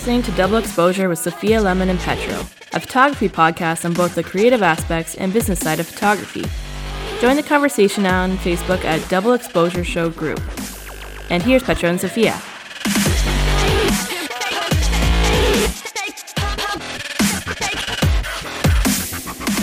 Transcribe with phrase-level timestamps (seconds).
[0.00, 2.38] listening to Double Exposure with Sophia Lemon and Petro,
[2.72, 6.42] a photography podcast on both the creative aspects and business side of photography.
[7.20, 10.40] Join the conversation on Facebook at Double Exposure Show Group.
[11.28, 12.40] And here's Petro and Sophia.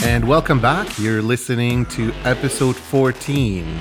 [0.07, 0.99] And welcome back.
[0.99, 3.79] You're listening to episode 14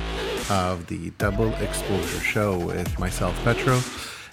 [0.49, 3.79] of the Double Exposure Show with myself, Petro,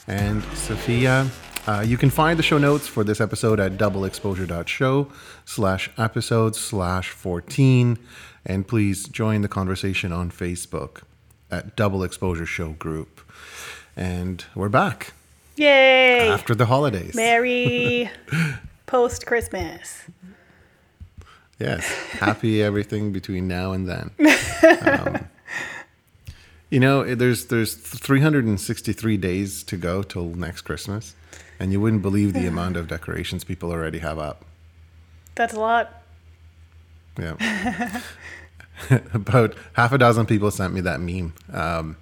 [0.07, 1.29] and Sophia.
[1.65, 5.07] Uh, you can find the show notes for this episode at doubleexposure.show
[5.45, 7.97] slash episode slash 14.
[8.45, 11.03] And please join the conversation on Facebook
[11.49, 13.21] at Double Exposure Show Group.
[13.95, 15.13] And we're back
[15.55, 16.27] Yay!
[16.27, 17.15] after the holidays.
[17.15, 18.09] Merry
[18.85, 20.03] post Christmas.
[21.59, 24.11] Yes, happy everything between now and then.
[24.63, 25.27] Um,
[26.69, 31.15] you know, there's there's 363 days to go till next Christmas,
[31.59, 34.45] and you wouldn't believe the amount of decorations people already have up.
[35.35, 36.03] That's a lot.
[37.19, 38.01] Yeah,
[39.13, 41.97] about half a dozen people sent me that meme um,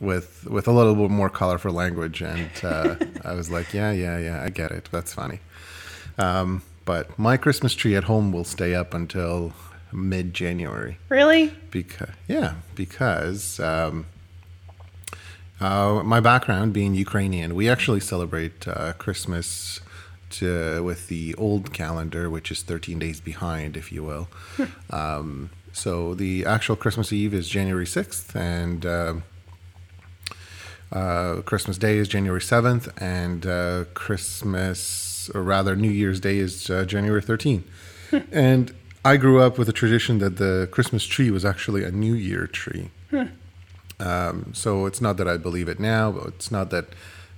[0.00, 4.18] with with a little bit more colorful language, and uh, I was like, yeah, yeah,
[4.18, 4.88] yeah, I get it.
[4.90, 5.40] That's funny.
[6.18, 9.52] Um, but my Christmas tree at home will stay up until
[9.92, 10.98] mid January.
[11.08, 11.54] Really?
[11.70, 14.06] Because yeah, because um,
[15.62, 19.80] uh, my background being Ukrainian, we actually celebrate uh, Christmas
[20.30, 24.28] to, with the old calendar, which is 13 days behind, if you will.
[24.90, 29.14] um, so the actual Christmas Eve is January 6th, and uh,
[30.90, 36.68] uh, Christmas Day is January 7th, and uh, Christmas, or rather New Year's Day, is
[36.70, 37.62] uh, January 13th.
[38.32, 38.74] and
[39.04, 42.46] I grew up with a tradition that the Christmas tree was actually a New Year
[42.46, 42.90] tree.
[44.02, 46.86] Um, so it's not that I believe it now, but it's not that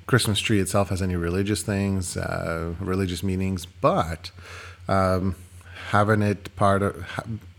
[0.07, 4.31] Christmas tree itself has any religious things, uh, religious meanings, but
[4.89, 5.37] um,
[5.91, 7.05] having it part of,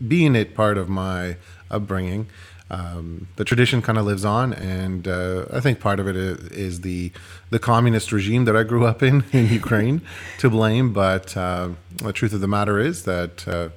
[0.06, 1.36] being it part of my
[1.70, 2.26] upbringing,
[2.68, 6.38] um, the tradition kind of lives on, and uh, I think part of it is,
[6.48, 7.12] is the
[7.50, 10.02] the communist regime that I grew up in in Ukraine
[10.38, 10.92] to blame.
[10.92, 13.68] But uh, the truth of the matter is that uh,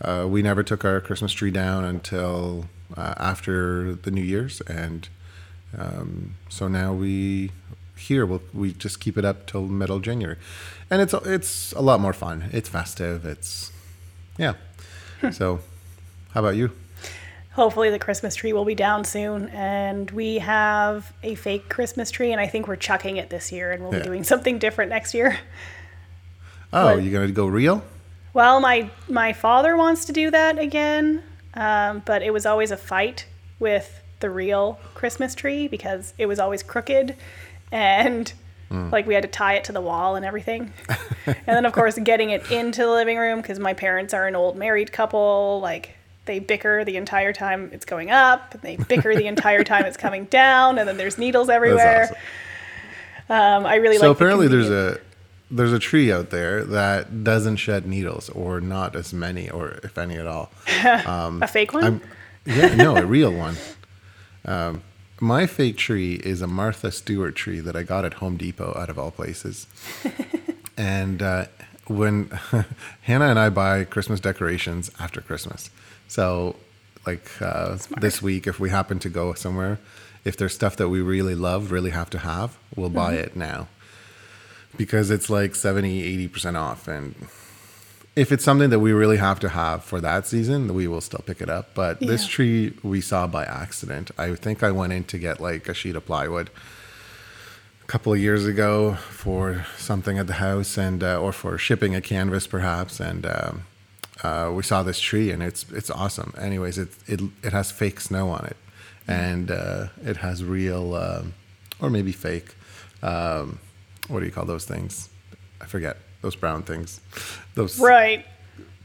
[0.00, 2.66] uh, we never took our Christmas tree down until
[2.96, 5.08] uh, after the New Year's, and
[5.76, 7.50] um, so now we
[7.96, 10.36] here we'll, we just keep it up till middle January,
[10.90, 12.48] and it's it's a lot more fun.
[12.52, 13.24] It's festive.
[13.26, 13.70] It's
[14.38, 14.54] yeah.
[15.32, 15.60] so,
[16.32, 16.70] how about you?
[17.54, 19.48] Hopefully, the Christmas tree will be down soon.
[19.48, 23.72] And we have a fake Christmas tree, and I think we're chucking it this year,
[23.72, 23.98] and we'll Yeah.
[23.98, 25.36] be doing something different next year.
[26.72, 27.02] Oh, What?
[27.02, 27.82] you're gonna go real?
[28.32, 31.22] Well, my my father wants to do that again,
[31.54, 33.26] um, but it was always a fight
[33.58, 37.16] with the real Christmas tree because it was always crooked,
[37.72, 38.32] and
[38.70, 40.72] like we had to tie it to the wall and everything.
[41.26, 44.36] and then, of course, getting it into the living room because my parents are an
[44.36, 45.58] old married couple.
[45.60, 45.96] Like
[46.26, 49.96] they bicker the entire time it's going up, and they bicker the entire time it's
[49.96, 52.04] coming down, and then there's needles everywhere.
[52.04, 52.16] awesome.
[53.28, 54.16] Um, I really So like.
[54.16, 55.00] the apparently, there's a
[55.50, 59.98] there's a tree out there that doesn't shed needles, or not as many, or if
[59.98, 60.52] any at all.
[61.42, 61.84] a fake one.
[61.84, 62.00] I'm,
[62.46, 63.56] yeah, no, a real one.
[64.44, 64.82] Um,
[65.20, 68.88] my fake tree is a Martha Stewart tree that I got at Home Depot, out
[68.88, 69.66] of all places.
[70.76, 71.46] and uh,
[71.86, 72.30] when
[73.02, 75.68] Hannah and I buy Christmas decorations after Christmas,
[76.06, 76.56] so
[77.06, 79.78] like uh, this week, if we happen to go somewhere,
[80.24, 83.68] if there's stuff that we really love, really have to have, we'll buy it now
[84.80, 87.14] because it's like 70 80% off and
[88.16, 91.22] if it's something that we really have to have for that season we will still
[91.26, 95.04] pick it up but this tree we saw by accident i think i went in
[95.04, 96.48] to get like a sheet of plywood
[97.82, 101.94] a couple of years ago for something at the house and uh, or for shipping
[101.94, 103.64] a canvas perhaps and um,
[104.22, 106.34] uh, we saw this tree and it's it's awesome.
[106.38, 108.56] Anyways it it, it has fake snow on it
[109.08, 111.34] and uh, it has real um,
[111.80, 112.54] or maybe fake
[113.02, 113.58] um,
[114.10, 115.08] what do you call those things
[115.60, 117.00] i forget those brown things
[117.54, 118.24] those right.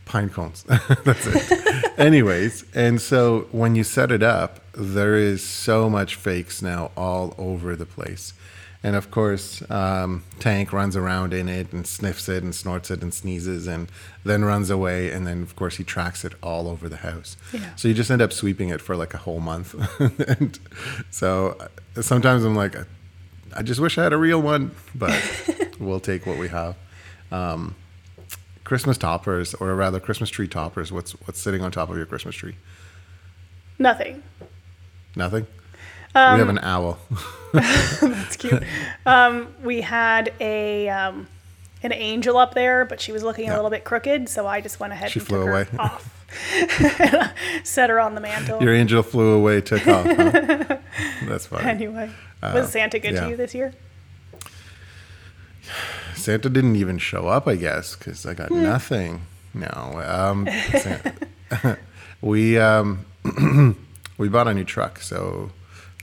[0.05, 0.63] pine cones.
[1.03, 1.99] That's it.
[1.99, 7.33] Anyways, and so when you set it up, there is so much fake snow all
[7.37, 8.33] over the place.
[8.83, 13.01] And of course, um, Tank runs around in it and sniffs it and snorts it
[13.01, 13.89] and sneezes and
[14.23, 15.09] then runs away.
[15.09, 17.35] And then, of course, he tracks it all over the house.
[17.51, 17.73] Yeah.
[17.75, 19.73] So you just end up sweeping it for like a whole month.
[20.39, 20.59] and
[21.09, 21.57] so
[21.97, 22.75] uh, sometimes I'm like,
[23.55, 25.13] I just wish I had a real one, but
[25.79, 26.75] we'll take what we have.
[27.31, 27.75] Um,
[28.63, 30.91] Christmas toppers, or rather Christmas tree toppers.
[30.91, 32.55] What's what's sitting on top of your Christmas tree?
[33.77, 34.23] Nothing.
[35.15, 35.47] Nothing.
[36.13, 36.97] we have an owl.
[37.53, 38.63] That's cute.
[39.05, 41.27] um, we had a um,
[41.83, 44.79] an angel up there, but she was looking a little bit crooked, so I just
[44.79, 45.63] went ahead She and flew took away.
[45.65, 46.11] her off.
[47.63, 48.61] Set her on the mantle.
[48.61, 50.05] Your angel flew away, took off.
[50.05, 50.77] Huh?
[51.29, 51.65] That's funny.
[51.69, 52.09] anyway,
[52.41, 53.23] was Santa good Uh, yeah.
[53.25, 53.73] to you this year?
[56.15, 59.21] Santa didn't even show up, I guess, because I got nothing.
[59.53, 59.67] No,
[60.05, 60.47] um,
[62.21, 63.05] we um,
[64.17, 65.51] we bought a new truck, so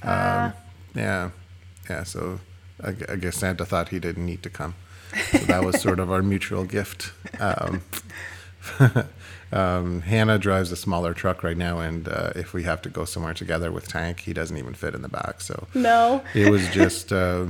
[0.03, 0.53] um,
[0.95, 1.31] yeah,
[1.89, 2.03] yeah.
[2.05, 2.41] So
[2.83, 4.75] I, I guess Santa thought he didn't need to come.
[5.31, 7.13] So that was sort of our mutual gift.
[9.53, 13.05] Um, Hannah drives a smaller truck right now, and uh, if we have to go
[13.05, 15.41] somewhere together with Tank, he doesn't even fit in the back.
[15.43, 16.23] So No.
[16.35, 17.47] it was just uh,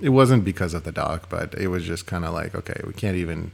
[0.00, 2.92] it wasn't because of the dog but it was just kind of like okay we
[2.92, 3.50] can't even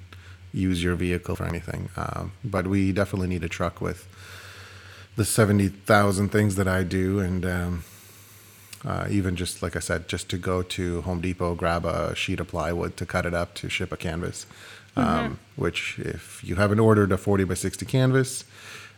[0.53, 4.07] use your vehicle for anything um, but we definitely need a truck with
[5.17, 7.83] the 70000 things that i do and um,
[8.85, 12.39] uh, even just like i said just to go to home depot grab a sheet
[12.41, 14.45] of plywood to cut it up to ship a canvas
[14.97, 18.45] um, which if you haven't ordered a 40 by 60 canvas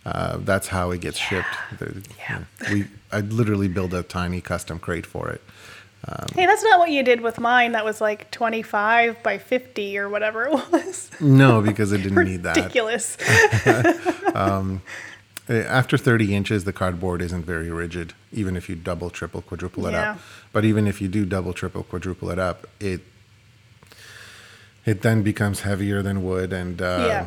[0.05, 1.49] uh, that's how it gets shipped
[1.79, 2.45] The- Yeah.
[2.71, 5.41] we i literally build a tiny custom crate for it
[6.37, 7.73] Hey, that's not what you did with mine.
[7.73, 11.11] That was like 25 by 50 or whatever it was.
[11.21, 12.55] No, because it didn't need that.
[12.57, 13.17] Ridiculous.
[13.67, 14.79] Uh,
[15.49, 19.93] After 30 inches, the cardboard isn't very rigid, even if you double, triple, quadruple it
[19.93, 20.13] Yeah.
[20.13, 20.19] up.
[20.53, 23.01] But even if you do double, triple, quadruple it up, it
[24.87, 27.27] it then becomes heavier than wood and uh, Yeah.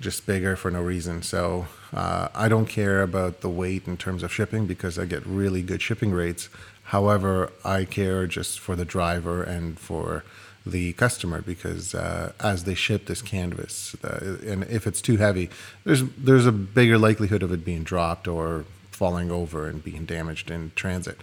[0.00, 1.22] just bigger for no reason.
[1.22, 5.24] So uh, I don't care about the weight in terms of shipping because I get
[5.26, 6.48] really good shipping rates.
[6.84, 10.24] However, I care just for the driver and for
[10.66, 15.50] the customer because uh, as they ship this canvas, uh, and if it's too heavy,
[15.84, 20.50] there's there's a bigger likelihood of it being dropped or falling over and being damaged
[20.50, 21.18] in transit.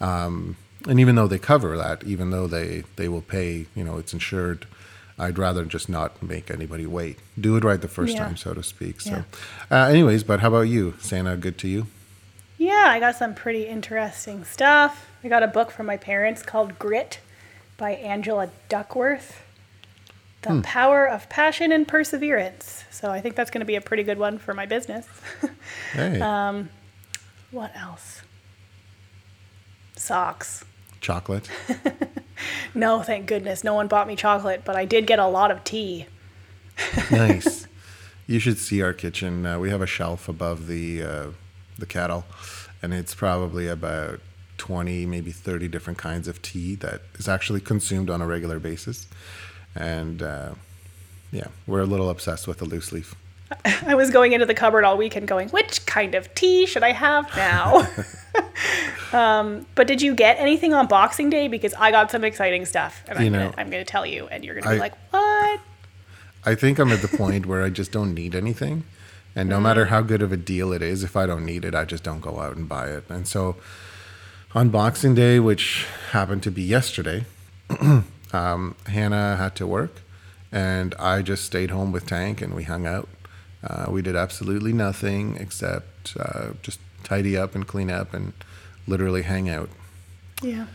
[0.00, 0.56] Um,
[0.88, 4.12] and even though they cover that, even though they they will pay, you know, it's
[4.14, 4.66] insured.
[5.18, 7.18] I'd rather just not make anybody wait.
[7.40, 8.24] Do it right the first Yeah.
[8.24, 9.00] time, so to speak.
[9.00, 9.24] So,
[9.70, 11.36] uh, anyways, but how about you, Santa?
[11.36, 11.86] Good to you?
[12.58, 15.06] Yeah, I got some pretty interesting stuff.
[15.24, 17.20] I got a book from my parents called Grit
[17.76, 19.42] by Angela Duckworth.
[20.42, 20.60] The Hmm.
[20.62, 22.84] Power of Passion and Perseverance.
[22.90, 25.06] So I think that's going to be a pretty good one for my business.
[25.92, 26.68] Hey, Um,
[27.50, 28.20] what else?
[29.96, 30.64] Socks.
[31.00, 31.48] Chocolate.
[32.74, 33.64] No, thank goodness.
[33.64, 36.06] No one bought me chocolate, but I did get a lot of tea.
[37.10, 37.66] nice.
[38.26, 39.46] You should see our kitchen.
[39.46, 41.26] Uh, we have a shelf above the uh,
[41.78, 42.26] the kettle,
[42.82, 44.20] and it's probably about
[44.58, 49.06] twenty, maybe thirty different kinds of tea that is actually consumed on a regular basis.
[49.74, 50.54] And uh,
[51.32, 53.14] yeah, we're a little obsessed with the loose leaf.
[53.64, 56.92] I was going into the cupboard all weekend going, which kind of tea should I
[56.92, 57.86] have now?
[59.12, 61.46] um, but did you get anything on Boxing Day?
[61.48, 64.04] Because I got some exciting stuff, and You I'm know, gonna, I'm going to tell
[64.04, 65.60] you, and you're going to be like, what?
[66.44, 68.84] I think I'm at the point where I just don't need anything.
[69.34, 71.74] And no matter how good of a deal it is, if I don't need it,
[71.74, 73.04] I just don't go out and buy it.
[73.10, 73.56] And so
[74.54, 77.26] on Boxing Day, which happened to be yesterday,
[78.32, 80.00] um, Hannah had to work.
[80.50, 83.08] And I just stayed home with Tank and we hung out.
[83.68, 88.32] Uh, we did absolutely nothing except uh, just tidy up and clean up and
[88.86, 89.68] literally hang out.
[90.42, 90.66] Yeah.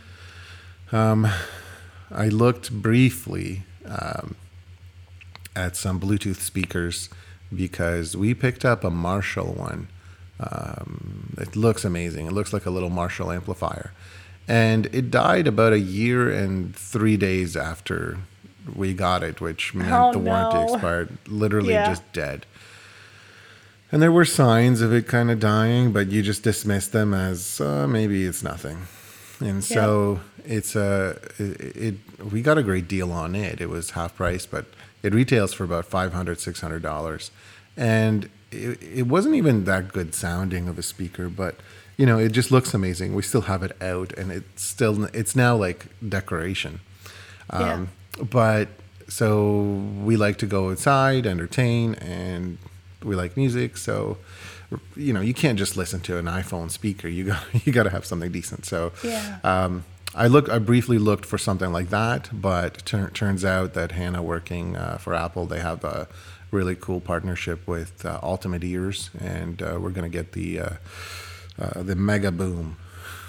[0.94, 4.36] I looked briefly um,
[5.56, 7.10] at some Bluetooth speakers
[7.56, 9.88] because we picked up a Marshall one.
[10.40, 12.26] Um, it looks amazing.
[12.28, 13.92] It looks like a little Marshall amplifier.
[14.48, 18.18] And it died about a year and three days after
[18.76, 20.74] we got it, which meant Oh, the warranty no.
[20.74, 21.18] expired.
[21.28, 21.88] Literally Yeah.
[21.88, 22.46] just dead.
[23.92, 27.60] And there were signs of it kind of dying, but you just dismiss them as
[27.60, 28.88] uh, maybe it's nothing.
[29.42, 31.96] And so it's a it, it.
[32.32, 33.60] We got a great deal on it.
[33.60, 34.66] It was half price, but
[35.04, 37.32] it retails for about 500 600 dollars,
[37.76, 41.56] and it, it wasn't even that good sounding of a speaker, but
[41.98, 43.16] you know it just looks amazing.
[43.16, 46.80] We still have it out, and it's still it's now like decoration.
[47.50, 47.90] Um,
[48.30, 48.68] But
[49.10, 49.64] so
[50.04, 52.58] we like to go outside, entertain, and
[53.04, 53.78] we like music.
[53.78, 54.18] So
[54.96, 57.08] you know you can't just listen to an iPhone speaker.
[57.08, 58.66] You got you got to have something decent.
[58.66, 59.40] So Yeah.
[59.44, 60.50] um, I look.
[60.50, 64.98] I briefly looked for something like that, but tur- turns out that Hannah, working uh,
[64.98, 66.08] for Apple, they have a
[66.52, 70.70] really cool partnership with uh, Ultimate Ears, and uh, we're going to get the uh,
[71.58, 72.76] uh, the Mega Boom,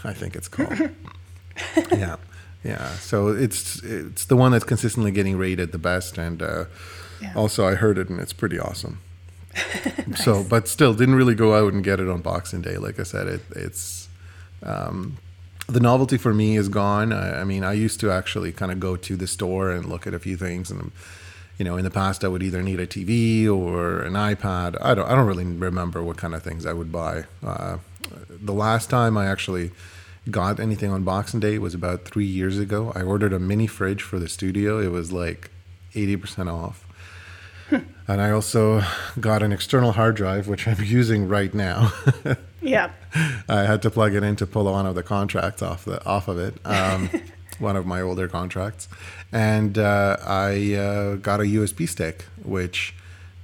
[0.03, 0.77] I think it's called.
[1.93, 2.17] yeah,
[2.65, 2.89] yeah.
[2.97, 6.65] So it's it's the one that's consistently getting rated the best, and uh,
[7.21, 7.33] Yeah.
[7.37, 8.99] also I heard it, and it's pretty awesome.
[10.17, 12.77] So, but still, didn't really go out and get it on Boxing Day.
[12.77, 14.09] Like I said, it, it's
[14.63, 15.17] um,
[15.67, 17.13] the novelty for me is gone.
[17.13, 20.07] I, I mean, I used to actually kind of go to the store and look
[20.07, 20.93] at a few things, and
[21.59, 24.77] you know, in the past, I would either need a TV or an iPad.
[24.83, 27.25] I don't, I don't really remember what kind of things I would buy.
[27.43, 27.79] Uh,
[28.29, 29.71] the last time I actually
[30.31, 32.93] got anything on Boxing Day was about three years ago.
[32.95, 34.79] I ordered a mini fridge for the studio.
[34.81, 35.51] It was like
[35.95, 36.87] 80% off.
[38.09, 38.83] And I also
[39.21, 41.93] got an external hard drive, which I'm using right now.
[42.65, 42.93] Yeah.
[43.49, 46.29] I had to plug it in to pull one of the contracts off the off
[46.29, 47.11] of it, um,
[47.59, 48.87] one of my older contracts,
[49.33, 52.95] and uh, I uh, got a USB stick, which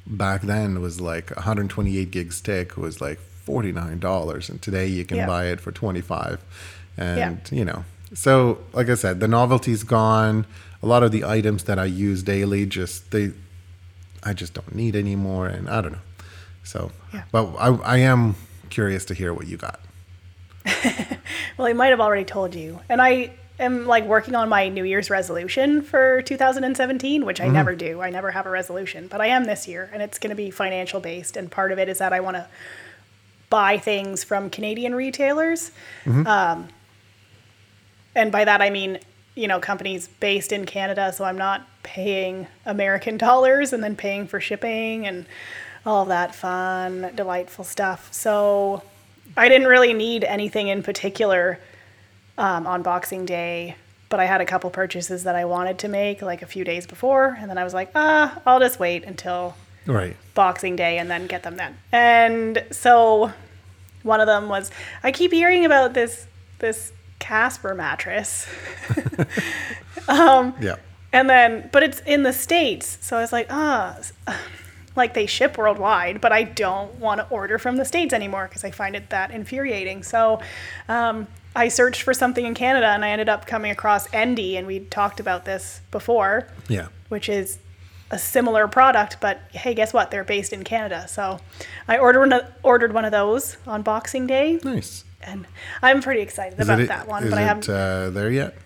[0.06, 5.04] back then was like 128 gig stick was like forty nine dollars, and today you
[5.04, 5.26] can Yeah.
[5.26, 6.40] buy it for 25,
[6.96, 7.84] and you know,
[8.14, 10.46] so like I said, the novelty's gone.
[10.80, 13.32] A lot of the items that I use daily just they,
[14.28, 15.98] I just don't need anymore, and I don't know.
[16.62, 17.22] So, Yeah.
[17.32, 18.34] but I, I am
[18.68, 19.80] curious to hear what you got.
[21.56, 22.78] Well, I might have already told you.
[22.88, 27.74] And I am like working on my New Year's resolution for 2017, which I never
[27.74, 28.00] do.
[28.00, 30.52] I never have a resolution, but I am this year, and it's going to be
[30.52, 31.36] financial based.
[31.36, 32.46] And part of it is that I want to
[33.50, 35.72] buy things from Canadian retailers.
[36.06, 36.68] Um,
[38.14, 39.00] and by that, I mean,
[39.34, 41.12] you know, companies based in Canada.
[41.12, 45.24] So I'm not paying American dollars and then paying for shipping and
[45.86, 48.12] all that fun, delightful stuff.
[48.12, 48.82] So
[49.38, 51.58] I didn't really need anything in particular
[52.36, 53.76] um, on Boxing Day,
[54.10, 56.86] but I had a couple purchases that I wanted to make like a few days
[56.86, 59.54] before, and then I was like, ah, I'll just wait until
[59.86, 60.14] Right.
[60.34, 61.74] Boxing Day and then get them then.
[61.90, 63.32] And so
[64.02, 64.70] one of them was
[65.02, 66.26] I keep hearing about this
[66.58, 68.46] this Casper mattress.
[70.60, 70.76] Yeah.
[71.12, 72.98] And then, but it's in the States.
[73.00, 74.12] So I was like, ah, s-
[74.96, 78.64] like they ship worldwide, but I don't want to order from the States anymore because
[78.64, 80.02] I find it that infuriating.
[80.02, 80.40] So
[80.88, 84.66] um, I searched for something in Canada and I ended up coming across Endy, and
[84.66, 86.88] we talked about this before, Yeah.
[87.08, 87.58] which is
[88.10, 90.10] a similar product, but hey, guess what?
[90.10, 91.06] They're based in Canada.
[91.08, 91.40] So
[91.86, 95.04] I ordered one of, ordered one of those on Boxing Day, Nice.
[95.22, 95.46] and
[95.82, 97.68] I'm pretty excited Is about it, that one, but I haven't.
[97.68, 98.56] uh, there yet?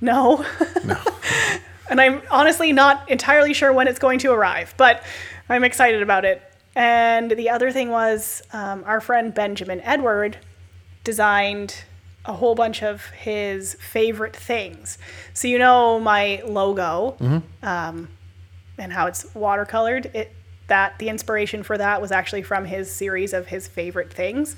[0.00, 0.44] No.
[0.84, 1.00] No.
[1.90, 5.02] and I'm honestly not entirely sure when it's going to arrive, but
[5.48, 6.42] I'm excited about it.
[6.76, 10.38] And the other thing was um, our friend Benjamin Edward
[11.02, 11.74] designed
[12.24, 14.98] a whole bunch of his favorite things.
[15.32, 17.16] So you know my logo
[17.62, 18.08] um,
[18.78, 20.14] and how it's watercolored.
[20.14, 20.32] It
[20.68, 24.56] that the inspiration for that was actually from his series of his favorite things.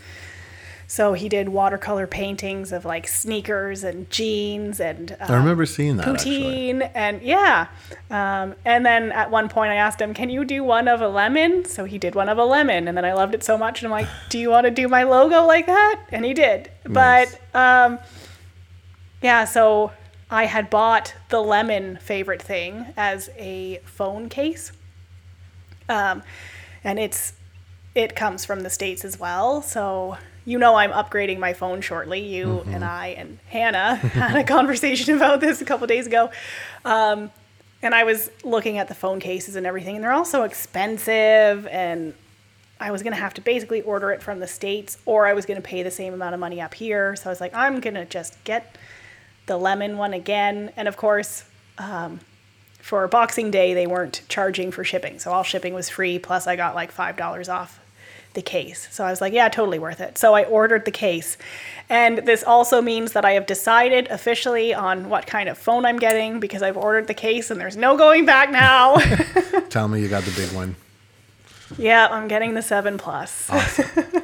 [0.90, 6.08] So he did watercolor paintings of like sneakers and jeans and I remember seeing that
[6.08, 6.40] actually.
[6.40, 7.68] poutine and yeah.
[8.10, 11.08] Um, and then at one point i asked him can you do one of a
[11.08, 11.66] lemon?
[11.66, 13.86] So he did one of a lemon and then i loved it so much and
[13.86, 16.00] i'm like do you want to do my logo like that?
[16.08, 16.70] And he did.
[16.86, 17.36] Nice.
[17.52, 17.98] but um,
[19.20, 19.92] yeah so
[20.30, 24.72] i had bought the lemon favorite thing as a phone case.
[25.90, 26.22] Um,
[26.82, 27.34] and it's
[27.94, 30.16] it comes from the states as well so
[30.48, 35.14] you know i'm upgrading my phone shortly you and i and hannah had a conversation
[35.14, 36.30] about this a couple days ago
[36.84, 37.30] um,
[37.82, 41.66] and i was looking at the phone cases and everything and they're all so expensive
[41.66, 42.14] and
[42.80, 45.44] i was going to have to basically order it from the states or i was
[45.44, 47.78] going to pay the same amount of money up here so i was like i'm
[47.78, 48.78] going to just get
[49.46, 51.44] the lemon one again and of course
[52.80, 55.18] for Boxing Day, they weren't charging for shipping.
[55.18, 56.18] So all shipping was free.
[56.18, 57.78] Plus, I got like $5 off
[58.34, 58.88] the case.
[58.90, 60.18] So I was like, yeah, totally worth it.
[60.18, 61.36] So I ordered the case.
[61.90, 65.98] And this also means that I have decided officially on what kind of phone I'm
[65.98, 68.96] getting because I've ordered the case and there's no going back now.
[69.70, 70.76] Tell me you got the big one.
[71.78, 73.48] yeah, I'm getting the 7 Plus.
[73.50, 74.04] Awesome.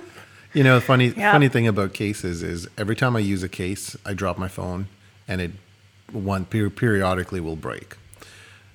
[0.53, 1.33] You know, funny Yeah.
[1.33, 4.87] funny thing about cases is every time I use a case, I drop my phone,
[5.27, 5.51] and it
[6.13, 7.97] one per- periodically will break.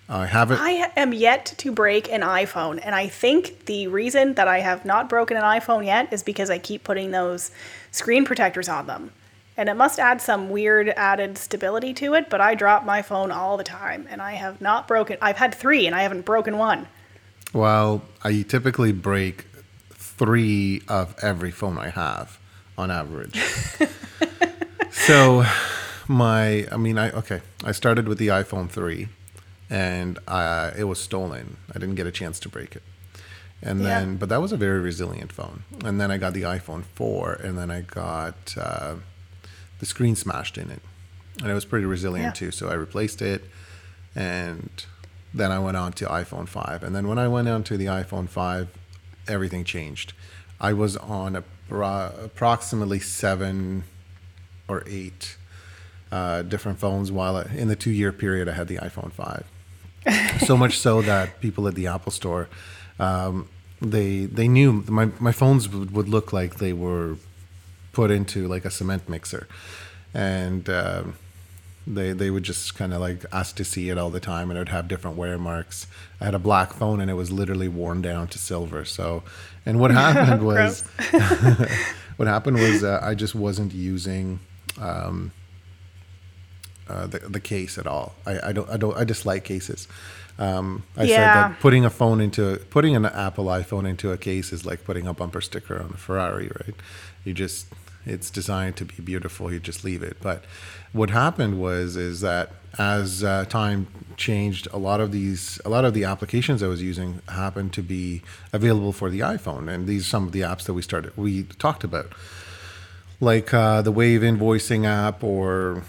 [0.09, 0.59] I have it.
[0.59, 4.83] I am yet to break an iPhone, and I think the reason that I have
[4.83, 7.51] not broken an iPhone yet is because I keep putting those
[7.91, 9.11] screen protectors on them.
[9.55, 13.29] And it must add some weird added stability to it, but I drop my phone
[13.29, 15.17] all the time, and I have not broken.
[15.21, 16.87] I've had three, and I haven't broken one.
[17.53, 19.45] Well, I typically break
[19.91, 22.39] three of every phone I have
[22.79, 23.39] on average.
[24.91, 25.45] so,
[26.07, 27.41] my, I mean, I okay.
[27.63, 29.09] I started with the iPhone three,
[29.69, 31.57] and uh, it was stolen.
[31.73, 32.83] I didn't get a chance to break it,
[33.61, 33.99] and Yeah.
[33.99, 35.63] then, but that was a very resilient phone.
[35.85, 38.95] And then I got the iPhone four, and then I got uh,
[39.79, 40.81] the screen smashed in it,
[41.41, 42.47] and it was pretty resilient Yeah.
[42.47, 42.51] too.
[42.51, 43.43] So I replaced it,
[44.15, 44.69] and
[45.33, 46.81] then I went on to iPhone 5.
[46.83, 48.67] And then when I went on to the iPhone 5,
[49.27, 50.13] everything changed.
[50.59, 53.83] I was on appro- approximately seven
[54.67, 55.37] or eight
[56.11, 59.45] uh, different phones while I, in the two year period I had the iPhone 5.
[60.45, 62.47] So much so that people at the Apple store,
[62.99, 63.47] um,
[63.81, 67.17] they they knew my, my phones would, would look like they were
[67.91, 69.47] put into like a cement mixer.
[70.13, 71.15] And um,
[71.85, 74.57] they they would just kind of like ask to see it all the time and
[74.57, 75.87] it would have different wear marks.
[76.21, 78.85] I had a black phone and it was literally worn down to silver.
[78.85, 79.23] So,
[79.65, 80.81] and what happened was,
[82.17, 84.39] what happened was uh, I just wasn't using
[84.79, 85.31] um,
[86.89, 88.15] uh, the the case at all.
[88.25, 89.87] I, I don't I don't I dislike cases.
[90.37, 94.53] Um, I said that putting a phone into putting an Apple iPhone into a case
[94.53, 96.75] is like putting a bumper sticker on a Ferrari, right?
[97.25, 97.67] You just
[98.05, 99.51] it's designed to be beautiful.
[99.51, 100.17] You just leave it.
[100.21, 100.45] But
[100.93, 105.85] what happened was is that as uh, time changed, a lot of these a lot
[105.85, 108.21] of the applications I was using happened to be
[108.53, 111.43] available for the iPhone, and these are some of the apps that we started we
[111.43, 112.07] talked about,
[113.19, 115.83] like uh, the Wave invoicing app or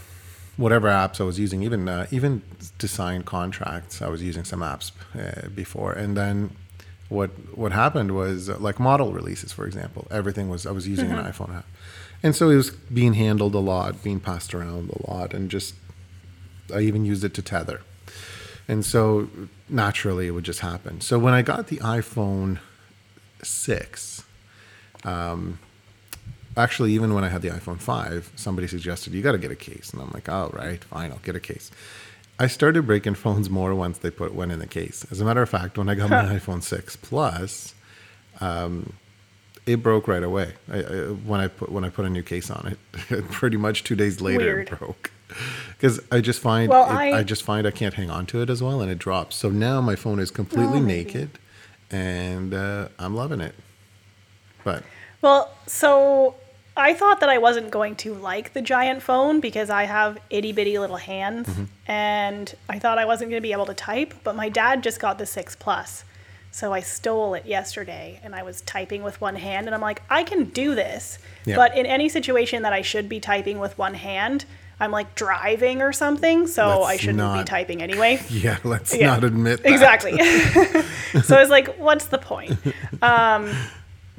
[0.60, 2.42] whatever apps I was using, even uh, even
[2.78, 5.92] to sign contracts, I was using some apps uh, before.
[5.92, 6.54] And then
[7.08, 11.10] what what happened was uh, like model releases, for example, everything was I was using
[11.10, 11.66] an iPhone app,
[12.22, 15.74] and so it was being handled a lot, being passed around a lot, and just
[16.72, 17.80] I even used it to tether.
[18.68, 19.28] And so
[19.68, 21.00] naturally it would just happen.
[21.00, 22.60] So when I got the iPhone
[23.42, 24.22] 6,
[25.02, 25.58] um,
[26.56, 29.56] actually, even when I had the iPhone 5, somebody suggested, you got to get a
[29.56, 29.90] case.
[29.92, 31.70] And I'm like, oh, right, fine, I'll get a case.
[32.38, 35.06] I started breaking phones more once they put one in the case.
[35.10, 37.74] As a matter of fact, when I got my iPhone 6 Plus,
[38.40, 38.92] um,
[39.66, 40.54] it broke right away.
[40.72, 40.82] I, I,
[41.26, 44.20] when I put when I put a new case on it, pretty much two days
[44.20, 44.68] later Weird.
[44.72, 45.10] it broke.
[45.76, 48.40] Because I just find Well, it, I, I- just find I can't hang on to
[48.42, 49.36] it as well, and it drops.
[49.36, 51.38] So now my phone is completely Oh, naked,
[51.90, 53.54] and uh, I'm loving it.
[54.64, 54.82] But
[55.22, 56.34] Well, so
[56.76, 60.52] I thought that I wasn't going to like the giant phone because I have itty
[60.52, 61.48] bitty little hands,
[61.86, 64.14] and I thought I wasn't going to be able to type.
[64.24, 66.04] But my dad just got the six plus,
[66.50, 70.02] so I stole it yesterday, and I was typing with one hand, and I'm like,
[70.08, 71.18] I can do this.
[71.44, 71.56] Yeah.
[71.56, 74.46] But in any situation that I should be typing with one hand,
[74.82, 78.22] I'm like driving or something, so Let's I shouldn't be typing anyway.
[78.30, 79.08] yeah, let's Yeah.
[79.08, 79.70] not admit that.
[79.70, 80.12] Exactly.
[81.22, 82.58] so I was like, what's the point?
[83.02, 83.50] Um,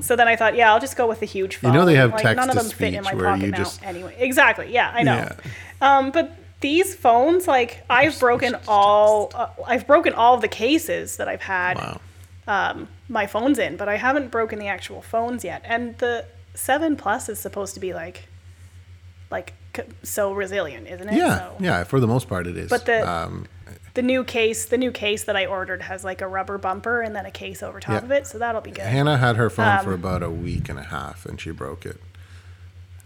[0.02, 1.72] so then I thought, yeah, I'll just go with the huge phone.
[1.72, 3.52] I know they have like, text none of them fit in my where pocket you
[3.52, 4.16] now just- anyway.
[4.20, 4.72] Exactly.
[4.72, 5.16] Yeah, I know.
[5.16, 5.36] Yeah.
[5.82, 11.28] Um, but these phones, like, I've broken all, uh, I've broken all the cases that
[11.28, 12.02] I've had Wow.
[12.48, 15.62] um, my phones in, but I haven't broken the actual phones yet.
[15.66, 18.28] And the seven plus is supposed to be like,
[19.30, 19.54] like
[20.04, 21.16] so resilient, isn't it?
[21.16, 21.84] Yeah, So- yeah.
[21.84, 22.70] For the most part, it is.
[22.70, 23.48] But the- um,
[23.94, 27.16] the new case the new case that i ordered has like a rubber bumper and
[27.16, 28.06] then a case over top Yeah.
[28.06, 30.70] of it so that'll be good Hannah had her phone Um, for about a week
[30.70, 31.98] and a half, and she broke it,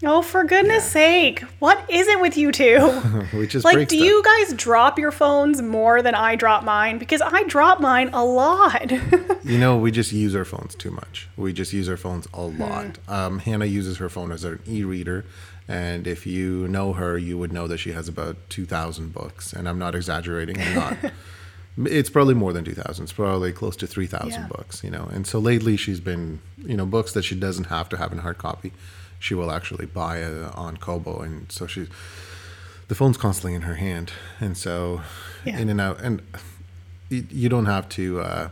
[0.04, 0.90] oh for goodness Yeah.
[0.90, 2.78] sake what is it with you two
[3.32, 4.06] which is like do stuff.
[4.06, 8.24] you guys drop your phones more than i drop mine because i drop mine a
[8.24, 8.92] lot
[9.46, 11.28] You know, we just use our phones too much.
[11.36, 12.98] We just use our phones a lot.
[13.06, 15.24] Um, Hannah uses her phone as an e-reader,
[15.68, 19.52] and if you know her, you would know that she has about two thousand books.
[19.52, 20.60] And I'm not exaggerating.
[20.60, 20.96] I'm not.
[21.86, 23.04] it's probably more than two thousand.
[23.04, 24.48] It's probably close to three thousand Yeah.
[24.48, 24.82] books.
[24.84, 27.96] You know, and so lately she's been, you know, books that she doesn't have to
[27.96, 28.72] have in hard copy.
[29.18, 31.88] She will actually buy uh, on Kobo, and so she's
[32.88, 35.00] the phone's constantly in her hand, and so
[35.44, 35.58] Yeah.
[35.58, 36.00] in and out.
[36.00, 36.22] And
[37.08, 38.20] you, you don't have to.
[38.20, 38.48] Uh,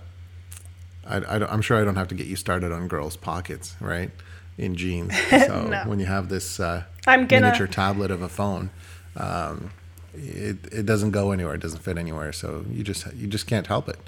[1.07, 4.11] I, I I'm sure I don't have to get you started on girls' pockets, right?
[4.59, 5.12] In jeans.
[5.31, 5.83] So No.
[5.87, 8.71] when you have this uh, I'm gonna- miniature tablet of a phone,
[9.17, 9.71] um,
[10.14, 11.55] it it doesn't go anywhere.
[11.55, 12.33] It doesn't fit anywhere.
[12.33, 13.99] So you just you just can't help it.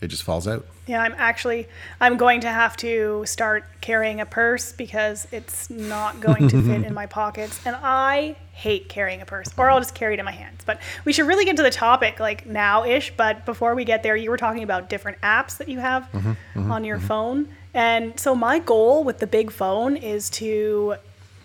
[0.00, 0.66] It just falls out.
[0.86, 1.66] yeah i'm actually
[2.00, 6.84] i'm going to have to start carrying a purse because it's not going to fit
[6.84, 10.24] in my pockets and i hate carrying a purse or i'll just carry it in
[10.24, 13.84] my hands but we should really get to the topic like now-ish but before we
[13.84, 17.48] get there you were talking about different apps that you have Mm-hmm, on your phone
[17.74, 20.96] and so my goal with the big phone is to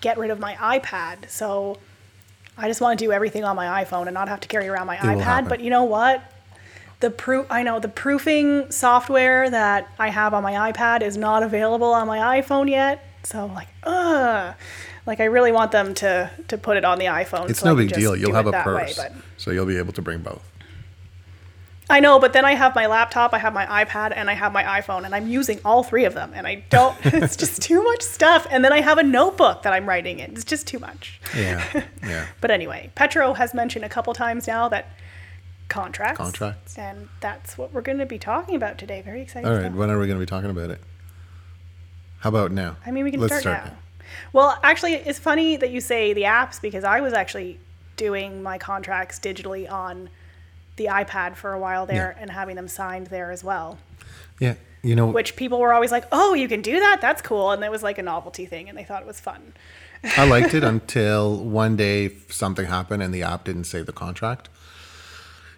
[0.02, 1.78] get rid of my ipad so
[2.58, 4.86] I just want to do everything on my iPhone and not have to carry around
[4.86, 5.22] my will iPad.
[5.24, 5.50] happen.
[5.50, 6.22] But you know what?
[7.02, 11.44] The proof I know the proofing software that I have on my iPad is not
[11.44, 13.04] available on my iPhone yet.
[13.24, 14.56] So like, ugh.
[15.06, 17.50] Like I really want them to to put it on the iPhone.
[17.50, 18.16] It's so no big deal.
[18.16, 19.00] You'll have a that way, purse,
[19.38, 20.48] so you'll be able to bring both.
[21.90, 24.54] I know, but then I have my laptop, I have my iPad, and I have
[24.54, 26.96] my iPhone, and I'm using all three of them, and I don't.
[27.04, 28.48] it's just too much stuff.
[28.50, 30.32] And then I have a notebook that I'm writing in.
[30.32, 31.20] It's just too much.
[31.36, 31.66] Yeah,
[32.04, 32.28] yeah.
[32.40, 34.88] But anyway, Petro has mentioned a couple times now that
[35.72, 36.18] contracts.
[36.18, 36.78] Contracts.
[36.78, 39.02] And that's what we're going to be talking about today.
[39.02, 39.48] Very exciting.
[39.48, 39.64] All right.
[39.64, 39.74] that.
[39.74, 40.80] When are we going to be talking about it?
[42.20, 42.78] How about now?
[42.86, 43.74] I mean, we can Let's start, now.
[44.34, 47.60] Well, actually, it's funny that you say the apps because I was actually
[47.96, 50.10] doing my contracts digitally on
[50.76, 52.22] the iPad for a while there Yeah.
[52.22, 53.78] and having them signed there as well.
[54.40, 57.00] Yeah, you know, Which people were always like, "Oh, you can do that?
[57.02, 59.54] That's cool!" And it was like a novelty thing, and they thought it was fun.
[60.18, 64.50] I liked it until one day something happened and the app didn't save the contract.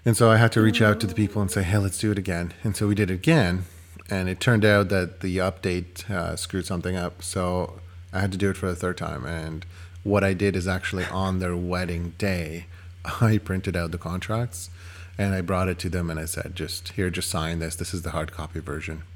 [0.06, 2.12] And so I had to reach out to the people and say, hey, let's do
[2.12, 2.54] it again.
[2.63, 3.66] And so we did it again.
[4.10, 7.24] And it turned out that the update uh, screwed something up.
[7.24, 7.80] So
[8.12, 9.26] I had to do it for the third time.
[9.26, 9.66] And
[10.04, 12.66] what I did is actually on their wedding day,
[13.22, 14.70] I printed out the contracts
[15.18, 17.76] and I brought it to them and I said, just here, just sign this.
[17.76, 19.04] This is the hard copy version.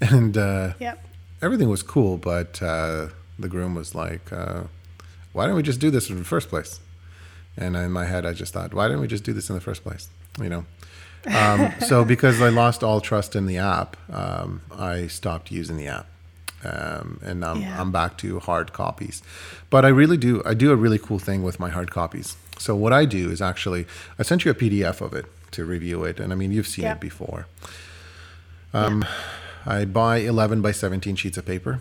[0.00, 1.04] And uh, Yep.
[1.40, 3.08] everything was cool, but uh,
[3.38, 4.64] the groom was like, uh,
[5.32, 6.80] "Why don't we just do this in the first place?"
[7.56, 9.60] And in my head, I just thought, "Why didn't we just do this in the
[9.60, 10.08] first place?"
[10.40, 10.64] You know.
[11.26, 15.86] Um, so because I lost all trust in the app, um, I stopped using the
[15.86, 16.06] app,
[16.64, 17.80] um, and I'm, Yeah.
[17.80, 19.22] I'm back to hard copies.
[19.70, 22.36] But I really do I do a really cool thing with my hard copies.
[22.58, 23.86] So what I do is actually
[24.18, 26.84] I sent you a PDF of it to review it, and I mean you've seen
[26.86, 26.92] Yeah.
[26.92, 27.46] it before.
[28.74, 29.04] Um,
[29.66, 31.80] I buy 11 by 17 sheets of paper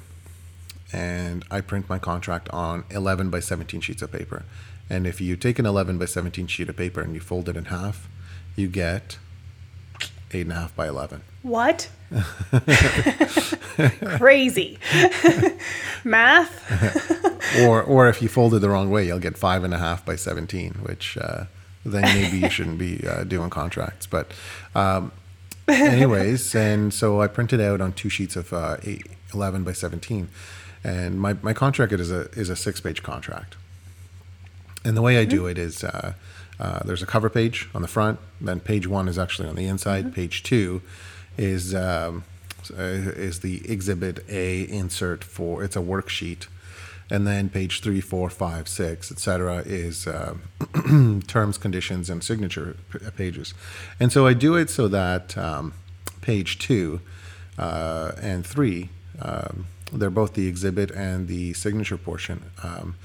[0.93, 4.43] and I print my contract on 11 by 17 sheets of paper.
[4.91, 7.55] And if you take an 11 by 17 sheet of paper and you fold it
[7.55, 8.09] in half,
[8.57, 9.17] you get
[10.33, 11.21] eight and a half by 11.
[11.43, 11.89] What?
[14.17, 14.79] Crazy.
[16.03, 17.37] Math?
[17.65, 20.05] Or, or if you fold it the wrong way, you'll get five and a half
[20.05, 21.45] by 17, which uh,
[21.85, 24.07] then maybe you shouldn't be uh, doing contracts.
[24.07, 24.31] But,
[24.73, 25.11] um,
[25.67, 30.29] anyways, and so I printed out on two sheets of uh, eight, 11 by 17.
[30.81, 33.57] And my, my contract is a, is a six page contract.
[34.83, 36.13] And the way I do it is uh,
[36.59, 39.65] uh, there's a cover page on the front, then page one is actually on the
[39.65, 40.13] inside.
[40.13, 40.81] Page two
[41.37, 42.23] is um,
[42.71, 46.47] uh, is the exhibit A insert for it's a worksheet,
[47.09, 49.63] and then page three, four, five, six, etc.
[49.65, 50.35] is uh,
[51.27, 53.53] terms, conditions, and signature p- pages.
[53.99, 55.73] And so I do it so that um,
[56.21, 57.01] page two
[57.57, 58.89] uh, and three,
[59.19, 62.43] um, they're both the exhibit and the signature portion.
[62.63, 62.95] Um,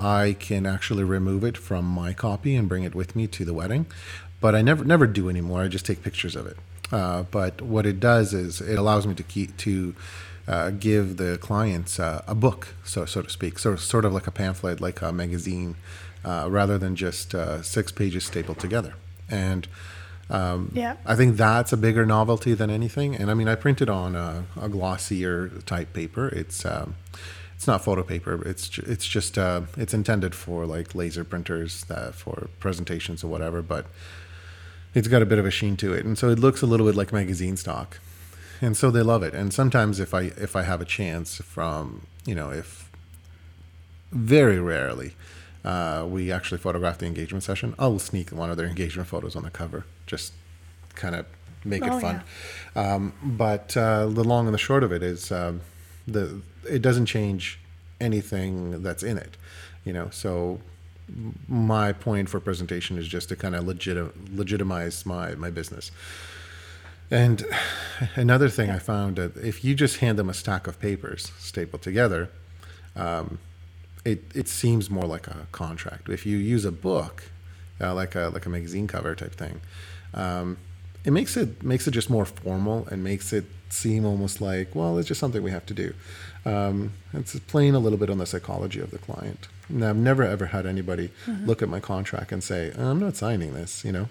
[0.00, 3.52] I can actually remove it from my copy and bring it with me to the
[3.54, 3.86] wedding,
[4.40, 5.62] but I never never do anymore.
[5.62, 6.56] I just take pictures of it.
[6.90, 9.94] Uh, but what it does is it allows me to keep to
[10.46, 14.26] uh, give the clients uh, a book, so so to speak, so sort of like
[14.26, 15.76] a pamphlet, like a magazine,
[16.24, 18.94] uh, rather than just uh, six pages stapled together.
[19.28, 19.68] And
[20.30, 20.96] um, Yeah.
[21.04, 23.14] I think that's a bigger novelty than anything.
[23.14, 26.28] And I mean, I printed on a, a glossier type paper.
[26.28, 26.94] It's um,
[27.58, 28.40] it's not photo paper.
[28.46, 33.62] It's it's just uh, it's intended for like laser printers for presentations or whatever.
[33.62, 33.86] But
[34.94, 36.86] it's got a bit of a sheen to it, and so it looks a little
[36.86, 37.98] bit like magazine stock.
[38.60, 39.34] And so they love it.
[39.34, 42.88] And sometimes if I if I have a chance from you know if
[44.12, 45.16] very rarely
[45.64, 49.42] uh, we actually photograph the engagement session, I'll sneak one of their engagement photos on
[49.42, 49.84] the cover.
[50.06, 50.32] Just
[50.94, 51.26] kind of
[51.64, 52.22] make Oh, it fun.
[52.76, 55.60] Um, but uh, the long and the short of it is um,
[56.12, 57.58] the it doesn't change
[58.00, 59.36] anything that's in it,
[59.84, 60.10] you know.
[60.10, 60.60] So
[61.48, 63.96] my point for presentation is just to kind of legit
[64.34, 65.90] legitimize my my business.
[67.10, 67.44] And
[68.14, 71.82] another thing I found that if you just hand them a stack of papers stapled
[71.82, 72.30] together,
[72.96, 73.38] um,
[74.04, 76.08] it it seems more like a contract.
[76.08, 77.24] If you use a book,
[77.80, 79.60] uh, like a like a magazine cover type thing,
[80.14, 80.58] um,
[81.08, 84.98] it makes it makes it just more formal and makes it seem almost like well,
[84.98, 85.94] it's just something we have to do.
[86.44, 89.48] Um, it's playing a little bit on the psychology of the client.
[89.70, 93.54] Now, I've never ever had anybody look at my contract and say, "I'm not signing
[93.54, 94.08] this," you know.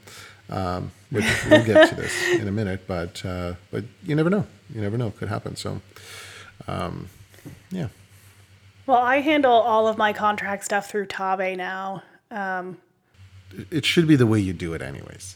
[0.49, 4.47] Um, which we'll get to this in a minute, but uh, but you never know.
[4.73, 5.55] You never know; it could happen.
[5.55, 5.81] So,
[6.67, 7.09] um,
[7.69, 7.89] yeah.
[8.87, 12.01] Well, I handle all of my contract stuff through Tave now.
[13.69, 15.35] it should be the way you do it anyways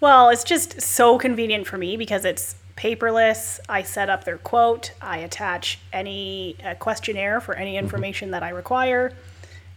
[0.00, 3.58] Well, it's just so convenient for me because it's paperless.
[3.68, 4.92] I set up their quote.
[5.02, 9.12] I attach any questionnaire for any information that I require.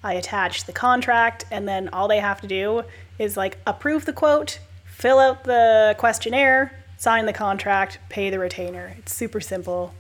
[0.03, 2.84] I attach the contract, and then all they have to do
[3.17, 8.95] is like approve the quote, fill out the questionnaire, sign the contract, pay the retainer.
[8.99, 9.93] It's super simple.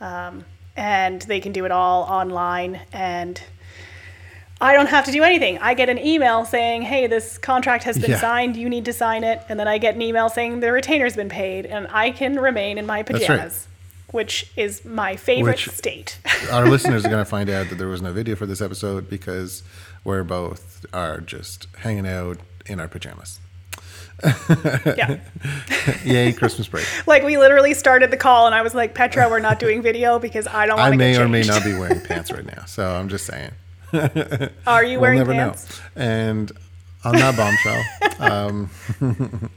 [0.00, 0.44] Um,
[0.76, 3.40] and they can do it all online and
[4.62, 5.58] I don't have to do anything.
[5.58, 8.20] I get an email saying, "Hey, this contract has been Yeah.
[8.20, 8.56] signed.
[8.56, 11.28] You need to sign it." And then I get an email saying the retainer's been
[11.28, 13.06] paid, and I can remain in my right.
[13.06, 13.66] pajamas,
[14.12, 16.18] which is my favorite Which- state.
[16.52, 19.10] our listeners are going to find out that there was no video for this episode
[19.10, 19.64] because
[20.04, 23.40] we're both are just hanging out in our pajamas
[24.86, 25.18] yeah.
[26.04, 26.86] Yay, Christmas break.
[27.06, 30.18] Like we literally started the call and I was like, Petro, we're not doing video
[30.20, 32.64] because I don't want I may get or may not be wearing pants right now,
[32.66, 33.50] so I'm just saying.
[34.66, 35.80] Are you We'll wearing never pants?
[35.96, 36.02] know.
[36.02, 36.52] And
[37.04, 37.82] on that bombshell,
[38.32, 39.50] um,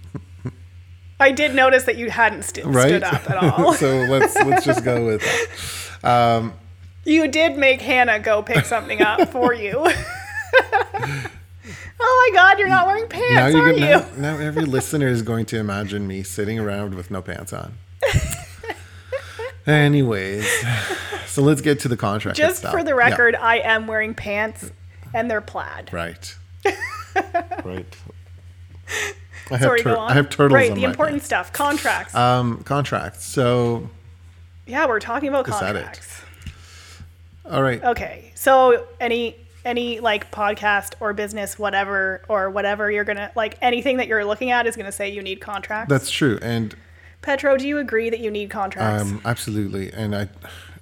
[1.19, 2.87] I did notice that you hadn't st- right?
[2.87, 3.73] stood up at all.
[3.73, 6.09] so let's let's just go with that.
[6.09, 6.53] Um,
[7.05, 9.73] you did make Hannah go pick something up for you.
[9.77, 11.21] oh
[11.99, 13.79] my god, you're not wearing pants, now are you?
[13.79, 17.73] now, now every listener is going to imagine me sitting around with no pants on.
[19.67, 20.47] Anyways,
[21.28, 22.38] so let's get to the contract.
[22.38, 22.73] Just itself.
[22.73, 22.95] for the Yeah.
[22.97, 24.71] record, I am wearing pants
[25.13, 25.91] and they're plaid.
[25.91, 26.36] Right.
[27.63, 27.86] right.
[29.51, 30.12] I have, Sorry, tur- go on.
[30.12, 31.25] I have turtles right, the important pants.
[31.28, 32.15] stuff, contracts.
[32.15, 33.23] Um, contracts.
[33.25, 33.89] So,
[34.65, 35.84] yeah, we're talking about is that it?
[35.84, 36.21] contracts.
[37.49, 37.84] all right.
[37.84, 43.97] Okay, so any any like podcast or business, whatever or whatever you're gonna like anything
[43.97, 45.89] that you're looking at is gonna say you need contracts.
[45.89, 46.75] That's true, and
[47.25, 49.09] Petro, do you agree that you need contracts?
[49.11, 49.91] um, absolutely.
[49.91, 50.29] And I,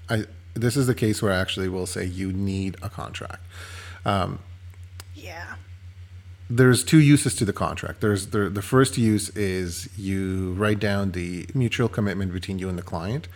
[0.09, 3.41] I, this is the case where I actually will say you need a contract.
[5.15, 5.55] yeah.
[6.49, 8.01] there's two uses to the contract.
[8.01, 12.77] There's the the first use is you write down the mutual commitment between you and
[12.77, 13.29] the client.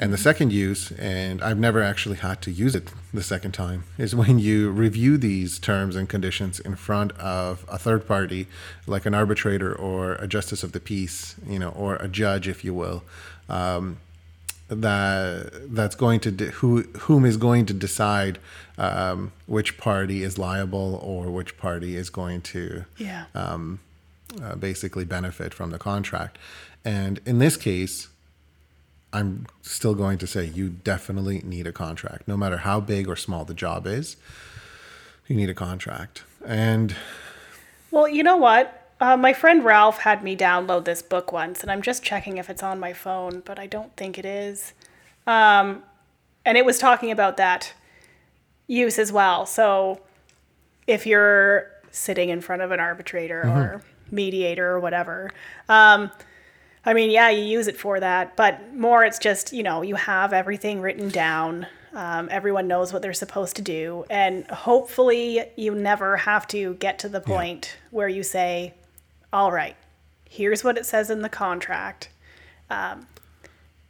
[0.00, 3.82] And the second use, and I've never actually had to use it the second time,
[3.98, 8.46] is when you review these terms and conditions in front of a third party,
[8.86, 12.64] like an arbitrator or a justice of the peace, you know, or a judge, if
[12.64, 13.02] you will,
[13.48, 13.98] um,
[14.68, 18.38] that that's going to de- who whom is going to decide
[18.76, 23.24] um, which party is liable or which party is going to Yeah.
[23.34, 26.38] uh, basically benefit from the contract.
[26.84, 28.08] And in this case,
[29.12, 33.16] I'm still going to say you definitely need a contract, no matter how big or
[33.16, 34.16] small the job is.
[35.26, 36.94] You need a contract, and
[37.90, 38.92] Well, you know what?
[39.00, 42.50] Uh, my friend Ralph had me download this book once, and I'm just checking if
[42.50, 44.72] it's on my phone, but I don't think it is.
[45.26, 45.82] Um,
[46.44, 47.74] and it was talking about that
[48.66, 49.46] use as well.
[49.46, 50.00] So
[50.86, 55.30] if you're sitting in front of an arbitrator or mediator or whatever,
[55.68, 56.10] um,
[56.88, 59.94] I mean, yeah, you use it for that, but more it's just, you know, you
[59.94, 61.66] have everything written down.
[61.92, 64.04] Um, everyone knows what they're supposed to do.
[64.08, 68.72] And hopefully, you never have to get to the point where you say,
[69.34, 69.76] all right,
[70.30, 72.08] here's what it says in the contract.
[72.70, 73.06] Um,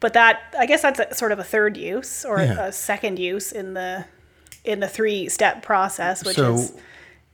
[0.01, 2.67] but that, I guess that's a, sort of a third use or Yeah.
[2.67, 4.07] a second use in the
[4.65, 6.73] in the three step process, which So- is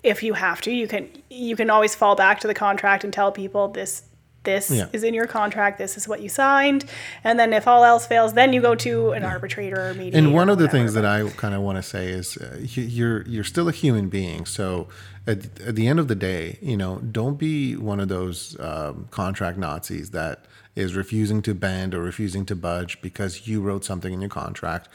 [0.03, 3.12] if you have to, you can you can always fall back to the contract and
[3.12, 4.03] tell people this
[4.44, 4.87] this Yeah.
[4.92, 6.85] is in your contract, this is what you signed,
[7.24, 10.18] and then if all else fails, then you go to an arbitrator or mediator.
[10.18, 10.78] And one of the whatever.
[10.78, 13.72] things that I kind of want to say is uh, you- you're you're still a
[13.72, 14.46] human being.
[14.46, 14.88] So
[15.26, 19.09] at, at the end of the day, you know, don't be one of those um,
[19.11, 20.44] contract Nazis that
[20.76, 24.88] is refusing to bend or refusing to budge because you wrote something in your contract.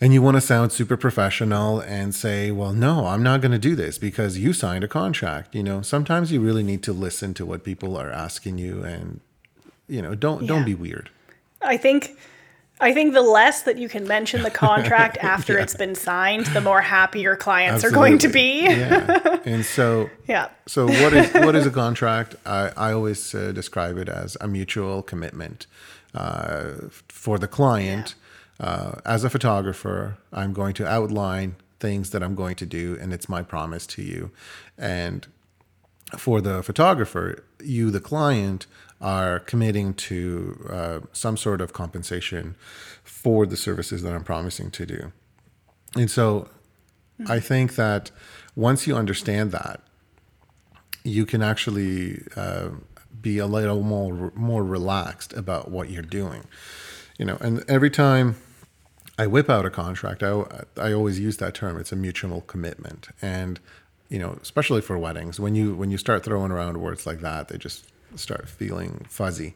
[0.00, 3.58] And you want to sound super professional and say, "Well, no, I'm not going to
[3.58, 7.32] do this because you signed a contract." You know, sometimes you really need to listen
[7.34, 9.20] to what people are asking you, and
[9.88, 10.48] you know, don't Yeah.
[10.48, 11.08] don't be weird.
[11.62, 12.10] I think
[12.78, 16.60] I think the less that you can mention the contract after it's been signed, the
[16.60, 18.64] more happy your clients are going to be.
[18.64, 19.38] Yeah.
[19.46, 20.48] And so, Yeah.
[20.66, 22.34] so what is what is a contract?
[22.44, 25.66] I, I always uh, describe it as a mutual commitment
[26.14, 26.72] uh,
[27.08, 28.14] for the client.
[28.58, 33.12] Uh, as a photographer, I'm going to outline things that I'm going to do, and
[33.12, 34.30] it's my promise to you.
[34.78, 35.26] And
[36.16, 38.66] for the photographer, you, the client,
[39.00, 42.54] are committing to uh, some sort of compensation
[43.04, 45.12] for the services that I'm promising to do.
[45.94, 46.48] And so
[47.28, 48.10] I think that
[48.54, 49.80] once you understand that,
[51.04, 52.70] you can actually uh,
[53.20, 56.44] be a little more more relaxed about what you're doing.
[57.18, 58.36] You know, and every time
[59.18, 60.44] I whip out a contract, I,
[60.76, 61.78] I always use that term.
[61.78, 63.58] It's a mutual commitment, and
[64.08, 67.48] you know, especially for weddings, when you when you start throwing around words like that,
[67.48, 69.54] they just start feeling fuzzy,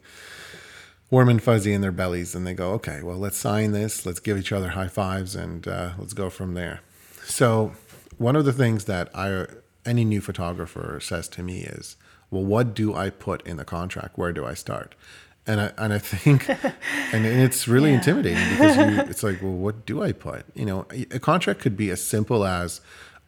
[1.10, 4.20] warm and fuzzy in their bellies, and they go, okay, well, let's sign this, let's
[4.20, 6.80] give each other high fives, and uh, let's go from there.
[7.24, 7.72] So,
[8.18, 9.46] one of the things that I
[9.84, 11.96] any new photographer says to me is,
[12.30, 14.16] well, what do I put in the contract?
[14.16, 14.94] Where do I start?
[15.50, 16.48] And I and I think,
[17.12, 17.96] and it's really Yeah.
[17.96, 20.44] intimidating because you, it's like, well, what do I put?
[20.54, 22.80] You know, a a contract could be as simple as,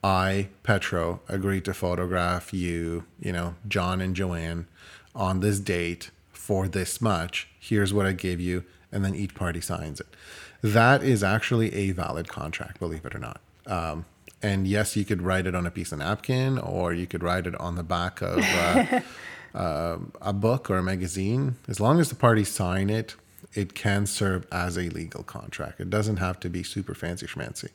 [0.04, 4.66] I Petro agreed to photograph you, you know, John and Joanne,
[5.14, 7.48] on this date for this much.
[7.58, 10.06] Here's what I gave you, and then each party signs it.
[10.62, 13.40] That is actually a valid contract, believe it or not.
[13.66, 14.04] Um,
[14.42, 17.46] and yes, you could write it on a piece of napkin, or you could write
[17.46, 19.00] it on the back of uh,
[19.54, 21.56] uh, a book or a magazine.
[21.68, 23.14] As long as the parties sign it,
[23.54, 25.80] it can serve as a legal contract.
[25.80, 27.68] It doesn't have to be super fancy schmancy.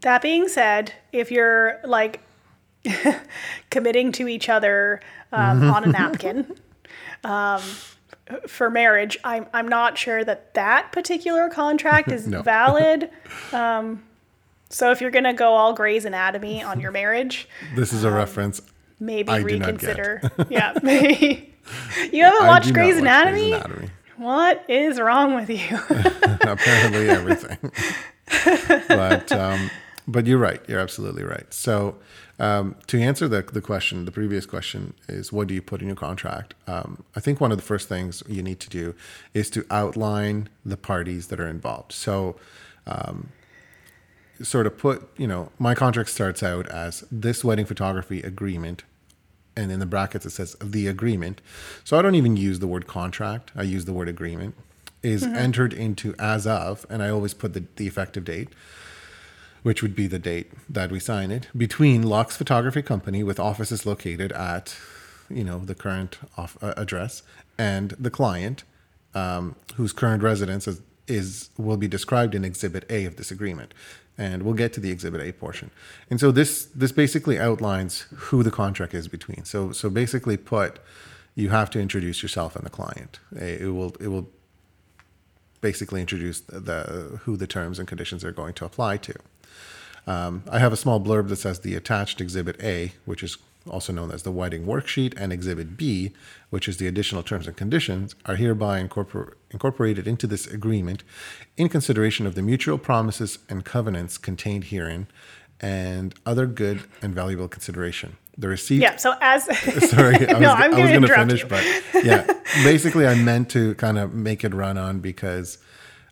[0.00, 2.20] That being said, if you're like
[3.70, 5.00] committing to each other
[5.32, 6.56] um, on a napkin
[7.24, 7.60] um,
[8.48, 12.42] for marriage, I'm I'm not sure that that particular contract is No.
[12.42, 13.10] valid.
[13.52, 14.04] Um,
[14.72, 18.60] so if you're gonna go all Grey's Anatomy on your marriage, This is a reference.
[19.00, 19.96] Maybe I do not get.
[19.96, 20.22] reconsider.
[20.50, 21.54] yeah, maybe.
[22.12, 23.50] you haven't watched Grey's watch Anatomy?
[23.50, 23.90] Grey's Anatomy.
[24.16, 25.78] What is wrong with you?
[26.42, 27.72] apparently everything.
[28.88, 29.70] but um,
[30.06, 30.60] but you're right.
[30.68, 31.52] You're absolutely right.
[31.52, 31.96] So
[32.38, 35.86] um, to answer the the question, the previous question is, what do you put in
[35.86, 36.52] your contract?
[36.66, 38.94] Um, I think one of the first things you need to do
[39.32, 41.92] is to outline the parties that are involved.
[41.92, 42.36] So.
[42.86, 43.30] Um,
[44.42, 48.84] sort of put you know my contract starts out as this wedding photography agreement
[49.60, 51.40] and in the brackets it says the agreement.
[51.84, 53.52] So I don't even use the word contract.
[53.54, 54.54] I use the word agreement.
[55.02, 58.48] Is entered into as of, and I always put the, the effective date,
[59.62, 63.86] which would be the date that we sign it, between Lux Photography Company with offices
[63.86, 64.76] located at,
[65.30, 67.22] you know, the current off, uh, address,
[67.56, 68.64] and the client,
[69.14, 73.72] um, whose current residence is, is will be described in Exhibit A of this agreement,
[74.20, 75.70] and we'll get to the Exhibit A portion.
[76.10, 79.44] And so this this basically outlines who the contract is between.
[79.44, 80.78] So so basically, put
[81.34, 83.18] you have to introduce yourself and the client.
[83.34, 84.28] It will it will
[85.62, 86.80] basically introduce the, the
[87.22, 89.14] who the terms and conditions are going to apply to.
[90.06, 93.92] Um, I have a small blurb that says the attached Exhibit A, which is also
[93.92, 96.12] known as the whiting worksheet, and Exhibit B,
[96.50, 101.02] which is the additional terms and conditions, are hereby incorpor- incorporated into this agreement
[101.56, 105.06] in consideration of the mutual promises and covenants contained herein
[105.60, 108.16] and other good and valuable consideration.
[108.38, 108.96] The receipt yeah.
[108.96, 109.44] So as
[109.90, 111.48] Sorry, I was, No, I'm I was going to finish, you.
[111.48, 111.64] but
[112.04, 112.26] yeah,
[112.64, 115.58] basically, I meant to kind of make it run on because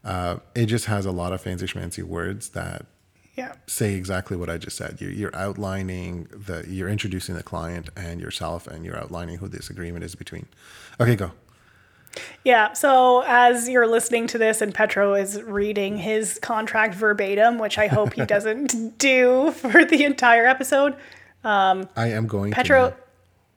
[0.04, 2.84] uh, it just has a lot of fancy schmancy words that
[3.38, 3.54] yeah.
[3.66, 5.00] say exactly what I just said.
[5.00, 9.70] You're, you're outlining the, you're introducing the client and yourself, and you're outlining who this
[9.70, 10.46] agreement is between.
[11.00, 11.30] Okay, go.
[12.44, 12.72] Yeah.
[12.72, 17.86] So as you're listening to this and Petro is reading his contract verbatim, which I
[17.86, 20.96] hope he doesn't do for the entire episode,
[21.44, 22.96] I am going Petro to.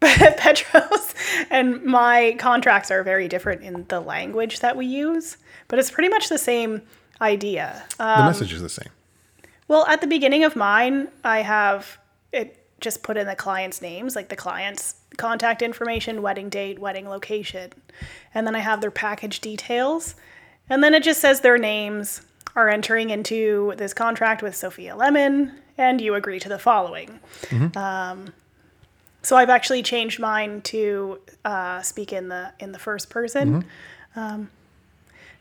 [0.38, 1.14] Petros
[1.50, 6.10] and my contracts are very different in the language that we use, but it's pretty
[6.10, 6.82] much the same
[7.20, 7.84] idea.
[8.00, 8.90] Uh, The message is the same.
[9.72, 11.98] Well, at the beginning of mine, I have
[12.34, 17.08] it just put in the client's names, like the client's contact information, wedding date, wedding
[17.08, 17.72] location.
[18.34, 20.16] And then I have their package details.
[20.70, 22.22] And then it just says their names
[22.54, 27.22] are entering into this contract with Sophia Lemon, and you agree to the following.
[27.78, 28.34] Um,
[29.22, 33.64] so I've actually changed mine to uh, speak in the in the first person,
[34.18, 34.50] um,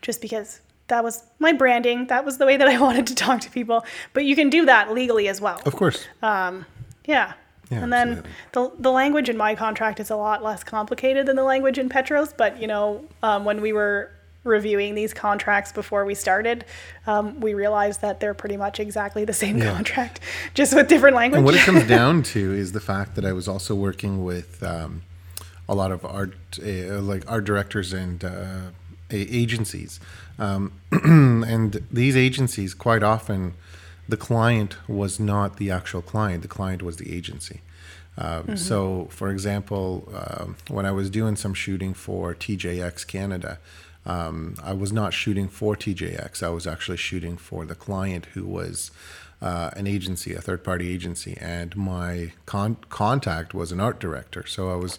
[0.03, 2.07] just because that was my branding.
[2.07, 3.85] That was the way that I wanted to talk to people.
[4.12, 5.61] But you can do that legally as well.
[5.66, 6.07] Of course.
[6.22, 7.33] Yeah.
[7.70, 11.37] Yeah, and then the, the language in my contract is a lot less complicated than
[11.37, 12.33] the language in Petros.
[12.33, 14.11] But, you know, um, when we were
[14.42, 16.64] reviewing these contracts before we started,
[17.07, 19.72] um, we realized that they're pretty much exactly the same Yeah.
[19.72, 20.18] contract,
[20.55, 21.38] just with different language.
[21.38, 24.61] And what it comes down to is the fact that I was also working with
[24.64, 25.03] um,
[25.68, 28.31] a lot of art, uh, like art directors and uh,
[29.12, 30.01] agencies,
[30.38, 33.55] um, and these agencies quite often,
[34.09, 37.61] the client was not the actual client; the client was the agency.
[38.18, 43.59] Um, So, for example, um, when I was doing some shooting for TJX Canada,
[44.05, 46.42] um, I was not shooting for TJX.
[46.42, 48.90] I was actually shooting for the client who was
[49.42, 54.46] uh, an agency, a third party agency, and my con- contact was an art director.
[54.46, 54.99] So I was,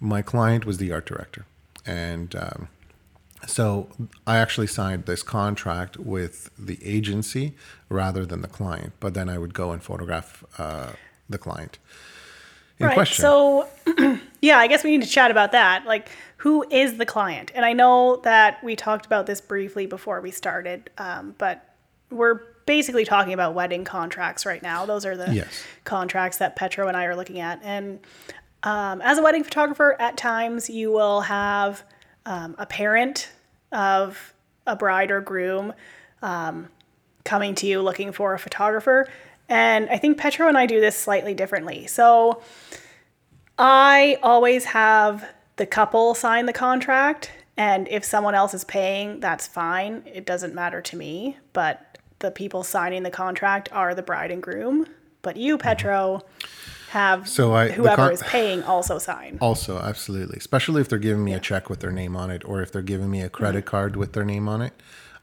[0.00, 1.44] my client was the art director.
[1.86, 2.68] And um,
[3.46, 3.88] so
[4.26, 7.54] I actually signed this contract with the agency
[7.88, 10.92] rather than the client, but then I would go and photograph uh,
[11.28, 11.78] the client
[12.78, 12.94] in right.
[12.94, 13.22] question.
[13.22, 13.68] So,
[14.42, 15.84] yeah, I guess we need to chat about that.
[15.86, 17.50] Like, who is the client?
[17.54, 21.74] And I know that we talked about this briefly before we started, um, but
[22.10, 24.86] we're basically talking about wedding contracts right now.
[24.86, 25.64] Those are the Yes.
[25.84, 27.60] contracts that Petro and I are looking at.
[27.62, 28.00] And
[28.62, 31.82] um, as a wedding photographer, at times you will have
[32.26, 33.30] um, a parent
[33.72, 34.34] of
[34.66, 35.72] a bride or groom
[36.22, 36.68] um,
[37.24, 39.08] coming to you looking for a photographer.
[39.48, 41.86] And I think Petro and I do this slightly differently.
[41.86, 42.42] So
[43.58, 47.32] I always have the couple sign the contract.
[47.56, 50.02] And if someone else is paying, that's fine.
[50.06, 51.38] It doesn't matter to me.
[51.52, 54.86] But the people signing the contract are the bride and groom,
[55.22, 56.22] but you, Petro,
[56.90, 59.38] have So I- whoever con- is paying also sign.
[59.40, 62.62] Also, absolutely, especially if they're giving me a check with their name on it, or
[62.62, 64.72] if they're giving me a credit card with their name on it,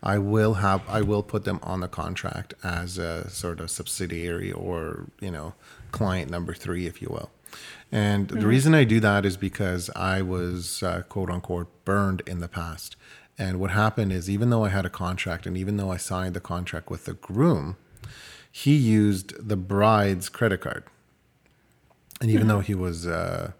[0.03, 4.51] I will have I will put them on the contract as a sort of subsidiary
[4.51, 5.53] or you know
[5.91, 7.31] client number three, if you will.
[7.91, 12.39] And the reason I do that is because I was uh, quote unquote burned in
[12.39, 12.95] the past.
[13.37, 16.35] And what happened is, even though I had a contract, and even though I signed
[16.35, 17.75] the contract with the groom,
[18.49, 20.83] he used the bride's credit card.
[22.21, 23.51] And even though he was uh,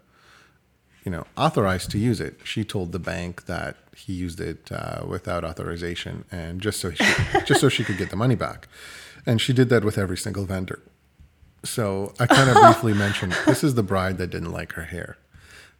[1.06, 2.40] you know, authorized to use it.
[2.42, 7.04] She told the bank that he used it uh, without authorization, and just so she,
[7.44, 8.66] just so she could get the money back.
[9.24, 10.80] And she did that with every single vendor.
[11.64, 15.16] So I kind of briefly mentioned this is the bride that didn't like her hair,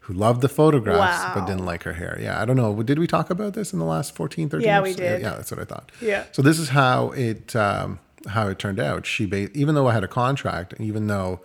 [0.01, 2.17] who loved the photographs but didn't like her hair.
[2.23, 2.81] Yeah, I don't know.
[2.85, 5.23] Did we talk about this in the last 14, 13 Yeah, we did.
[5.23, 5.91] Yeah, that's what I thought.
[6.01, 6.25] Yeah.
[6.31, 7.99] So this is how it um,
[8.29, 9.07] how it turned out.
[9.07, 11.41] She ba- even though I had a contract, even though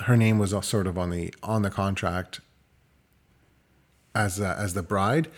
[0.00, 2.40] her name was sort of on the on the contract
[4.14, 5.28] as uh, as the bride.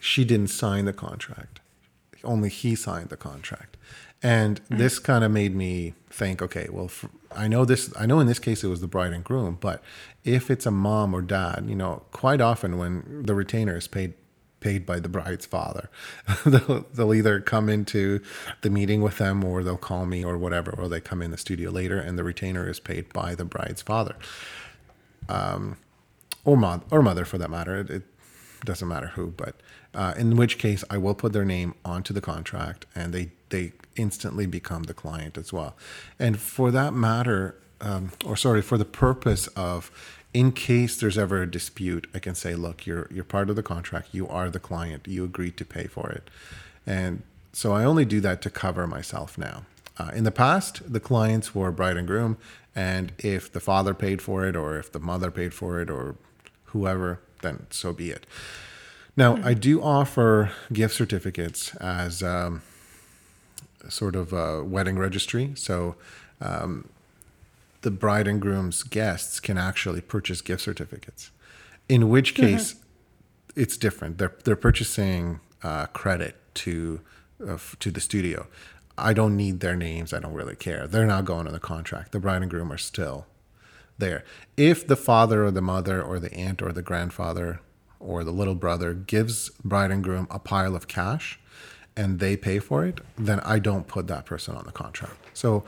[0.00, 1.60] She didn't sign the contract.
[2.22, 3.76] Only he signed the contract,
[4.22, 6.42] and this kind of made me think.
[6.42, 7.92] Okay, well, f I know this.
[7.98, 9.82] I know in this case it was the bride and groom, but
[10.24, 14.14] if it's a mom or dad, you know, quite often when the retainer is paid
[14.64, 15.90] paid by the bride's father.
[16.46, 18.20] they'll, they'll either come into
[18.62, 21.36] the meeting with them or they'll call me or whatever, or they come in the
[21.36, 24.16] studio later and the retainer is paid by the bride's father.
[25.28, 25.76] Um,
[26.46, 27.76] or, mom, or mother for that matter.
[27.76, 28.02] It, it
[28.64, 29.56] doesn't matter who, but
[29.92, 33.72] uh, in which case I will put their name onto the contract and they, they
[33.96, 35.76] instantly become the client as well.
[36.18, 39.90] And for that matter, um, or sorry, for the purpose of
[40.34, 43.62] in case there's ever a dispute, I can say, look, you're you're part of the
[43.62, 44.08] contract.
[44.12, 45.06] You are the client.
[45.06, 46.28] You agreed to pay for it,
[46.86, 47.22] and
[47.52, 49.62] so I only do that to cover myself now.
[49.96, 52.36] Uh, in the past, the clients were bride and groom,
[52.74, 56.16] and if the father paid for it, or if the mother paid for it, or
[56.66, 58.26] whoever, then so be it.
[59.16, 62.62] Now, I do offer gift certificates as um,
[63.88, 65.52] sort of a wedding registry.
[65.54, 65.94] So
[66.40, 66.88] um,
[67.84, 71.30] the bride and groom's guests can actually purchase gift certificates.
[71.86, 72.76] In which case,
[73.54, 74.16] it's different.
[74.16, 77.00] They're they're purchasing uh, credit to
[77.46, 78.46] uh, f- to the studio.
[78.96, 80.14] I don't need their names.
[80.14, 80.86] I don't really care.
[80.86, 82.12] They're not going on the contract.
[82.12, 83.26] The bride and groom are still
[83.98, 84.24] there.
[84.56, 87.60] If the father or the mother or the aunt or the grandfather
[88.00, 91.38] or the little brother gives bride and groom a pile of cash
[91.96, 95.16] and they pay for it, then I don't put that person on the contract.
[95.34, 95.64] So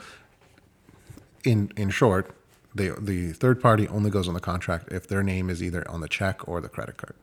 [1.43, 2.35] in in short,
[2.75, 6.01] the the third party only goes on the contract if their name is either on
[6.01, 7.15] the check or the credit card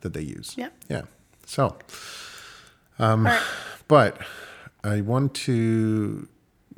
[0.00, 0.54] that they use.
[0.56, 0.68] Yeah.
[0.88, 1.02] Yeah.
[1.46, 1.76] So,
[3.00, 3.42] All right.
[3.88, 4.18] but
[4.84, 6.28] I want to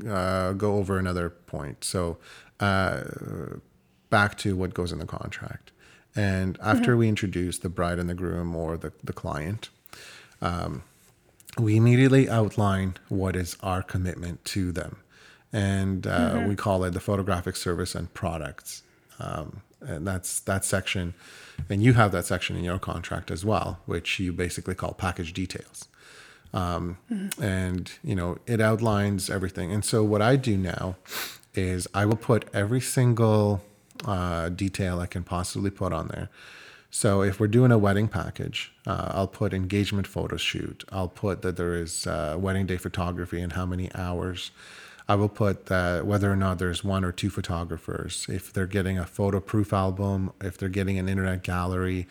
[0.09, 1.85] uh, go over another point.
[1.85, 2.19] So,
[2.61, 3.03] uh,
[4.11, 5.73] back to what goes in the contract.
[6.17, 9.69] And after we introduce the bride and the groom or the, the client,
[10.43, 10.83] um,
[11.59, 14.97] we immediately outline what is our commitment to them.
[15.53, 18.83] And uh, we call it the photographic service and products.
[19.19, 21.15] Um, and that's that section.
[21.69, 25.33] And you have that section in your contract as well, which you basically call package
[25.33, 25.89] details.
[27.41, 29.73] And you know it outlines everything.
[29.73, 30.97] And so what i do now
[31.55, 33.63] is i will put every single
[34.05, 36.29] uh, detail i can possibly put on there.
[36.91, 40.85] So if we're doing a wedding package uh, i'll put engagement photo shoot.
[40.93, 44.51] I'll put that there is uh, wedding day photography and how many hours
[45.11, 48.99] i will put that whether or not there's one or two photographers if they're getting
[48.99, 52.07] a photo proof album if they're getting an internet gallery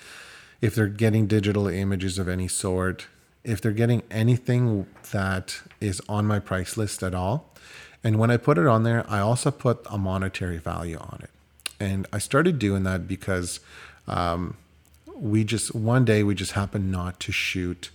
[0.62, 3.08] if they're getting digital images of any sort
[3.43, 7.50] if they're getting anything that is on my price list at all.
[8.04, 11.30] And when I put it on there, I also put a monetary value on it.
[11.80, 13.60] And I started doing that because
[14.08, 14.58] um,
[15.16, 17.89] we just, one day, we just happened not to shoot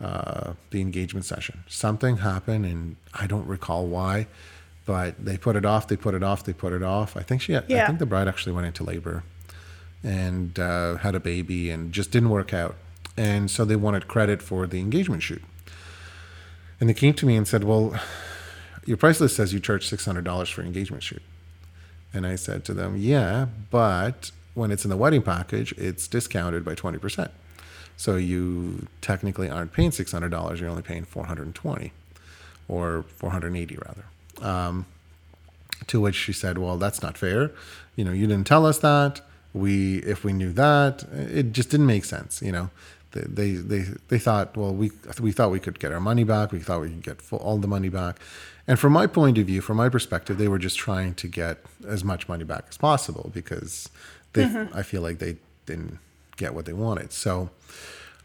[0.00, 1.64] uh, the engagement session.
[1.68, 4.26] Something happened, and I don't recall why,
[4.86, 7.16] but they put it off, they put it off, they put it off.
[7.16, 7.86] I think she, I Yeah.
[7.86, 9.24] think the bride actually went into labor
[10.04, 12.76] and uh, had a baby and just didn't work out.
[13.16, 15.42] And so they wanted credit for the engagement shoot.
[16.80, 17.98] And they came to me and said, Well,
[18.86, 21.22] your price list says you charge $600 for engagement shoot.
[22.14, 26.64] And I said to them, Yeah, but when it's in the wedding package, it's discounted
[26.64, 27.30] by 20%.
[27.98, 31.92] So you technically aren't paying $600, you're only paying 420
[32.68, 34.04] or 480 rather.
[34.40, 34.86] Um,
[35.88, 37.50] to which she said, "Well, that's not fair.
[37.96, 39.20] You know, you didn't tell us that.
[39.52, 42.40] We, if we knew that, it just didn't make sense.
[42.42, 42.70] You know,
[43.12, 44.90] they, they they they thought, well, we
[45.20, 46.52] we thought we could get our money back.
[46.52, 48.18] We thought we could get full, all the money back.
[48.66, 51.58] And from my point of view, from my perspective, they were just trying to get
[51.86, 53.88] as much money back as possible because
[54.34, 54.44] they,
[54.74, 55.98] I feel like they didn't
[56.38, 57.12] get what they wanted.
[57.12, 57.50] So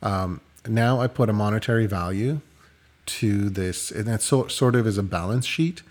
[0.01, 2.39] um, now I put a monetary value
[3.05, 5.82] to this, and that so, sort of is a balance sheet.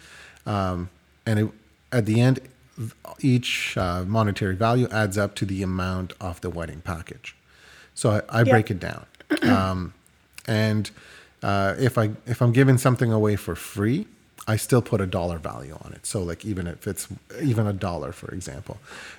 [0.46, 0.88] Um,
[1.26, 1.48] and it,
[1.92, 2.40] at the end,
[3.20, 7.36] each uh, monetary value adds up to the amount of the wedding package.
[7.94, 9.04] So I, I break it down,
[9.42, 9.92] um,
[10.48, 10.90] and
[11.42, 14.06] uh, if I if I'm giving something away for free,
[14.48, 16.04] I still put a dollar value on it.
[16.04, 17.06] So like even if it's
[17.40, 18.78] even a dollar, for example,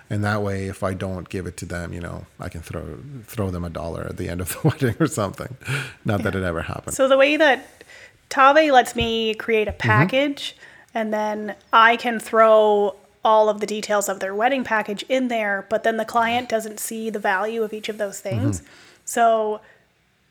[0.09, 2.97] and that way if I don't give it to them, you know, I can throw
[3.25, 5.55] throw them a dollar at the end of the wedding or something.
[6.03, 6.95] Not that it ever happened.
[6.95, 7.83] So the way that
[8.29, 9.87] Tave lets me create a Mm-hmm.
[9.87, 10.55] package,
[10.93, 12.95] and then I can throw
[13.25, 16.79] all of the details of their wedding package in there, but then the client doesn't
[16.79, 18.59] see the value of each of those things.
[18.59, 18.67] Mm-hmm.
[19.05, 19.61] So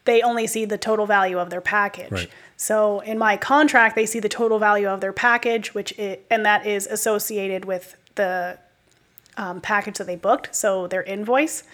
[0.05, 2.11] they only see the total value of their package.
[2.11, 2.30] Right.
[2.62, 6.46] So in my contract, they see the total value of their package, which i and
[6.46, 8.56] that is associated with the
[9.36, 11.64] um, package that they booked, so their invoice.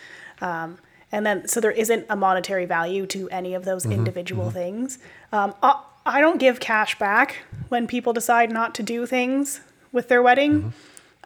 [0.41, 0.78] Um,
[1.12, 4.99] and then, so there isn't a monetary value to any of those individual things.
[5.30, 7.36] Um, I, I don't give cash back
[7.68, 9.61] when people decide not to do things
[9.93, 10.72] with their wedding.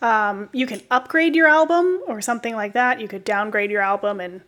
[0.00, 3.00] Um, you can upgrade your album or something like that.
[3.00, 4.40] You could downgrade your album and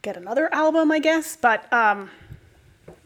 [0.00, 1.36] get another album, I guess.
[1.36, 2.08] But um,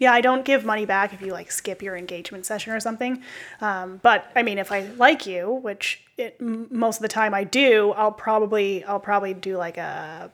[0.05, 3.23] yeah, I don't give money back if you like skip your engagement session or something.
[3.61, 7.33] Um, but I mean, if I like you, which it, m- most of the time
[7.35, 10.31] I do, I'll probably I'll probably do like a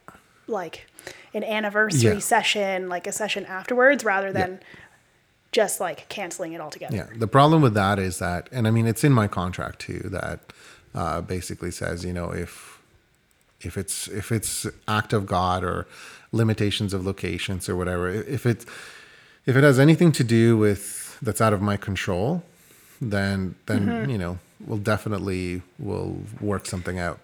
[0.46, 0.86] like
[1.32, 2.18] an anniversary Yeah.
[2.18, 4.60] session, like a session afterwards, rather than
[5.52, 6.96] just like canceling it altogether.
[6.96, 7.06] Yeah.
[7.16, 10.40] The problem with that is that, and I mean, it's in my contract too, that
[10.94, 12.78] uh, basically says, you know, if
[13.60, 15.86] if it's if it's act of God or
[16.32, 18.64] limitations of locations or whatever, if it
[19.46, 22.42] if it has anything to do with that's out of my control,
[23.00, 27.18] then then you know we'll definitely will work something out.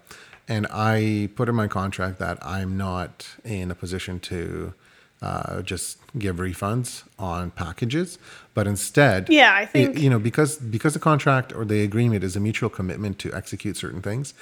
[0.48, 4.74] And I put in my contract that I'm not in a position to
[5.20, 8.18] uh, just give refunds on packages,
[8.54, 12.36] but instead, Yeah, I think- you know because because the contract or the agreement is
[12.36, 14.34] a mutual commitment to execute certain things.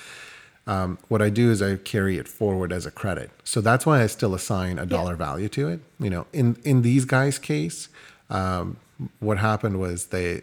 [0.67, 3.31] Um, what I do is I carry it forward as a credit.
[3.45, 5.81] So that's why I still assign a dollar value to it.
[6.01, 7.89] You know, in in these guys' case,
[8.31, 8.79] um,
[9.21, 10.41] what happened was they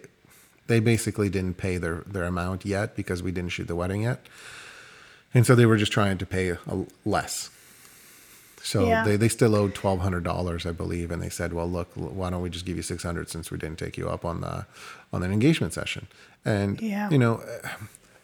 [0.67, 4.19] they basically didn't pay their their amount yet because we didn't shoot the wedding yet,
[5.33, 6.59] and so they were just trying to pay a,
[7.03, 7.49] less.
[8.63, 9.03] So Yeah.
[9.03, 12.29] they, they still owed twelve hundred dollars, I believe, and they said, "Well, look, why
[12.29, 14.67] don't we just give you six hundred since we didn't take you up on the
[15.11, 16.05] on an engagement session?"
[16.45, 17.09] And Yeah.
[17.09, 17.41] you know,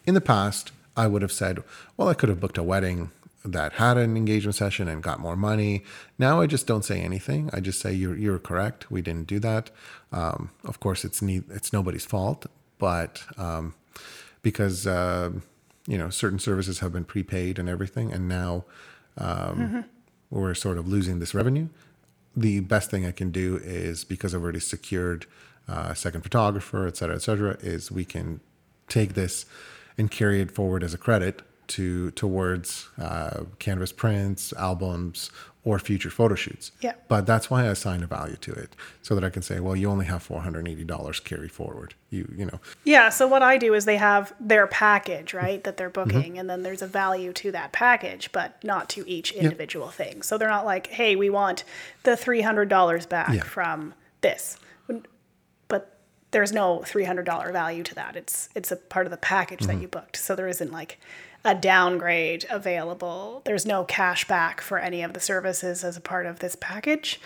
[0.05, 1.63] in the past, I would have said,
[1.95, 3.11] "Well, I could have booked a wedding
[3.45, 5.83] that had an engagement session and got more money."
[6.17, 7.49] Now I just don't say anything.
[7.53, 8.91] I just say, "You're you're correct.
[8.91, 9.69] We didn't do that."
[10.11, 12.47] Um, of course, it's ne- it's nobody's fault,
[12.79, 13.75] but um,
[14.41, 15.31] because uh,
[15.87, 18.65] you know certain services have been prepaid and everything, and now
[19.17, 19.85] um,
[20.29, 21.69] we're sort of losing this revenue.
[22.35, 25.25] The best thing I can do is because I've already secured
[25.67, 28.39] uh, a second photographer, et cetera, et cetera, is we can
[28.87, 29.45] take this
[29.97, 35.31] and carry it forward as a credit to towards uh, canvas prints, albums,
[35.65, 36.71] or future photo shoots.
[36.79, 36.93] Yeah.
[37.09, 39.75] But that's why I assign a value to it, so that I can say, well,
[39.75, 41.93] you only have four hundred and eighty dollars carry forward.
[42.09, 45.75] You you know, Yeah, so what I do is they have their package, right, that
[45.75, 49.89] they're booking, and then there's a value to that package, but not to each individual
[49.89, 50.21] thing.
[50.21, 51.65] So they're not like, hey, we want
[52.03, 53.43] the $300 back Yeah.
[53.43, 54.57] from this.
[56.31, 58.15] There's no $300 value to that.
[58.15, 59.81] It's it's a part of the package that mm-hmm.
[59.83, 60.17] you booked.
[60.17, 60.99] So there isn't like
[61.45, 63.41] a downgrade available.
[63.45, 67.21] There's no cash back for any of the services as a part of this package.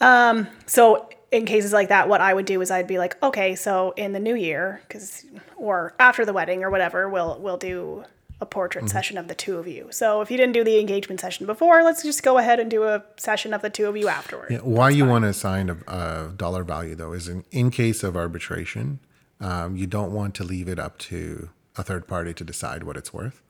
[0.00, 3.54] Um, so in cases like that, what I would do is I'd be like, okay,
[3.54, 8.04] so in the new year, because or after the wedding or whatever, we'll we'll do
[8.40, 9.88] a portrait session of the two of you.
[9.90, 12.84] So if you didn't do the engagement session before, let's just go ahead and do
[12.84, 14.48] a session of the two of you afterward.
[14.50, 18.02] Yeah, why you want to assign a, a dollar value though is in, in case
[18.02, 18.98] of arbitration,
[19.40, 22.96] um, you don't want to leave it up to a third party to decide what
[22.96, 23.42] it's worth.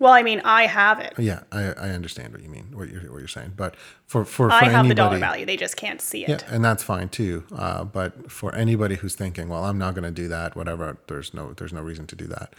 [0.00, 1.12] Well, I mean, I have it.
[1.18, 4.48] Yeah, I, I understand what you mean, what you're what you're saying, but for for,
[4.48, 5.44] for I have anybody, the dollar value.
[5.44, 6.28] They just can't see it.
[6.28, 7.44] yeah, and that's fine too.
[7.54, 11.34] Uh, but for anybody who's thinking, well, I'm not going to do that, whatever, there's
[11.34, 12.54] no there's no reason to do that.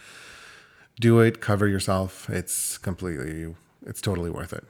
[1.00, 2.28] Do it, cover yourself.
[2.30, 3.54] It's completely,
[3.86, 4.64] it's totally worth it.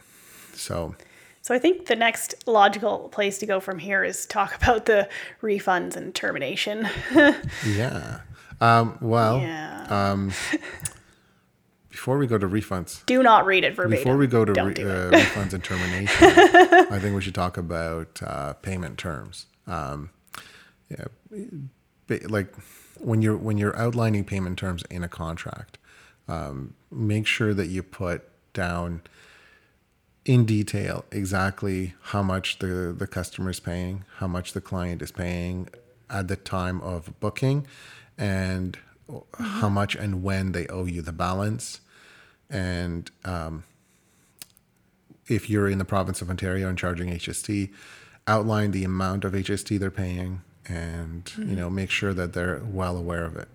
[0.54, 0.94] So
[1.42, 5.08] So I think the next logical place to go from here is talk about the
[5.42, 6.88] refunds and termination.
[7.66, 8.20] yeah,
[8.60, 10.30] um, well, yeah.
[11.90, 13.98] before we go to refunds, Do not read it verbatim.
[13.98, 16.28] before we go to re, uh, refunds and termination,
[16.92, 19.46] I think we should talk about uh, payment terms.
[19.66, 20.10] Um,
[20.90, 21.06] yeah,
[22.28, 22.54] like
[23.00, 25.78] when you're when you're outlining payment terms in a contract,
[26.28, 29.02] um, make sure that you put down
[30.24, 35.10] in detail exactly how much the the customer is paying, how much the client is
[35.10, 35.68] paying
[36.08, 37.66] at the time of booking,
[38.16, 38.78] and
[39.38, 41.80] how much and when they owe you the balance,
[42.48, 43.64] and um,
[45.28, 47.70] if you're in the province of Ontario and charging HST,
[48.26, 52.96] outline the amount of HST they're paying, and you know make sure that they're well
[52.96, 53.48] aware of it.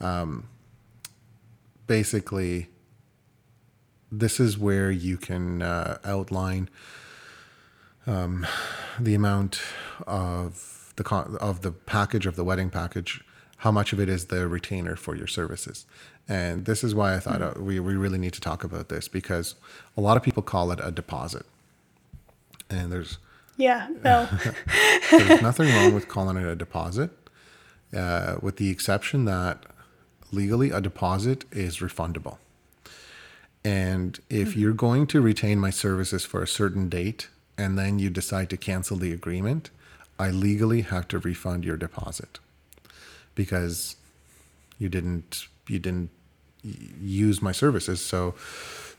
[0.00, 0.48] Um,
[1.86, 2.68] basically,
[4.10, 6.68] this is where you can uh, outline
[8.06, 8.46] um,
[8.98, 9.60] the amount
[10.06, 13.22] of the con- of the package of the wedding package,
[13.58, 15.86] how much of it is the retainer for your services,
[16.28, 19.08] and this is why I thought uh, we we really need to talk about this
[19.08, 19.54] because
[19.96, 21.46] a lot of people call it a deposit,
[22.70, 23.18] and there's
[23.56, 24.28] Yeah, no.
[25.10, 27.10] there's nothing wrong with calling it a deposit,
[27.96, 29.64] uh, with the exception that
[30.34, 32.38] legally a deposit is refundable.
[33.64, 38.10] And if you're going to retain my services for a certain date and then you
[38.10, 39.70] decide to cancel the agreement,
[40.18, 42.38] I legally have to refund your deposit
[43.34, 43.96] because
[44.78, 46.10] you didn't you didn't
[46.62, 48.00] use my services.
[48.00, 48.34] So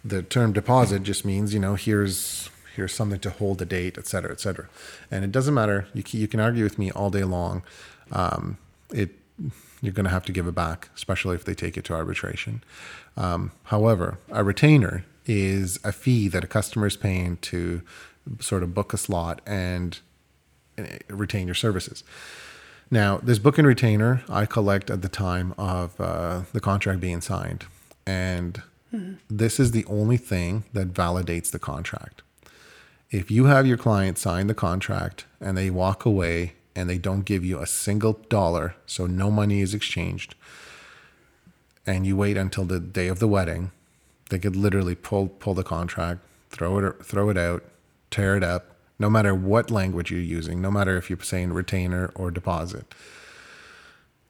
[0.03, 4.07] the term deposit just means you know here's here's something to hold the date, et
[4.07, 4.67] cetera, et cetera.
[5.09, 5.87] And it doesn't matter.
[5.93, 7.63] You can, you can argue with me all day long.
[8.11, 8.57] Um,
[8.91, 9.11] it
[9.81, 12.63] you're going to have to give it back, especially if they take it to arbitration.
[13.17, 17.81] Um, however, a retainer is a fee that a customer is paying to
[18.39, 19.99] sort of book a slot and
[20.77, 22.03] uh, retain your services.
[22.91, 27.21] Now, this book and retainer I collect at the time of uh, the contract being
[27.21, 27.65] signed.
[28.05, 28.61] And
[29.29, 32.21] this is the only thing that validates the contract.
[33.11, 37.25] If you have your client sign the contract and they walk away and they don't
[37.25, 40.35] give you a single dollar, so no money is exchanged,
[41.85, 43.71] and you wait until the day of the wedding,
[44.29, 47.63] they could literally pull pull the contract, throw it throw it out,
[48.11, 52.11] tear it up, no matter what language you're using, no matter if you're saying retainer
[52.15, 52.85] or deposit.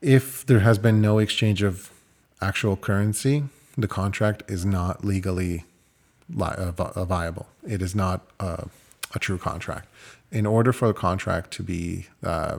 [0.02, 1.92] If there has been no exchange of
[2.42, 3.46] actual currency,
[3.78, 5.66] the contract is not legally
[6.30, 7.48] li- uh, uh, viable.
[7.68, 8.66] It is not uh,
[9.14, 9.88] a true contract.
[10.36, 12.58] In order for a contract to be uh,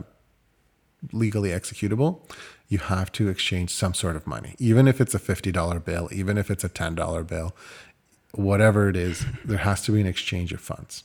[1.12, 2.20] legally executable,
[2.68, 6.38] you have to exchange some sort of money, even if it's a $50 bill, even
[6.38, 7.54] if it's a $10 bill,
[8.32, 11.04] whatever it is, there has to be an exchange of funds.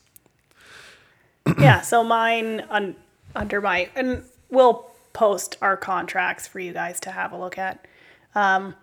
[1.59, 2.95] yeah, so mine un,
[3.36, 7.86] under my and we'll post our contracts for you guys to have a look at.
[8.34, 8.76] Um,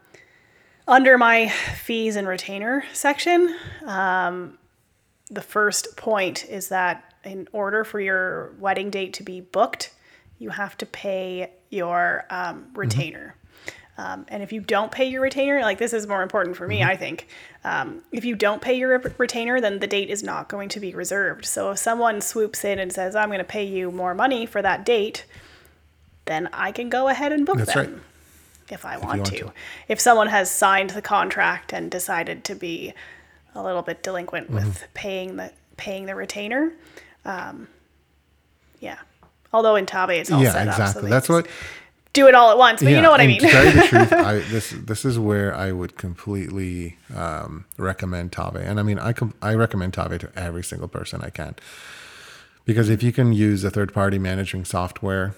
[0.86, 3.54] under my fees and retainer section,
[3.86, 4.58] um,
[5.30, 9.92] the first point is that in order for your wedding date to be booked,
[10.38, 13.34] you have to pay your um, retainer.
[13.98, 16.84] Um, and if you don't pay your retainer, like this is more important for me,
[16.84, 17.26] I think.
[17.64, 20.94] Um, if you don't pay your retainer, then the date is not going to be
[20.94, 21.44] reserved.
[21.44, 24.62] So if someone swoops in and says, I'm going to pay you more money for
[24.62, 25.24] that date,
[26.26, 28.02] then I can go ahead and book That's them right.
[28.70, 29.38] if I want, want to.
[29.38, 29.52] to.
[29.88, 32.94] If someone has signed the contract and decided to be
[33.54, 34.92] a little bit delinquent with Mm-hmm.
[34.94, 36.72] paying the paying the retainer,
[37.28, 37.68] um,
[38.80, 38.98] yeah.
[39.52, 41.10] Although in Tave it's all yeah, set up, so exactly.
[41.10, 41.46] That's what.
[42.12, 42.82] do it all at once.
[42.82, 43.40] But you know what I mean.
[43.40, 48.32] to tell you the truth, I, this this is where I would completely um, recommend
[48.32, 51.54] Tave, and I mean I com- I recommend Tave to every single person I can,
[52.64, 55.34] because if you can use a third party managing software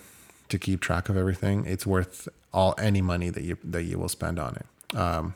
[0.48, 4.08] to keep track of everything, it's worth all any money that you that you will
[4.08, 4.96] spend on it.
[4.96, 5.34] Um,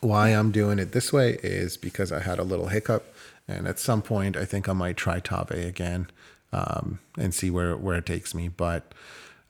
[0.00, 3.14] why I'm doing it this way is because I had a little hiccup,
[3.48, 6.08] and at some point I think I might try Tave again
[6.52, 8.48] um, and see where where it takes me.
[8.48, 8.92] But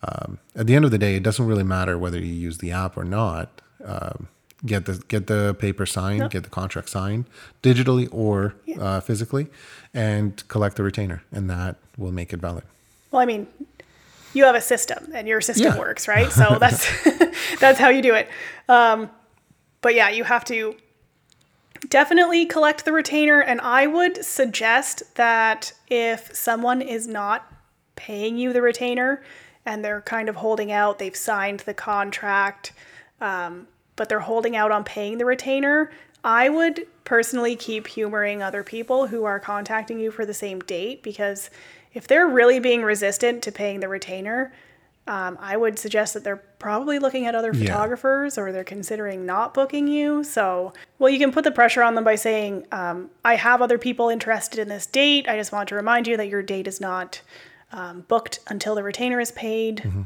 [0.03, 2.73] um, at the end of the day, it doesn't really matter whether you use the
[2.73, 3.61] app or not.
[3.85, 4.29] Um,
[4.65, 7.25] get the get the paper signed, get the contract signed
[7.63, 9.49] digitally or uh, physically,
[9.93, 12.65] and collect the retainer, and that will make it valid.
[13.11, 13.47] Well, I mean,
[14.35, 15.79] you have a system and your system Yeah.
[15.79, 16.31] works, right?
[16.41, 16.87] So that's
[17.61, 18.29] that's how you do it.
[18.69, 19.11] Um,
[19.81, 20.77] but yeah, you have to
[21.93, 27.53] definitely collect the retainer, and I would suggest that if someone is not
[27.97, 29.23] paying you the retainer
[29.67, 32.73] and they're kind of holding out, they've signed the contract,
[33.21, 35.93] um, but they're holding out on paying the retainer.
[36.25, 41.03] I would personally keep humoring other people who are contacting you for the same date
[41.03, 41.51] because
[41.93, 44.51] if they're really being resistant to paying the retainer,
[45.07, 47.67] um, I would suggest that they're probably looking at other Yeah.
[47.67, 50.23] photographers or they're considering not booking you.
[50.23, 53.79] So, well, you can put the pressure on them by saying, um, I have other
[53.79, 55.29] people interested in this date.
[55.29, 57.21] I just want to remind you that your date is not
[57.73, 59.79] um, booked until the retainer is paid.
[59.79, 60.03] Mm-hmm.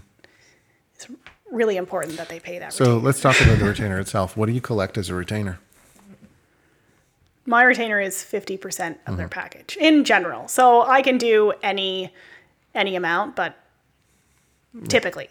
[0.95, 1.09] It's
[1.51, 3.01] really important that they pay that So retainer.
[3.05, 4.37] let's talk about the retainer itself.
[4.37, 5.59] What do you collect as a retainer?
[7.45, 10.49] My retainer is 50% of their package in general.
[10.49, 12.13] So I can do any
[12.75, 13.57] any amount, but
[14.89, 15.29] typically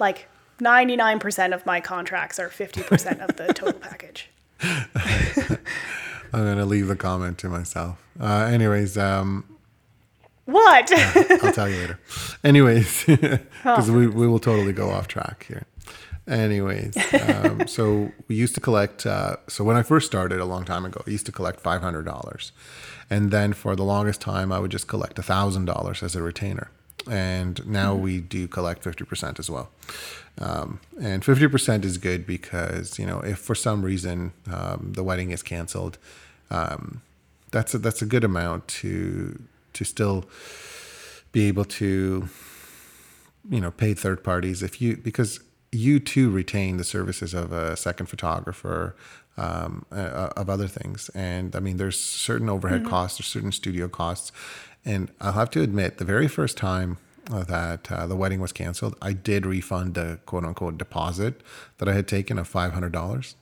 [0.00, 0.28] like
[0.60, 4.28] 99% of my contracts are 50% of the total package.
[6.32, 8.02] I'm gonna leave the comment to myself.
[8.20, 9.44] Uh, anyways, um,
[10.44, 10.90] What?
[11.42, 12.00] I'll tell you later.
[12.44, 15.64] Anyways, because we, we will totally go off track here.
[16.26, 19.06] Anyways, um, so we used to collect.
[19.06, 21.80] Uh, so when I first started a long time ago, I used to collect five
[21.80, 22.52] hundred dollars,
[23.08, 26.70] and then for the longest time, I would just collect thousand dollars as a retainer.
[27.08, 29.70] And now we do collect fifty percent as well.
[30.40, 35.02] Um, and fifty percent is good because you know if for some reason um, the
[35.02, 35.98] wedding is canceled,
[36.50, 37.02] um,
[37.50, 39.42] that's a, that's a good amount to
[39.72, 40.24] to still
[41.32, 42.28] be able to
[43.48, 45.40] you know pay third parties if you because
[45.70, 48.96] you too retain the services of a second photographer
[49.38, 53.88] um, uh, of other things and i mean there's certain overhead costs there's certain studio
[53.88, 54.32] costs
[54.84, 56.98] and i'll have to admit the very first time
[57.30, 61.40] uh, that uh, the wedding was canceled i did refund the quote unquote deposit
[61.78, 63.34] that i had taken of $500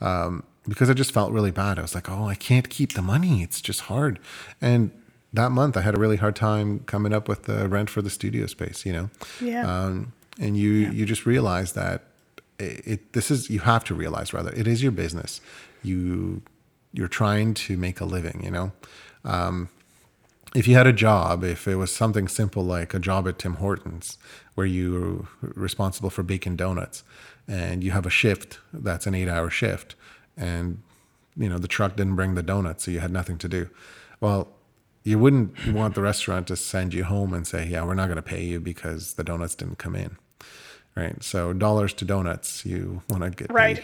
[0.00, 1.78] um, because I just felt really bad.
[1.78, 3.42] I was like, oh, I can't keep the money.
[3.42, 4.18] It's just hard.
[4.60, 4.90] And
[5.32, 8.10] that month, I had a really hard time coming up with the rent for the
[8.10, 8.84] studio space.
[8.84, 9.10] You know,
[9.40, 9.66] Yeah.
[9.66, 12.04] Um, and you you just realize that
[12.60, 15.40] it, this is you have to realize rather it is your business.
[15.82, 16.42] You
[16.92, 18.42] you're trying to make a living.
[18.44, 18.72] You know.
[19.24, 19.68] Um,
[20.54, 23.54] if you had a job, if it was something simple like a job at Tim
[23.54, 24.18] Hortons,
[24.54, 27.04] where you're responsible for baking donuts,
[27.46, 29.94] and you have a shift that's an eight-hour shift,
[30.36, 30.82] and
[31.36, 33.70] you know the truck didn't bring the donuts, so you had nothing to do.
[34.20, 34.48] Well,
[35.04, 38.16] you wouldn't want the restaurant to send you home and say, "Yeah, we're not going
[38.16, 40.16] to pay you because the donuts didn't come in."
[40.96, 41.22] Right.
[41.22, 43.80] So dollars to donuts, you want to get Right.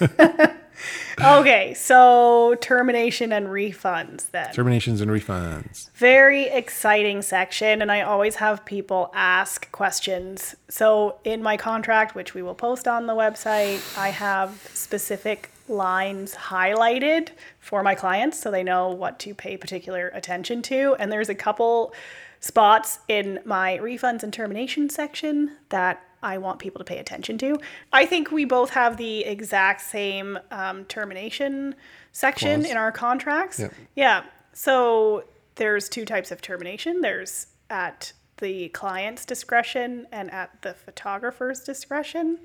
[1.20, 4.52] okay, so termination and refunds then.
[4.52, 5.90] Terminations and refunds.
[5.92, 10.54] Very exciting section, and I always have people ask questions.
[10.68, 16.34] So, in my contract, which we will post on the website, I have specific lines
[16.34, 17.28] highlighted
[17.60, 20.96] for my clients so they know what to pay particular attention to.
[20.98, 21.94] And there's a couple
[22.40, 27.58] spots in my refunds and termination section that I want people to pay attention to.
[27.92, 31.74] I think we both have the exact same um, termination
[32.12, 32.70] section Clause.
[32.70, 33.58] in our contracts.
[33.58, 33.74] Yep.
[33.96, 34.24] Yeah.
[34.52, 35.24] So
[35.56, 37.00] there's two types of termination.
[37.00, 42.38] There's at the client's discretion and at the photographer's discretion.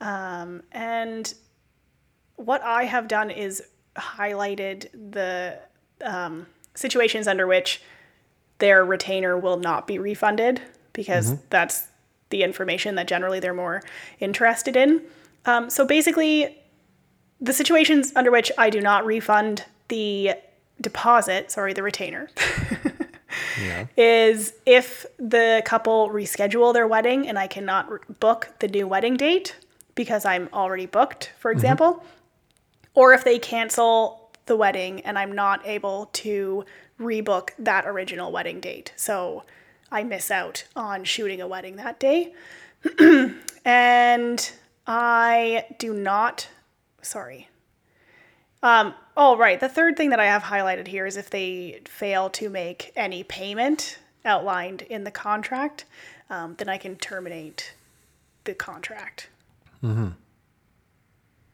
[0.00, 1.32] Um, and
[2.36, 3.62] what I have done is
[3.96, 5.58] highlighted the
[6.02, 7.82] um, situations under which
[8.58, 10.60] their retainer will not be refunded
[10.92, 11.88] because that's
[12.30, 13.82] the information that generally they're more
[14.20, 15.02] interested in.
[15.44, 16.58] Um, so basically,
[17.40, 20.32] the situations under which I do not refund the
[20.80, 22.28] deposit, sorry, the retainer,
[23.60, 23.86] Yeah.
[23.96, 29.16] is if the couple reschedule their wedding and I cannot re- book the new wedding
[29.16, 29.56] date
[29.94, 32.02] because I'm already booked, for example,
[32.94, 36.64] or if they cancel the wedding and I'm not able to
[37.00, 38.92] rebook that original wedding date.
[38.96, 39.42] So
[39.90, 42.34] I miss out on shooting a wedding that day.
[43.64, 44.52] and
[44.86, 46.48] I do not,
[47.02, 47.48] sorry.
[48.62, 49.60] Um, oh, right.
[49.60, 53.22] The third thing that I have highlighted here is if they fail to make any
[53.22, 55.84] payment outlined in the contract,
[56.30, 57.74] um, then I can terminate
[58.44, 59.28] the contract.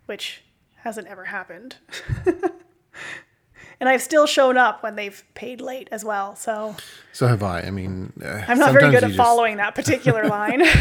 [0.07, 0.43] Which
[0.76, 1.76] hasn't ever happened.
[3.83, 6.37] and I've still shown up when they've paid late as well.
[6.37, 6.76] So
[7.12, 7.62] So have I.
[7.62, 10.62] I mean, uh, I'm not very good at just- following that particular line.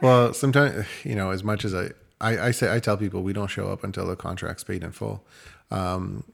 [0.00, 1.90] Well, sometimes you know, as much as I,
[2.20, 4.92] I, I say, I tell people we don't show up until the contract's paid in
[4.92, 5.24] full.
[5.70, 6.24] Um,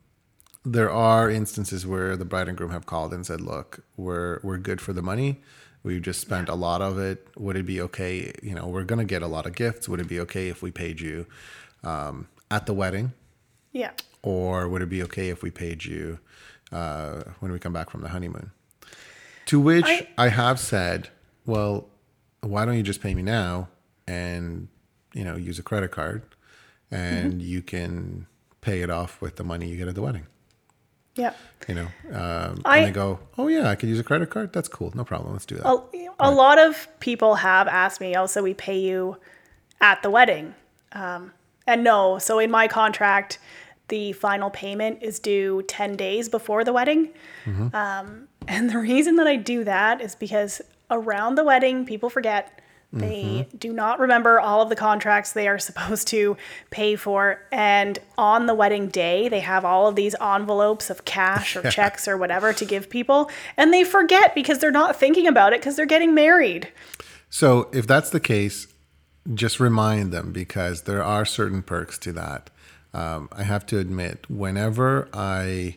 [0.64, 4.58] there are instances where the bride and groom have called and said, "Look, we're we're
[4.58, 5.40] good for the money.
[5.82, 7.26] We've just spent a lot of it.
[7.36, 8.32] Would it be okay?
[8.42, 9.88] You know, we're gonna get a lot of gifts.
[9.88, 11.26] Would it be okay if we paid you
[11.84, 13.12] um, at the wedding,
[13.72, 13.90] yeah.
[14.22, 16.18] or would it be okay if we paid you
[16.72, 18.50] uh, when we come back from the honeymoon?"
[19.46, 21.08] To which I- I have said,
[21.46, 21.88] "Well,
[22.42, 23.68] why don't you just pay me now
[24.06, 24.68] and
[25.14, 26.22] you know use a credit card
[26.90, 27.40] and Mm-hmm.
[27.40, 28.26] you can
[28.60, 30.26] pay it off with the money you get at the wedding
[31.16, 31.32] Yeah.
[31.68, 34.52] You know, um, I- and they go, "Oh yeah, I could use a credit card.
[34.52, 34.92] That's cool.
[34.94, 35.32] No problem.
[35.32, 38.78] Let's do that." A, a lot of people have asked me, oh, so we pay
[38.78, 39.16] you
[39.80, 40.54] at the wedding.
[40.92, 41.32] Um,
[41.66, 43.38] and no, so in my contract,
[43.88, 47.10] the final payment is due 10 days before the wedding.
[47.74, 52.60] Um, and the reason that I do that is because around the wedding, people forget.
[52.92, 56.36] They do not remember all of the contracts they are supposed to
[56.70, 57.40] pay for.
[57.52, 62.08] And on the wedding day, they have all of these envelopes of cash or checks
[62.08, 63.30] or whatever to give people.
[63.56, 66.72] And they forget because they're not thinking about it because they're getting married.
[67.28, 68.66] So if that's the case,
[69.34, 72.50] just remind them because there are certain perks to that.
[72.92, 75.76] Um, I have to admit, whenever I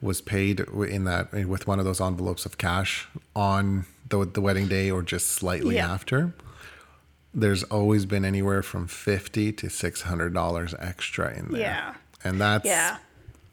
[0.00, 4.68] was paid in that with one of those envelopes of cash on the, the wedding
[4.68, 5.92] day or just slightly Yeah.
[5.92, 6.34] after,
[7.34, 11.60] there's always been anywhere from fifty to six hundred dollars extra in there.
[11.60, 11.94] Yeah.
[12.24, 12.98] and that's Yeah.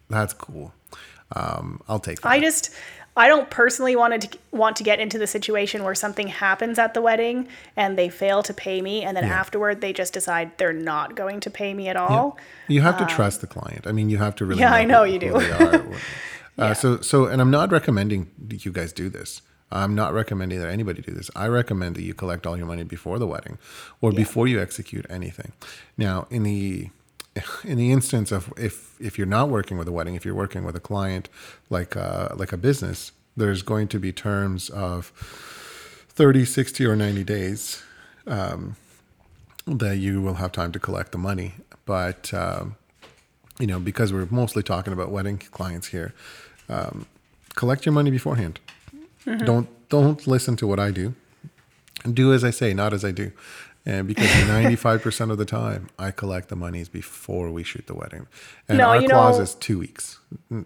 [0.09, 0.73] that's cool.
[1.35, 2.29] Um, I'll take that.
[2.29, 2.69] I just
[3.17, 6.93] I don't personally want to want to get into the situation where something happens at
[6.93, 7.47] the wedding
[7.77, 9.39] and they fail to pay me and then Yeah.
[9.39, 12.37] afterward they just decide they're not going to pay me at all.
[12.67, 13.87] You have to trust the client.
[13.87, 14.63] I mean, you have to really.
[14.63, 15.31] Um, yeah, I know who- you do.
[15.39, 15.85] they are.
[16.57, 19.41] uh, So, so, and I'm not recommending that you guys do this.
[19.71, 21.29] I'm not recommending that anybody do this.
[21.35, 23.57] I recommend that you collect all your money before the wedding,
[23.99, 25.53] or before you execute anything.
[25.97, 26.89] Now, in the
[27.63, 30.63] in the instance of if if you're not working with a wedding, if you're working
[30.63, 31.29] with a client
[31.69, 35.11] like uh, like a business, there's going to be terms of
[36.09, 37.83] 30, 60, or 90 days
[39.67, 41.53] that you will have time to collect the money.
[41.85, 42.75] But um,
[43.59, 46.13] you know, because we're mostly talking about wedding clients here,
[46.69, 47.05] um,
[47.55, 48.59] collect your money beforehand.
[49.45, 51.15] Don't don't listen to what I do.
[52.11, 53.31] Do as I say, not as I do.
[53.87, 57.85] And because ninety five percent of the time, I collect the monies before we shoot
[57.85, 58.25] the wedding,
[58.67, 60.19] and No, our you clause know, is two weeks.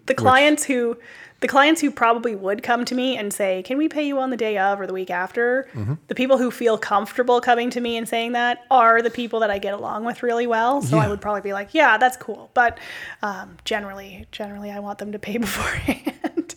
[0.06, 0.96] The clients who
[1.40, 4.30] the clients who probably would come to me and say, "Can we pay you on
[4.30, 5.94] the day of or the week after?" Mm-hmm.
[6.08, 9.50] The people who feel comfortable coming to me and saying that are the people that
[9.50, 10.80] I get along with really well.
[10.80, 12.78] So I would probably be like, "Yeah, that's cool." But
[13.20, 16.54] um, generally, generally, I want them to pay beforehand.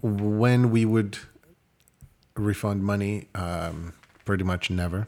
[0.00, 1.18] when we would
[2.36, 3.92] refund money um,
[4.24, 5.06] pretty much never.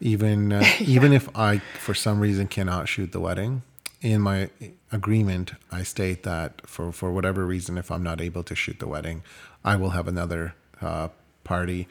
[0.00, 3.62] Even uh, even if i for some reason cannot shoot the wedding
[4.00, 4.48] in my
[4.92, 8.86] agreement i state that for for whatever reason if i'm not able to shoot the
[8.86, 9.24] wedding
[9.64, 11.08] i will have another uh,
[11.42, 11.88] party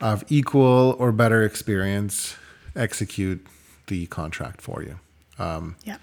[0.00, 2.36] of equal or better experience
[2.74, 3.46] execute
[3.86, 4.98] the contract for you.
[5.38, 5.96] Yeah.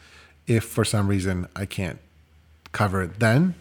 [0.48, 2.00] if for some reason I can't
[2.72, 3.56] cover it then,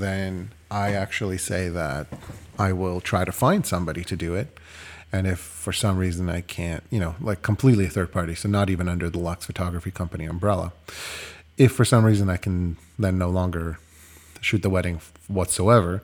[0.00, 2.06] then I actually say that
[2.58, 4.58] I will try to find somebody to do it.
[5.12, 8.48] And if for some reason I can't, you know, like completely a third party, so
[8.48, 10.72] not even under the Lux Photography Company umbrella,
[11.56, 13.78] if for some reason I can then no longer
[14.40, 16.02] shoot the wedding whatsoever,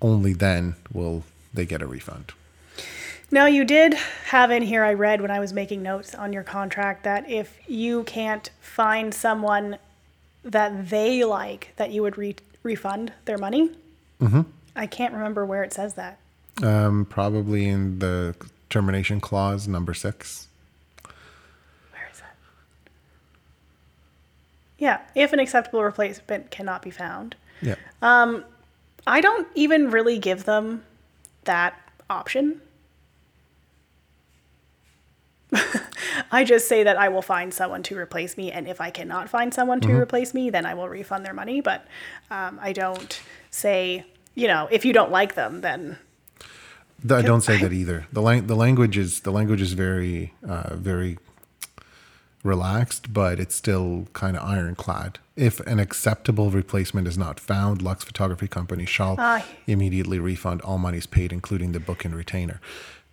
[0.00, 2.32] only then will they get a refund.
[3.30, 3.92] Now, you did
[4.26, 7.58] have in here, I read when I was making notes on your contract, that if
[7.68, 9.76] you can't find someone
[10.42, 12.36] that they like, that you would re-
[12.68, 13.70] refund their money.
[14.20, 14.42] Mm-hmm.
[14.76, 16.18] I can't remember where it says that.
[16.62, 18.34] Um, probably in the
[18.68, 20.48] termination clause number six.
[21.02, 22.36] Where is that?
[24.76, 27.36] Yeah, if an acceptable replacement cannot be found.
[27.62, 27.76] Yeah.
[28.02, 30.84] I don't even really give them
[31.44, 31.74] that
[32.10, 32.60] option.
[36.30, 39.28] I just say that I will find someone to replace me, and if I cannot
[39.28, 41.60] find someone to replace me, then I will refund their money.
[41.60, 41.86] But
[42.30, 43.20] um, I don't
[43.50, 45.98] say, you know, if you don't like them, then
[47.06, 48.06] Th- I don't say that either.
[48.12, 51.18] The lang- the language is the language is very uh, very
[52.42, 55.18] relaxed, but it's still kind of ironclad.
[55.36, 59.44] If an acceptable replacement is not found, Lux Photography Company shall Aye.
[59.66, 62.60] immediately refund all monies paid, including the book and retainer.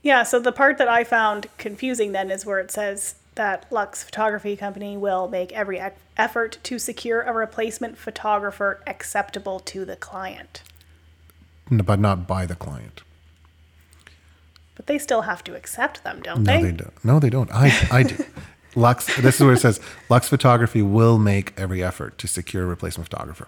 [0.06, 4.04] Yeah, so the part that I found confusing then is where it says that Lux
[4.04, 5.82] Photography Company will make every
[6.16, 10.62] effort to secure a replacement photographer acceptable to the client.
[11.72, 13.02] N- but not by the client.
[14.76, 16.62] But they still have to accept them, don't No, they?
[16.62, 17.06] No, they don't.
[17.06, 17.52] No, they don't.
[17.52, 18.24] I, I do.
[18.76, 19.08] Lux.
[19.20, 23.10] This is where it says Lux Photography will make every effort to secure a replacement
[23.10, 23.48] photographer.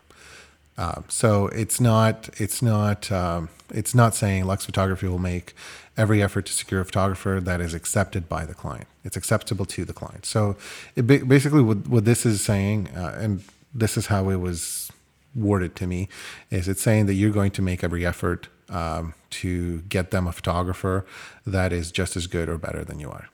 [0.78, 2.30] Um, so it's not.
[2.38, 3.12] It's not.
[3.12, 5.54] Um, it's not saying Lux Photography will make
[5.98, 8.88] every effort to secure a photographer that is accepted by the client.
[9.04, 10.26] It's acceptable to the client.
[10.26, 10.56] So
[10.96, 14.92] it ba- basically, what, what this is saying, uh, and this is how it was
[15.36, 16.08] worded to me,
[16.52, 20.32] is it's saying that you're going to make every effort um, to get them a
[20.32, 21.06] photographer
[21.46, 23.30] that is just as good or better than you are,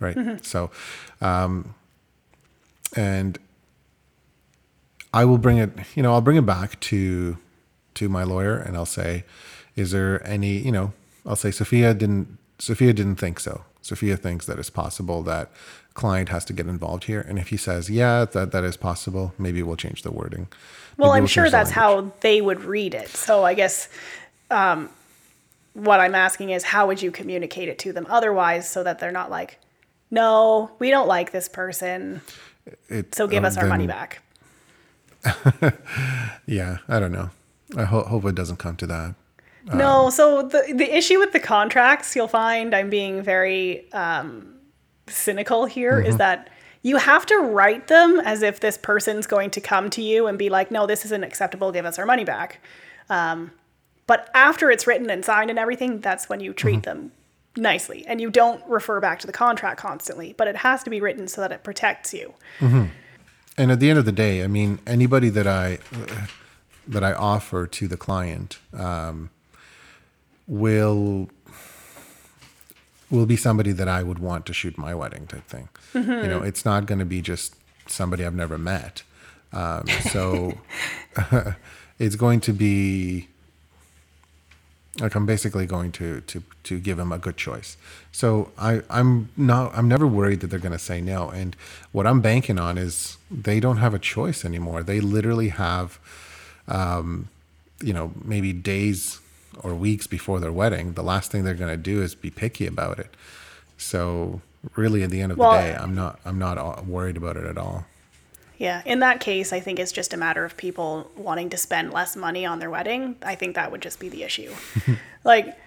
[0.00, 0.44] right?
[0.44, 0.70] So,
[1.20, 1.74] um,
[2.94, 3.38] and
[5.16, 5.70] I will bring it.
[5.94, 7.38] You know, I'll bring it back to
[7.94, 9.24] to my lawyer, and I'll say,
[9.74, 10.92] "Is there any?" You know,
[11.24, 12.36] I'll say Sophia didn't.
[12.58, 13.64] Sophia didn't think so.
[13.80, 15.50] Sophia thinks that it's possible that
[15.94, 19.32] client has to get involved here, and if he says, "Yeah, that that is possible,"
[19.38, 20.48] maybe we'll change the wording.
[20.98, 23.08] Well, Maybe I'm we'll sure change the that's how they would read it.
[23.08, 23.88] So I guess
[24.50, 24.90] um,
[25.72, 29.12] what I'm asking is how would you communicate it to them otherwise so that they're
[29.12, 29.60] not like,
[30.10, 32.20] no, we don't like this person,
[32.88, 34.22] It, so give uh, us our money back.
[36.46, 37.30] Yeah, I don't know.
[37.76, 39.14] I ho- hope it doesn't come to that.
[39.68, 44.54] Um, no, so the the issue with the contracts, you'll find I'm being very um,
[45.08, 46.18] cynical here, is Mm-hmm.
[46.18, 46.50] that
[46.82, 50.38] you have to write them as if this person's going to come to you and
[50.38, 52.60] be like, no, this isn't acceptable, give us our money back.
[53.10, 53.50] Um,
[54.06, 56.82] but after it's written and signed and everything, that's when you treat Mm-hmm.
[56.82, 57.12] them
[57.56, 61.00] nicely and you don't refer back to the contract constantly, but it has to be
[61.00, 62.34] written so that it protects you.
[63.58, 65.78] And at the end of the day, I mean, anybody that I
[66.86, 69.30] that I offer to the client um,
[70.46, 71.30] will
[73.10, 75.68] will be somebody that I would want to shoot my wedding type thing.
[76.22, 77.54] You know, it's not going to be just
[77.86, 79.02] somebody I've never met.
[79.52, 80.58] Um, so
[81.98, 83.28] it's going to be
[85.00, 87.76] like I'm basically going to to to give him a good choice.
[88.12, 91.28] So I I'm not I'm never worried that they're going to say no.
[91.30, 91.56] And
[91.92, 94.82] what I'm banking on is they don't have a choice anymore.
[94.82, 95.98] They literally have,
[96.68, 97.28] um,
[97.82, 99.20] you know, maybe days
[99.62, 100.92] or weeks before their wedding.
[100.94, 103.10] The last thing they're going to do is be picky about it.
[103.78, 104.40] So
[104.74, 107.44] really, at the end of Well- the day, I'm not I'm not worried about it
[107.44, 107.86] at all.
[108.58, 111.92] Yeah, in that case, I think it's just a matter of people wanting to spend
[111.92, 113.16] less money on their wedding.
[113.22, 114.54] I think that would just be the issue.
[115.24, 115.58] like,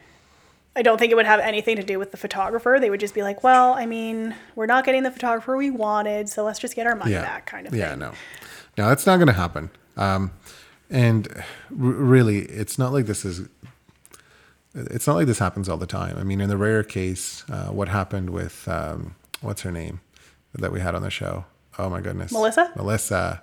[0.76, 2.78] I don't think it would have anything to do with the photographer.
[2.80, 6.30] They would just be like, well, I mean, we're not getting the photographer we wanted,
[6.30, 7.80] so let's just get our money back, kind of thing.
[7.80, 8.00] yeah, thing.
[8.00, 8.14] no,
[8.78, 9.70] no, that's not going to happen.
[9.98, 10.32] Um,
[10.90, 13.48] and r- really, it's not like this is.
[14.76, 16.16] It's not like this happens all the time.
[16.18, 20.00] I mean, in the rare case, uh, what happened with um, what's her name
[20.54, 21.46] that we had on the show?
[21.80, 22.72] Oh my goodness, Melissa?
[22.76, 23.42] Melissa.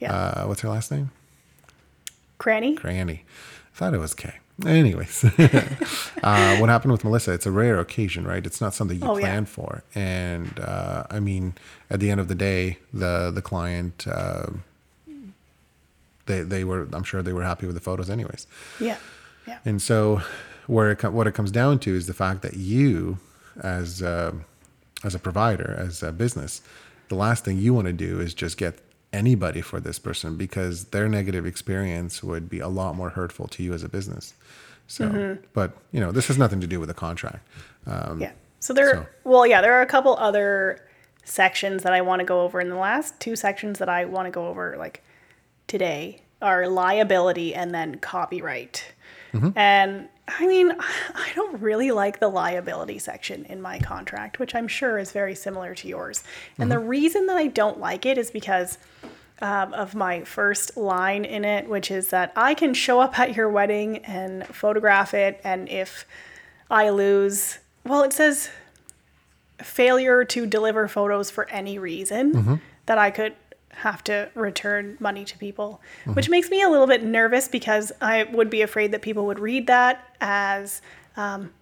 [0.00, 0.12] Yeah.
[0.14, 1.10] Uh, what's her last name?
[2.38, 2.74] Cranny?
[2.76, 3.24] Granny.
[3.74, 4.34] I thought it was K.
[4.66, 7.32] Anyways, uh, what happened with Melissa?
[7.32, 8.44] It's a rare occasion, right?
[8.44, 9.20] It's not something you Oh, yeah.
[9.26, 9.84] plan for.
[9.94, 11.54] And uh, I mean,
[11.90, 14.46] at the end of the day, the the client, uh,
[16.26, 18.46] they they were, I'm sure they were happy with the photos, anyways.
[18.80, 18.96] Yeah.
[19.46, 19.58] Yeah.
[19.64, 20.22] And so,
[20.66, 23.18] where it what it comes down to is the fact that you,
[23.62, 24.34] as a,
[25.04, 26.60] as a provider, as a business,
[27.08, 28.78] the last thing you want to do is just get
[29.12, 33.62] anybody for this person because their negative experience would be a lot more hurtful to
[33.62, 34.34] you as a business.
[34.86, 37.46] So, but you know, this has nothing to do with the contract.
[37.86, 38.32] Um, Yeah.
[38.60, 40.80] So there, So- well, yeah, there are a couple other
[41.24, 42.60] sections that I want to go over.
[42.60, 45.02] In the last two sections that I want to go over, like
[45.66, 48.92] today, are liability and then copyright.
[49.54, 50.72] And I mean,
[51.14, 55.34] I don't really like the liability section in my contract, which I'm sure is very
[55.34, 56.22] similar to yours.
[56.58, 58.78] And the reason that I don't like it is because
[59.40, 63.36] um, of my first line in it, which is that I can show up at
[63.36, 66.04] your wedding and photograph it, and if
[66.70, 68.50] I lose, well, it says
[69.62, 72.32] failure to deliver photos for any reason
[72.86, 73.34] that I could
[73.70, 75.80] have to return money to people,
[76.14, 79.38] which makes me a little bit nervous because I would be afraid that people would
[79.38, 80.82] read that as,
[81.16, 81.52] um,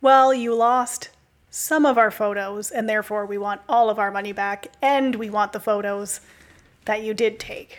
[0.00, 1.10] well, you lost
[1.50, 5.30] some of our photos and therefore we want all of our money back and we
[5.30, 6.20] want the photos
[6.84, 7.78] that you did take.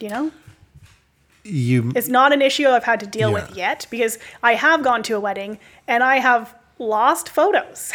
[0.00, 0.32] You know?
[1.44, 5.02] You, It's not an issue I've had to deal with yet because I have gone
[5.04, 5.58] to a wedding
[5.88, 7.92] and I have lost photos.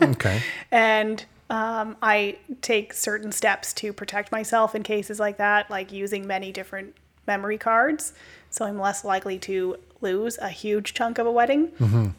[0.00, 0.42] okay.
[0.70, 6.26] and um, I take certain steps to protect myself in cases like that, like using
[6.26, 6.94] many different
[7.26, 8.12] memory cards.
[8.50, 11.72] So I'm less likely to lose a huge chunk of a wedding.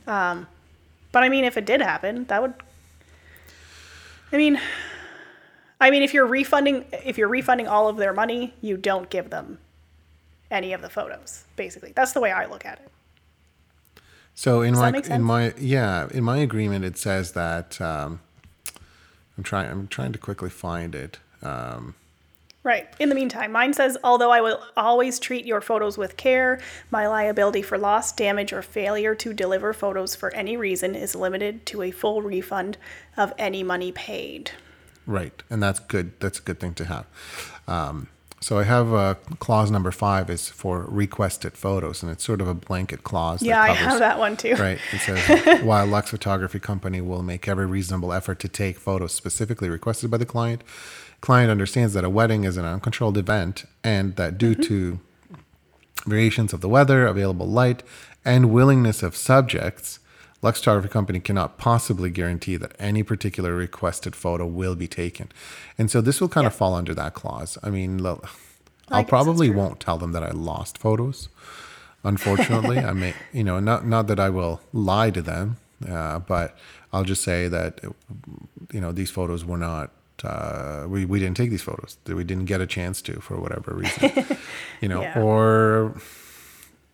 [0.07, 0.47] Um,
[1.11, 2.53] but I mean, if it did happen, that would.
[4.31, 4.59] I mean,
[5.81, 9.29] I mean, if you're refunding, if you're refunding all of their money, you don't give
[9.29, 9.59] them
[10.51, 11.45] any of the photos.
[11.55, 12.91] Basically, that's the way I look at it.
[14.35, 18.21] So in Does my in my yeah in my agreement it says that um,
[19.39, 21.17] I'm trying I'm trying to quickly find it.
[21.41, 21.95] Um,
[22.61, 22.93] Right.
[22.99, 26.59] In the meantime, mine says, although I will always treat your photos with care,
[26.91, 31.65] my liability for loss, damage, or failure to deliver photos for any reason is limited
[31.67, 32.77] to a full refund
[33.15, 34.51] of any money paid.
[35.07, 36.19] Right, and that's good.
[36.19, 37.05] That's a good thing to have.
[37.65, 38.09] Um,
[38.41, 42.47] So I have uh, clause number five is for requested photos, and it's sort of
[42.47, 43.41] a blanket clause.
[43.41, 44.55] Yeah, I covers, have that one too.
[44.55, 44.79] Right.
[44.93, 49.69] It says, while Lux Photography Company will make every reasonable effort to take photos specifically
[49.69, 50.63] requested by the client,
[51.19, 54.61] client understands that a wedding is an uncontrolled event and that due Mm-hmm.
[54.63, 54.99] to
[56.05, 57.83] variations of the weather, available light,
[58.23, 59.99] and willingness of subjects,
[60.41, 65.29] Lux Photography Company cannot possibly guarantee that any particular requested photo will be taken.
[65.77, 67.57] And so this will kind of fall under that clause.
[67.61, 68.21] I mean, I'll
[68.89, 71.29] that's probably won't tell them that I lost photos.
[72.03, 76.57] Unfortunately, I may, you know, not not that I will lie to them, uh, but
[76.93, 77.81] I'll just say that,
[78.71, 79.91] you know, these photos were not.
[80.23, 81.97] Uh, we we didn't take these photos.
[82.07, 84.25] We didn't get a chance to for whatever reason,
[84.81, 85.19] you know, Yeah.
[85.21, 85.95] or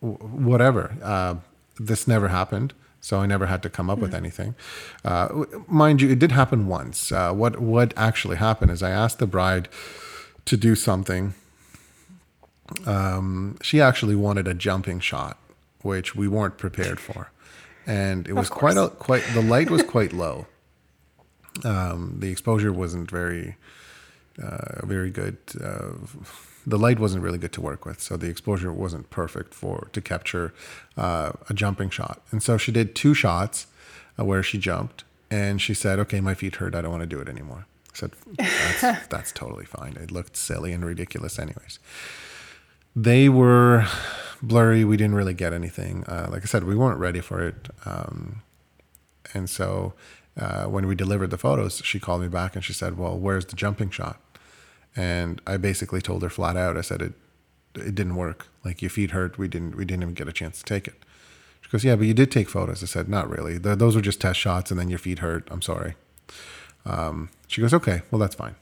[0.02, 0.18] w-
[0.50, 0.96] whatever.
[1.02, 1.36] Uh,
[1.80, 2.74] this never happened,
[3.06, 4.56] so I never had to come up with anything.
[5.04, 7.12] Uh, mind you, it did happen once.
[7.12, 9.70] Uh, what what actually happened is I asked the bride
[10.46, 11.36] to do something.
[12.88, 15.38] Um, she actually wanted a jumping shot,
[15.84, 17.30] which we weren't prepared for,
[17.86, 19.24] and it was quite a quite.
[19.36, 20.48] The light was quite low.
[21.64, 23.56] Um, the exposure wasn't very
[24.42, 25.38] uh, very good.
[26.66, 30.02] The light wasn't really good to work with, so the exposure wasn't perfect for to
[30.02, 30.54] capture
[30.98, 32.22] uh, a jumping shot.
[32.32, 33.68] And so she did two shots
[34.20, 36.76] uh, where she jumped, and she said, "Okay, my feet hurt.
[36.76, 39.98] I don't want to do it anymore." I said, "That's, that's totally fine.
[39.98, 41.80] It looked silly and ridiculous, anyways."
[42.96, 43.88] They were
[44.42, 44.86] blurry.
[44.86, 46.04] We didn't really get anything.
[46.06, 47.68] Uh, like I said, we weren't ready for it.
[47.86, 48.42] Um,
[49.34, 49.94] and so
[50.40, 53.46] uh, when we delivered the photos, she called me back and she said, "Well, where's
[53.46, 54.20] the jumping shot?"
[54.96, 56.78] And I basically told her flat out.
[56.78, 57.14] I said it
[57.76, 58.48] it didn't work.
[58.64, 59.38] Like your feet hurt.
[59.38, 60.96] We didn't we didn't even get a chance to take it.
[61.62, 63.60] She goes, "Yeah, but you did take photos." I said, "Not really.
[63.60, 65.48] Th those were just test shots, and then your feet hurt.
[65.52, 65.96] I'm sorry."
[66.86, 68.56] Um, she goes, "Okay, well that's fine."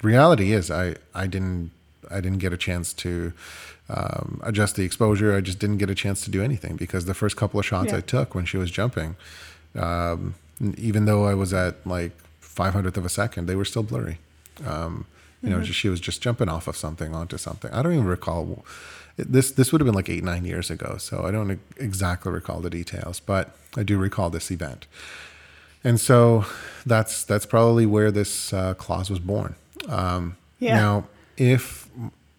[0.00, 1.72] The reality is, I I didn't
[2.10, 3.32] I didn't get a chance to
[3.88, 5.36] um, adjust the exposure.
[5.36, 7.90] I just didn't get a chance to do anything because the first couple of shots
[7.90, 7.98] Yeah.
[7.98, 9.16] I took when she was jumping,
[9.74, 10.34] um,
[10.76, 14.18] even though I was at like 500th of a second, they were still blurry.
[14.66, 15.06] Um,
[15.42, 17.70] you know, just, she was just jumping off of something onto something.
[17.72, 18.64] I don't even recall.
[19.16, 22.60] This this would have been like eight nine years ago, so I don't exactly recall
[22.60, 24.86] the details, but I do recall this event.
[25.84, 26.44] And so
[26.86, 29.54] that's that's probably where this uh, clause was born.
[29.88, 30.74] Um, Yeah.
[30.76, 31.04] Now,
[31.36, 31.88] if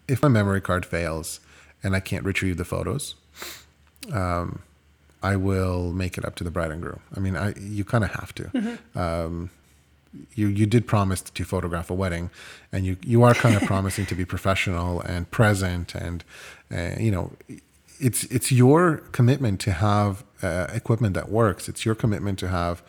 [0.07, 1.39] if my memory card fails
[1.83, 3.15] and I can't retrieve the photos,
[4.13, 4.61] um,
[5.23, 6.99] I will make it up to the bride and groom.
[7.15, 8.77] I mean, I you kind of have to.
[8.95, 9.49] Um,
[10.33, 12.29] you you did promise to photograph a wedding,
[12.71, 16.23] and you you are kind of promising to be professional and present, and
[16.73, 17.31] uh, you know,
[17.99, 21.69] it's it's your commitment to have uh, equipment that works.
[21.69, 22.83] It's your commitment to have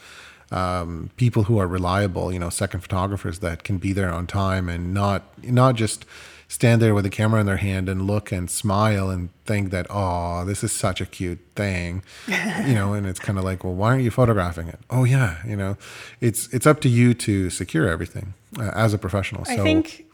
[0.50, 2.32] um, people who are reliable.
[2.32, 6.04] You know, second photographers that can be there on time and not not just
[6.52, 9.86] stand there with a camera in their hand and look and smile and think that
[9.88, 13.72] oh this is such a cute thing you know and it's kind of like well
[13.72, 15.78] why aren't you photographing it oh yeah you know
[16.20, 20.04] it's it's up to you to secure everything uh, as a professional so I think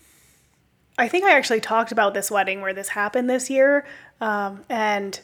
[0.96, 3.86] I think I actually talked about this wedding where this happened this year,
[4.20, 5.20] um, and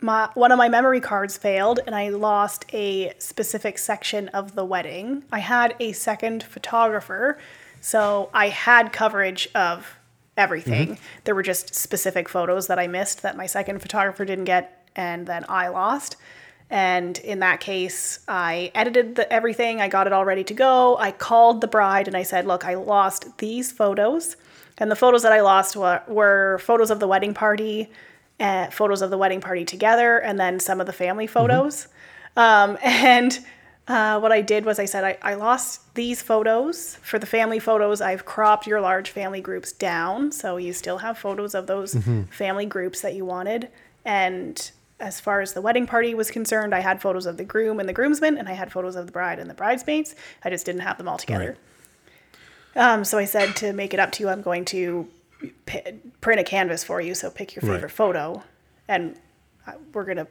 [0.00, 4.64] my one of my memory cards failed, and I lost a specific section of the
[4.64, 5.22] wedding.
[5.30, 7.38] I had a second photographer,
[7.80, 9.96] so I had coverage of
[10.36, 10.98] everything.
[11.24, 15.26] There were just specific photos that I missed that my second photographer didn't get, and
[15.26, 16.16] then I lost.
[16.70, 19.80] And in that case, I edited the, everything.
[19.80, 20.96] I got it all ready to go.
[20.98, 24.36] I called the bride and I said, "Look, I lost these photos."
[24.78, 27.90] And the photos that I lost were, were photos of the wedding party,
[28.40, 31.86] uh, photos of the wedding party together, and then some of the family photos.
[32.36, 33.38] Um, and
[33.88, 36.96] uh, what I did was I said, I, I lost these photos.
[37.02, 40.32] For the family photos, I've cropped your large family groups down.
[40.32, 41.94] So you still have photos of those
[42.30, 43.68] family groups that you wanted.
[44.04, 44.70] And
[45.00, 47.88] as far as the wedding party was concerned, I had photos of the groom and
[47.88, 50.14] the groomsmen, and I had photos of the bride and the bridesmaids.
[50.44, 51.56] I just didn't have them all together.
[52.76, 55.08] Um, so I said to make it up to you, I'm going to
[55.66, 55.80] p-
[56.20, 57.14] print a canvas for you.
[57.14, 57.74] So pick your Right.
[57.76, 58.42] favorite photo,
[58.88, 59.16] and
[59.66, 60.26] uh, we're gonna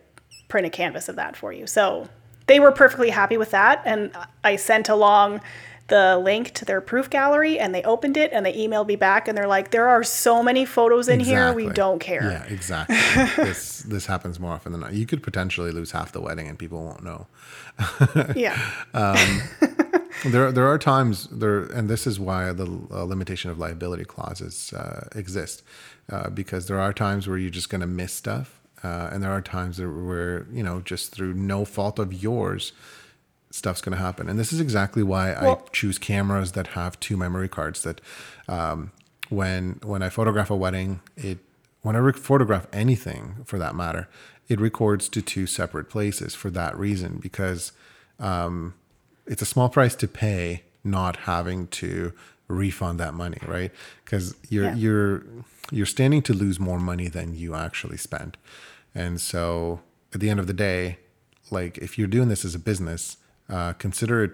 [0.49, 1.67] print a canvas of that for you.
[1.67, 2.09] So
[2.48, 4.11] they were perfectly happy with that, and
[4.44, 5.41] I sent along
[5.90, 9.28] the link to their proof gallery, and they opened it, and they emailed me back,
[9.28, 12.95] and they're like, "There are so many photos in here, we don't care." yeah exactly
[13.44, 16.57] this this happens more often than not you could potentially lose half the wedding and
[16.57, 17.28] people won't know
[18.36, 18.57] Yeah.
[20.26, 24.72] there there are times there and this is why the uh, limitation of liability clauses
[24.74, 25.64] uh, exist
[26.11, 29.31] uh, because there are times where you're just going to miss stuff uh, and there
[29.31, 32.72] are times where you know just through no fault of yours
[33.51, 37.15] stuff's going to happen and this is exactly why i choose cameras that have two
[37.15, 38.01] memory cards that
[38.47, 38.91] um,
[39.30, 41.39] when when I photograph a wedding, it
[41.81, 44.07] when I rec- photograph anything for that matter,
[44.47, 47.72] it records to two separate places for that reason because
[48.19, 48.73] um,
[49.26, 52.11] it's a small price to pay not having to
[52.47, 53.72] refund that money, right?
[54.03, 54.76] Because you're Yeah.
[54.76, 55.23] you're
[55.72, 58.38] you're standing to lose more money than you actually spend,
[58.95, 59.82] and so
[60.14, 60.98] at the end of the day,
[61.52, 63.18] like if you're doing this as a business,
[63.49, 64.32] uh, consider it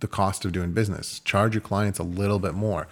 [0.00, 1.20] the cost of doing business.
[1.20, 2.88] Charge your clients a little bit more.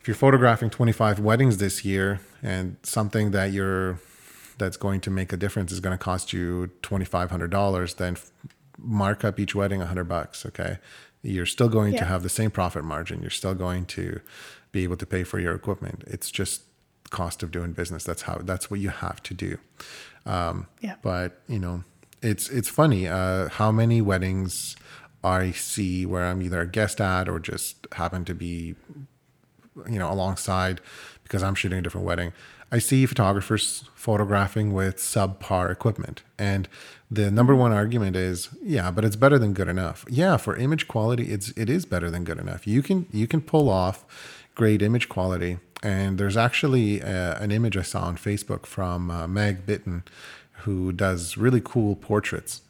[0.00, 4.00] If you're photographing 25 weddings this year and something that you're
[4.58, 8.16] that's going to make a difference is going to cost you $2500 then
[8.76, 10.78] mark up each wedding 100 bucks okay?
[11.22, 13.20] You're still going to have the same profit margin.
[13.20, 14.20] You're still going to
[14.72, 16.02] be able to pay for your equipment.
[16.06, 16.62] It's just
[17.10, 18.04] cost of doing business.
[18.04, 19.58] That's how that's what you have to do
[20.26, 20.96] um, Yeah.
[21.02, 21.84] but you know
[22.22, 24.76] it's it's funny uh, how many weddings
[25.24, 28.74] i see where i'm either a guest at or just happen to be
[29.88, 30.80] you know alongside
[31.22, 32.32] because i'm shooting a different wedding.
[32.72, 36.22] I see photographers photographing with subpar equipment.
[36.38, 36.68] And
[37.10, 40.04] the number one argument is yeah but it's better than good enough.
[40.08, 42.68] Yeah for image quality it's it is better than good enough.
[42.68, 44.04] You can you can pull off
[44.60, 49.26] great image quality and there's actually uh, an image i saw on facebook from uh,
[49.26, 49.98] Meg Bitton
[50.64, 52.62] who does really cool portraits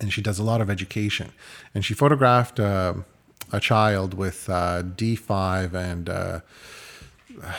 [0.00, 1.32] and she does a lot of education.
[1.74, 2.94] And she photographed uh,
[3.52, 6.40] a child with uh, D5 and uh,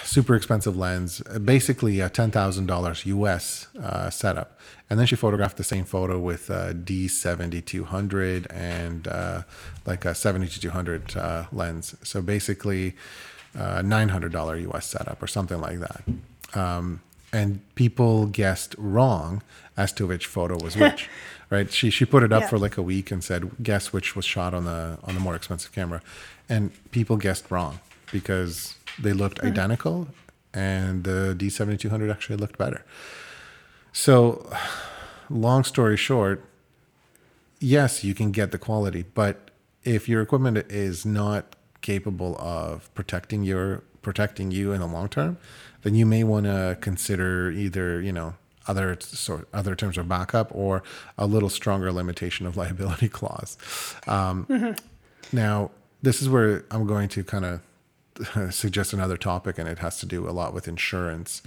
[0.04, 4.60] super expensive lens, uh, basically a ten thousand dollars US uh, setup.
[4.90, 9.44] And then she photographed the same photo with a D7200 and uh,
[9.86, 11.96] like a 70 to 200 uh, lens.
[12.04, 12.96] So basically,
[13.58, 16.04] uh, nine hundred dollar US setup or something like that.
[16.54, 17.02] Um,
[17.34, 19.42] and people guessed wrong
[19.78, 21.10] as to which photo was which.
[21.50, 21.72] right?
[21.72, 22.48] She she put it up Yeah.
[22.50, 25.36] for like a week and said, guess which was shot on the on the more
[25.36, 26.02] expensive camera,
[26.50, 27.80] and people guessed wrong
[28.12, 30.08] because they looked identical,
[30.54, 32.84] and the D seventy two hundred actually looked better.
[33.94, 34.50] So,
[35.30, 36.44] long story short,
[37.60, 39.52] yes, you can get the quality, but
[39.84, 45.38] if your equipment is not capable of protecting your protecting you in the long term,
[45.84, 48.36] then you may want to consider either you know
[48.68, 50.84] other sort other terms of backup or
[51.18, 53.58] a little stronger limitation of liability clause.
[54.08, 54.46] Um,
[55.34, 55.72] Now,
[56.02, 60.06] this is where I'm going to kind of suggest another topic, and it has to
[60.06, 61.42] do a lot with insurance.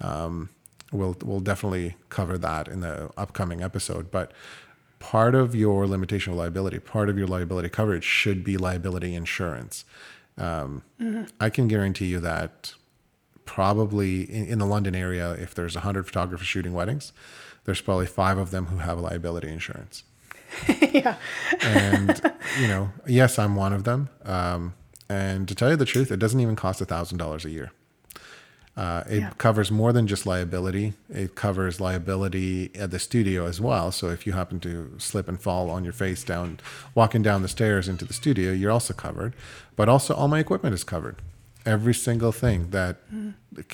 [0.00, 0.50] Um,
[0.92, 4.32] we'll we'll definitely cover that in the upcoming episode, but
[5.06, 9.84] part of your limitation of liability, part of your liability coverage should be liability insurance.
[10.36, 10.82] Um,
[11.38, 12.74] I can guarantee you that
[13.44, 17.12] probably in, in the London area, if there's 100 photographers shooting weddings,
[17.66, 20.02] there's probably five of them who have liability insurance.
[20.80, 21.14] yeah.
[21.60, 22.20] And,
[22.60, 24.08] you know, yes, I'm one of them.
[24.24, 24.74] Um,
[25.08, 27.70] and to tell you the truth, it doesn't even cost $1,000 a year.
[28.76, 29.30] Uh, it Yeah.
[29.38, 30.92] covers more than just liability.
[31.08, 33.90] It covers liability at the studio as well.
[33.90, 36.58] So if you happen to slip and fall on your face down,
[36.94, 39.34] walking down the stairs into the studio, you're also covered.
[39.76, 41.16] But also, all my equipment is covered.
[41.64, 42.96] Every single thing that,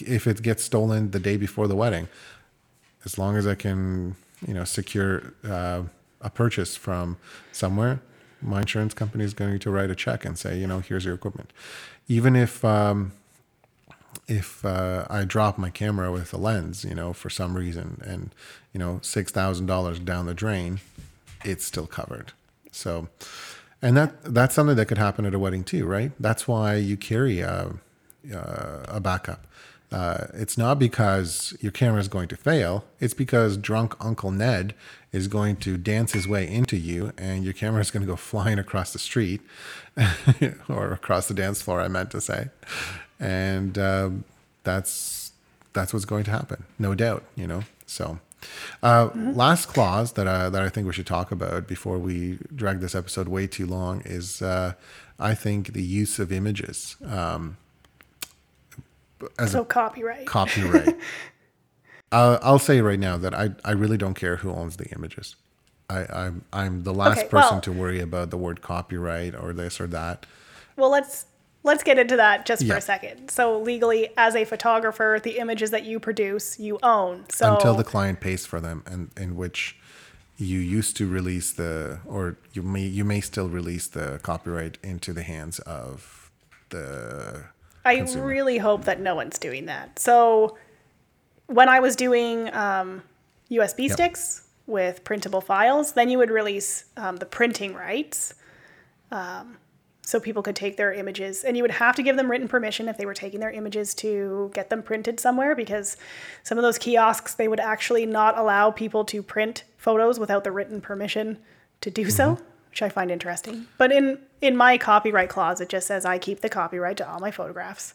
[0.00, 2.08] if it gets stolen the day before the wedding,
[3.04, 4.14] as long as I can,
[4.46, 5.82] you know, secure uh,
[6.20, 7.16] a purchase from
[7.50, 8.00] somewhere,
[8.40, 11.14] my insurance company is going to write a check and say, you know, here's your
[11.14, 11.52] equipment.
[12.08, 13.12] Even if um,
[14.28, 18.34] if uh, I drop my camera with a lens, you know, for some reason, and
[18.72, 20.80] you know, six thousand dollars down the drain,
[21.44, 22.32] it's still covered.
[22.70, 23.08] So,
[23.80, 26.12] and that that's something that could happen at a wedding too, right?
[26.18, 27.74] That's why you carry a
[28.32, 29.46] a, a backup.
[29.90, 32.84] Uh, it's not because your camera is going to fail.
[32.98, 34.74] It's because drunk Uncle Ned
[35.12, 38.16] is going to dance his way into you, and your camera is going to go
[38.16, 39.42] flying across the street
[40.68, 41.82] or across the dance floor.
[41.82, 42.48] I meant to say,
[43.22, 44.24] and um,
[44.64, 45.32] that's
[45.72, 47.22] that's what's going to happen, no doubt.
[47.36, 47.62] You know.
[47.86, 48.18] So,
[48.82, 52.80] uh, last clause that I, that I think we should talk about before we drag
[52.80, 54.72] this episode way too long is, uh,
[55.18, 56.96] I think the use of images.
[57.06, 57.56] Um,
[59.38, 60.26] as So copyright.
[60.26, 60.96] copyright.
[62.12, 65.36] uh, I'll say right now that I, I really don't care who owns the images.
[65.90, 69.52] I, I'm I'm the last Okay, person well- to worry about the word copyright or
[69.52, 70.24] this or that.
[70.76, 71.26] Well, let's
[71.64, 72.76] let's get into that just for Yeah.
[72.78, 73.30] a second.
[73.30, 77.24] So legally, as a photographer, the images that you produce, you own.
[77.30, 79.76] So until the client pays for them and in which
[80.38, 85.12] you used to release the or you may you may still release the copyright into
[85.12, 86.30] the hands of
[86.70, 87.44] the
[87.84, 88.26] I consumer.
[88.26, 89.98] really hope that no one's doing that.
[89.98, 90.56] So
[91.46, 93.02] when I was doing um,
[93.50, 93.92] USB Yep.
[93.92, 98.34] sticks with printable files, then you would release um, the printing rights.
[99.10, 99.58] Um,
[100.04, 101.44] so people could take their images.
[101.44, 103.94] And you would have to give them written permission if they were taking their images
[103.96, 105.96] to get them printed somewhere because
[106.42, 110.50] some of those kiosks they would actually not allow people to print photos without the
[110.52, 111.38] written permission
[111.80, 112.38] to do so
[112.70, 113.66] which i find interesting.
[113.76, 117.20] But in in my copyright clause it just says i keep the copyright to all
[117.20, 117.94] my photographs.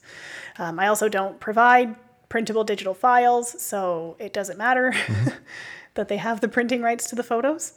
[0.58, 1.96] Um, i also don't provide
[2.30, 4.94] printable digital files so it doesn't matter
[5.96, 7.74] that they have the printing rights to the photos.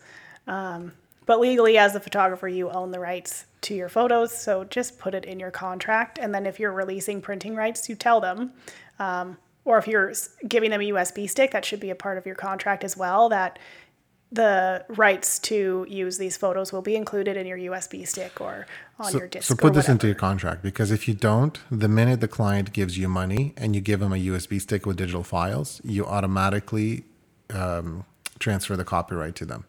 [0.47, 0.93] Um,
[1.27, 4.33] but legally, as the photographer, you own the rights to your photos.
[4.33, 6.19] So just put it in your contract.
[6.19, 8.53] And then if you're releasing printing rights, you tell them.
[8.99, 10.13] Um, or if you're
[10.49, 13.29] giving them a USB stick, that should be a part of your contract as well.
[13.29, 13.59] That
[14.33, 18.67] the rights to use these photos will be included in your USB stick or
[18.99, 19.49] on your disc.
[19.49, 22.97] So put this into your contract because if you don't, the minute the client gives
[22.97, 27.05] you money and you give them a USB stick with digital files, you automatically
[27.51, 28.05] um,
[28.39, 29.65] transfer the copyright to them.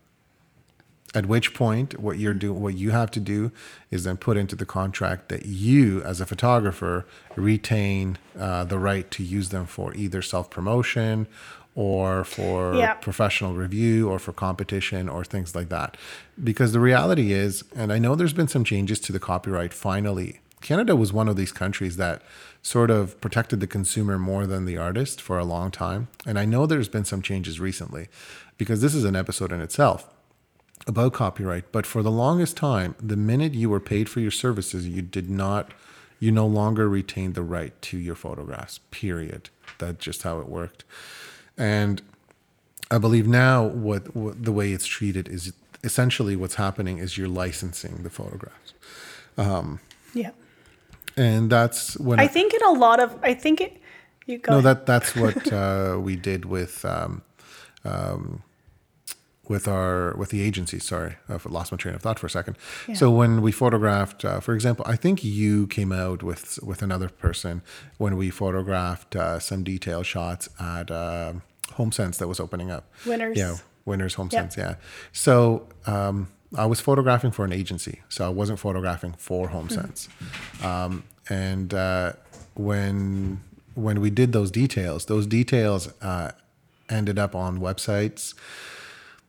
[1.14, 3.52] At which point, what you're do, what you have to do,
[3.90, 7.06] is then put into the contract that you, as a photographer,
[7.36, 11.28] retain uh, the right to use them for either self promotion,
[11.76, 12.94] or for Yeah.
[12.94, 15.98] professional review, or for competition, or things like that.
[16.42, 19.74] Because the reality is, and I know there's been some changes to the copyright.
[19.74, 22.22] Finally, Canada was one of these countries that
[22.62, 26.46] sort of protected the consumer more than the artist for a long time, and I
[26.46, 28.08] know there's been some changes recently,
[28.58, 30.08] because this is an episode in itself
[30.88, 34.88] about copyright, but for the longest time, the minute you were paid for your services,
[34.88, 35.74] you did not,
[36.20, 39.50] you no longer retained the right to your photographs, period.
[39.78, 40.84] That's just how it worked.
[41.58, 42.02] And
[42.90, 45.54] I believe now what, what the way it's treated is
[45.84, 48.74] essentially what's happening is you're licensing the photographs.
[50.14, 50.32] Yeah.
[51.18, 53.82] And that's when I think in a lot of, I think it,
[54.26, 54.78] you go no, ahead.
[54.78, 57.22] that that's what uh, we did with um,
[57.86, 58.44] um,
[59.52, 60.80] with our with the agency.
[60.80, 62.56] Sorry, I lost my train of thought for a second.
[62.94, 67.10] So when we photographed, uh, for example, I think you came out with with another
[67.10, 67.62] person
[67.98, 71.34] when we photographed uh, some detail shots at uh,
[71.78, 72.86] HomeSense that was opening up.
[73.06, 73.38] Winners.
[73.38, 74.42] Yeah, Winners Home Yep.
[74.42, 74.58] Sense.
[74.58, 74.76] Yeah.
[75.12, 80.08] So um, I was photographing for an agency, so I wasn't photographing for Home Sense.
[80.64, 82.14] Um, and uh,
[82.56, 83.42] when
[83.76, 86.32] when we did those details, those details uh,
[86.90, 88.34] ended up on websites.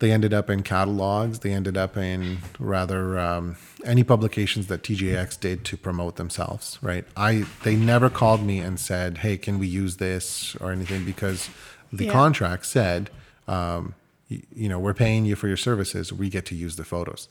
[0.02, 1.38] They ended up in catalogs.
[1.38, 3.54] They ended up in rather um,
[3.84, 6.76] any publications that TJX did to promote themselves.
[6.82, 7.04] Right?
[7.16, 11.48] I they never called me and said, "Hey, can we use this?" or anything because
[11.92, 12.12] the Yeah.
[12.12, 13.10] contract said,
[13.46, 13.94] um,
[14.28, 16.12] y- you know, we're paying you for your services.
[16.12, 17.28] We get to use the photos,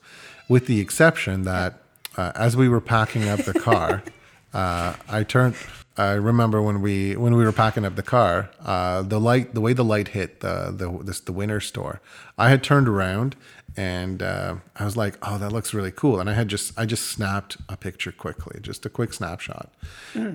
[0.48, 1.74] with the exception that
[2.16, 4.02] uh, as we were packing up the car,
[4.54, 5.56] uh, I turned.
[5.98, 9.62] I remember when we when we were packing up the car, uh, the light, the
[9.62, 12.02] way the light hit the the this the winner store,
[12.38, 13.36] I had turned around
[13.78, 16.86] and uh, I was like, "Oh, that looks really cool," and I had just I
[16.86, 19.72] just snapped a picture quickly, just a quick snapshot,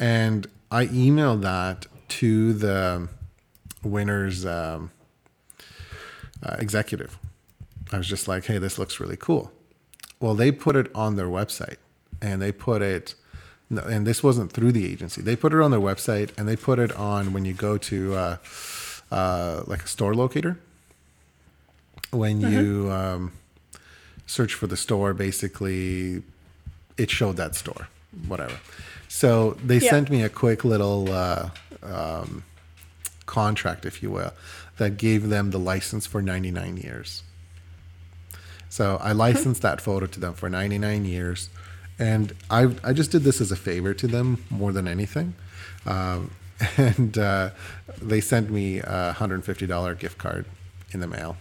[0.00, 3.08] and I emailed that to the
[3.82, 4.90] winner's um,
[6.42, 7.18] uh, executive.
[7.92, 9.52] I was just like, "Hey, this looks really cool."
[10.18, 11.76] Well, they put it on their website,
[12.22, 13.14] and they put it,
[13.70, 15.20] no, and this wasn't through the agency.
[15.22, 18.14] They put it on their website, and they put it on when you go to
[18.14, 18.36] uh,
[19.10, 20.58] uh, like a store locator.
[22.10, 23.32] When you um,
[24.26, 26.22] search for the store, basically,
[26.96, 27.88] it showed that store,
[28.26, 28.58] whatever.
[29.08, 29.90] So they Yeah.
[29.90, 31.50] sent me a quick little uh,
[31.82, 32.44] um,
[33.26, 34.32] contract, if you will,
[34.78, 37.22] that gave them the license for 99 years.
[38.68, 41.48] So I licensed that photo to them for 99 years.
[41.98, 45.34] And I, I just did this as a favor to them more than anything.
[45.86, 46.30] Um,
[46.76, 47.50] and uh,
[48.00, 50.46] they sent me a $150 gift card
[50.92, 51.36] in the mail.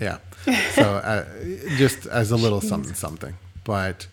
[0.00, 0.18] Yeah.
[0.74, 1.24] So uh,
[1.76, 3.34] just as a little something, something.
[3.62, 4.08] But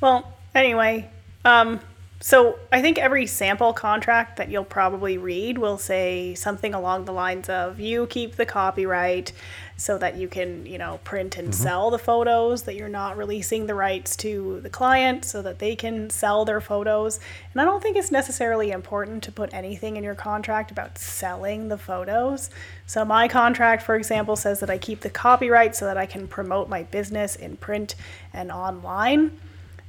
[0.00, 1.10] Well, anyway,
[1.44, 1.80] um,
[2.18, 7.12] so I think every sample contract that you'll probably read will say something along the
[7.12, 9.32] lines of you keep the copyright
[9.76, 11.62] so that you can, you know, print and mm-hmm.
[11.62, 15.76] sell the photos, that you're not releasing the rights to the client so that they
[15.76, 17.20] can sell their photos.
[17.52, 21.68] And I don't think it's necessarily important to put anything in your contract about selling
[21.68, 22.48] the photos.
[22.86, 26.26] So my contract, for example, says that I keep the copyright so that I can
[26.26, 27.94] promote my business in print
[28.32, 29.38] and online.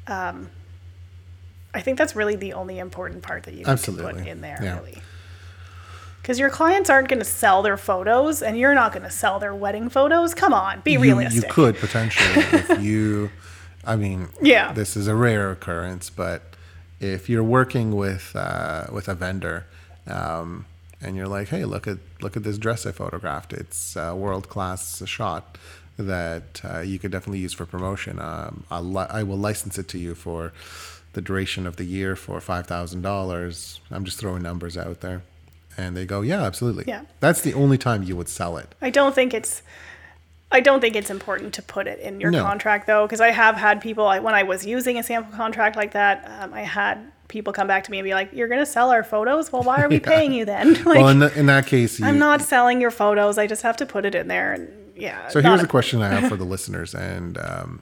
[0.08, 0.50] Um,
[1.78, 4.14] I think that's really the only important part that you Absolutely.
[4.14, 4.78] put in there, Yeah.
[4.80, 5.02] really.
[6.22, 9.40] Because your clients aren't going to sell their photos, and you're not going to sell
[9.40, 10.34] their wedding photos.
[10.34, 11.44] Come on, be you, realistic.
[11.44, 13.30] you could potentially if you
[13.86, 14.74] i mean Yeah.
[14.74, 16.42] this is a rare occurrence but
[17.00, 19.66] if you're working with uh, with a vendor
[20.08, 20.66] um,
[21.00, 24.50] and you're like hey look at look at this dress i photographed it's a world
[24.50, 25.58] class shot
[25.98, 28.20] that uh, you could definitely use for promotion.
[28.20, 30.54] Um, I'll li- I will license it to you for
[31.18, 33.82] the duration of the year for five thousand dollars.
[33.90, 35.24] I'm just throwing numbers out there,
[35.76, 36.84] and they go, yeah, absolutely.
[36.88, 37.02] Yeah.
[37.20, 38.76] that's the only time you would sell it.
[38.84, 39.64] I don't think it's
[40.52, 42.44] I don't think it's important to put it in your No.
[42.44, 45.76] contract though, because I have had people I, when I was using a sample contract
[45.76, 48.60] like that, um, I had people come back to me and be like, "You're going
[48.62, 49.52] to sell our photos?
[49.52, 52.06] Well, why are we paying you then?" like, well, in, the, in that case, you,
[52.06, 53.40] I'm not selling your photos.
[53.40, 55.28] I just have to put it in there, and yeah.
[55.30, 57.82] So here's a question I have for the listeners, and um,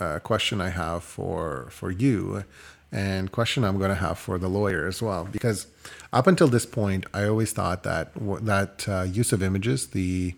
[0.00, 2.44] a question I have for for you,
[2.92, 5.24] and question I'm going to have for the lawyer as well.
[5.30, 5.66] Because
[6.12, 8.12] up until this point, I always thought that
[8.44, 10.34] that uh, use of images, the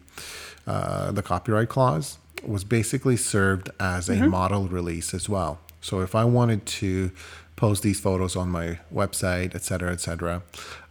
[0.66, 5.60] uh, the copyright clause, was basically served as a model release as well.
[5.80, 7.10] So if I wanted to
[7.56, 10.42] post these photos on my website, et cetera, et cetera,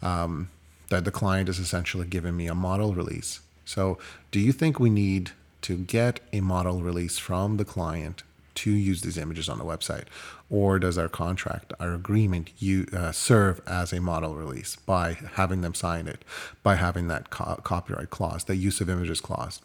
[0.02, 0.50] um,
[0.90, 3.40] that the client is essentially giving me a model release.
[3.66, 3.98] So,
[4.32, 5.32] do you think we need
[5.62, 8.24] to get a model release from the client
[8.56, 10.06] to use these images on the website,
[10.50, 15.62] or does our contract, our agreement, you uh, serve as a model release by having
[15.62, 16.24] them sign it,
[16.64, 19.62] by having that co- copyright clause, the use of images clause?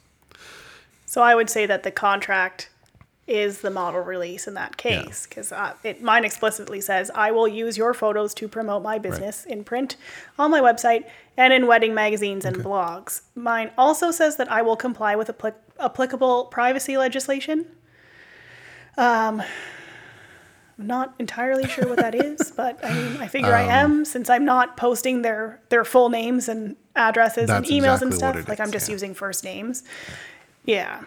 [1.06, 2.68] So I would say that the contract
[3.26, 7.76] is the model release in that case because uh, mine explicitly says I will use
[7.76, 9.96] your photos to promote my business in print,
[10.38, 11.04] on my website,
[11.36, 13.22] and in wedding magazines and blogs.
[13.34, 17.66] Mine also says that I will comply with applic- applicable privacy legislation.
[18.96, 19.42] Um,
[20.78, 24.04] I'm not entirely sure what that is, but I mean, I figure I Um, am
[24.04, 28.48] since I'm not posting their their full names and addresses and emails exactly and stuff.
[28.48, 28.92] Like is, I'm just yeah.
[28.94, 29.82] using first names.
[30.64, 31.02] Yeah.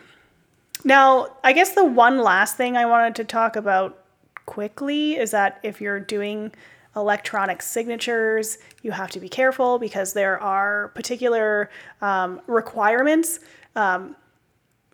[0.84, 4.04] Now, I guess the one last thing I wanted to talk about
[4.46, 6.52] quickly is that if you're doing
[6.96, 11.70] electronic signatures, you have to be careful because there are particular
[12.02, 13.40] um, requirements
[13.76, 14.16] um,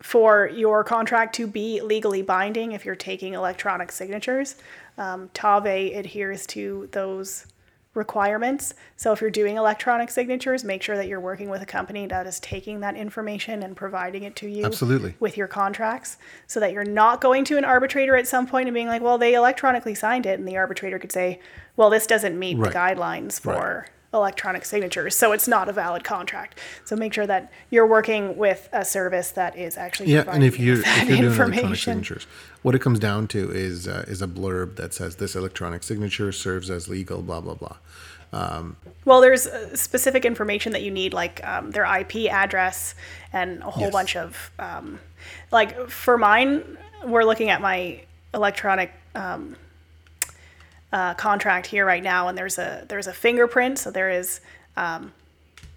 [0.02, 4.56] for your contract to be legally binding if you're taking electronic signatures.
[4.98, 7.46] Um, Tave adheres to those
[7.94, 8.74] requirements.
[8.96, 12.26] So if you're doing electronic signatures, make sure that you're working with a company that
[12.26, 15.14] is taking that information and providing it to you Absolutely.
[15.18, 18.74] with your contracts so that you're not going to an arbitrator at some point and
[18.74, 20.38] being like, well, they electronically signed it.
[20.38, 21.40] And the arbitrator could say,
[21.76, 22.70] well, this doesn't meet Right.
[22.70, 25.14] the guidelines for electronic signatures.
[25.16, 26.58] So it's not a valid contract.
[26.84, 30.58] So make sure that you're working with a service that is actually Yeah, and if
[30.58, 32.26] you're if you're doing electronic signatures,
[32.62, 36.32] what it comes down to is uh, is a blurb that says this electronic signature
[36.32, 37.76] serves as legal, blah blah blah.
[39.04, 42.94] Well, there's uh, specific information that you need, like um, their IP address
[43.32, 43.92] and a whole Yes.
[43.92, 44.98] bunch of, um,
[45.52, 48.02] like for mine, we're looking at my
[48.34, 49.56] electronic um,
[50.96, 54.40] uh, contract here right now, and there's a there's a fingerprint, so there is
[54.76, 55.12] um,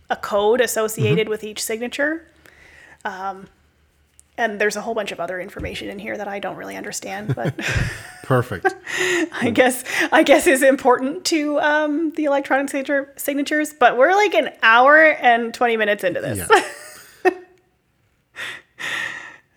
[0.10, 1.30] a code associated Mm-hmm.
[1.32, 2.14] with each signature.
[3.04, 3.48] Um,
[4.38, 7.36] and there's a whole bunch of other information in here that I don't really understand,
[7.40, 7.54] but
[8.24, 8.68] Perfect.
[9.44, 9.84] I guess
[10.14, 13.74] I guess is important to um, the electronic signature signatures.
[13.74, 16.38] But we're like an hour and twenty minutes into this.
[16.38, 17.32] Yeah.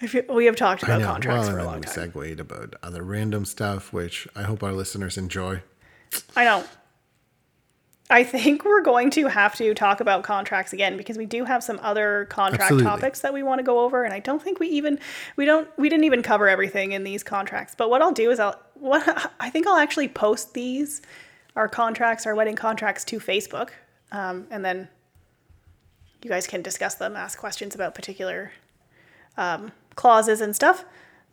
[0.08, 2.12] Feel, we have talked about contracts well, for a long we time.
[2.12, 5.62] segued about other random stuff, which I hope our listeners enjoy.
[6.36, 6.64] I know.
[8.10, 11.62] I think we're going to have to talk about contracts again because we do have
[11.62, 12.84] some other contract Absolutely.
[12.84, 14.98] topics that we want to go over, and I don't think we even
[15.36, 17.74] we don't we didn't even cover everything in these contracts.
[17.76, 21.00] But what I'll do is I'll what I think I'll actually post these
[21.54, 23.70] our contracts, our wedding contracts, to Facebook,
[24.10, 24.88] um, and then
[26.22, 28.52] you guys can discuss them, ask questions about particular
[29.36, 30.84] um, clauses and stuff.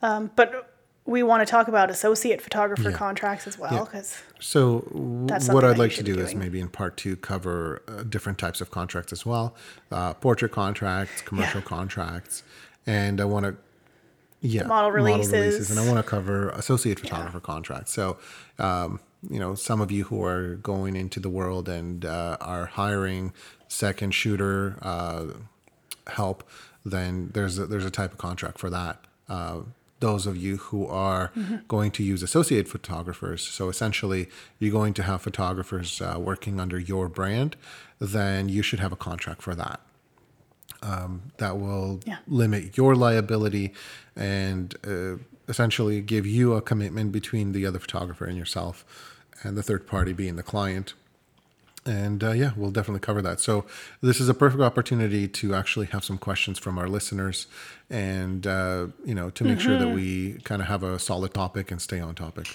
[0.01, 0.73] Um, but
[1.05, 2.97] we want to talk about associate photographer Yeah.
[2.97, 3.83] contracts as well Yeah.
[3.85, 4.85] because So,
[5.25, 8.61] That's what I'd like to do is maybe in part two cover uh, different types
[8.61, 9.55] of contracts as well
[9.91, 11.65] uh, portrait contracts, commercial Yeah.
[11.67, 12.43] contracts,
[12.85, 13.55] and I want to.
[14.41, 15.69] Yeah, model releases.
[15.69, 17.91] and I want to cover associate photographer contracts.
[17.91, 18.17] So,
[18.57, 22.67] um, you know, some of you who are going into the world and uh, are
[22.67, 23.33] hiring
[23.67, 25.25] second shooter uh,
[26.07, 26.43] help,
[26.91, 28.99] then there's a, there's a type of contract for that.
[29.27, 29.61] Uh,
[29.99, 31.31] those of you who are
[31.67, 36.79] going to use associate photographers, so essentially you're going to have photographers uh, working under
[36.79, 37.57] your brand,
[37.99, 39.81] then you should have a contract for that.
[40.81, 42.19] Um, that will Yeah.
[42.27, 43.73] limit your liability
[44.15, 45.17] and uh,
[45.49, 48.85] essentially give you a commitment between the other photographer and yourself,
[49.43, 50.93] and the third party being the client.
[51.85, 53.39] And uh, yeah, we'll definitely cover that.
[53.39, 53.65] So
[54.01, 57.47] this is a perfect opportunity to actually have some questions from our listeners,
[57.89, 61.71] and uh, you know to make sure that we kind of have a solid topic
[61.71, 62.47] and stay on topic.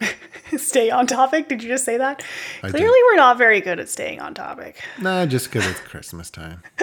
[0.56, 1.48] stay on topic.
[1.48, 2.22] Did you just say that?
[2.62, 2.76] I did.
[2.76, 4.80] Clearly, we're not very good at staying on topic.
[5.00, 6.62] Nah, just because it's Christmas time.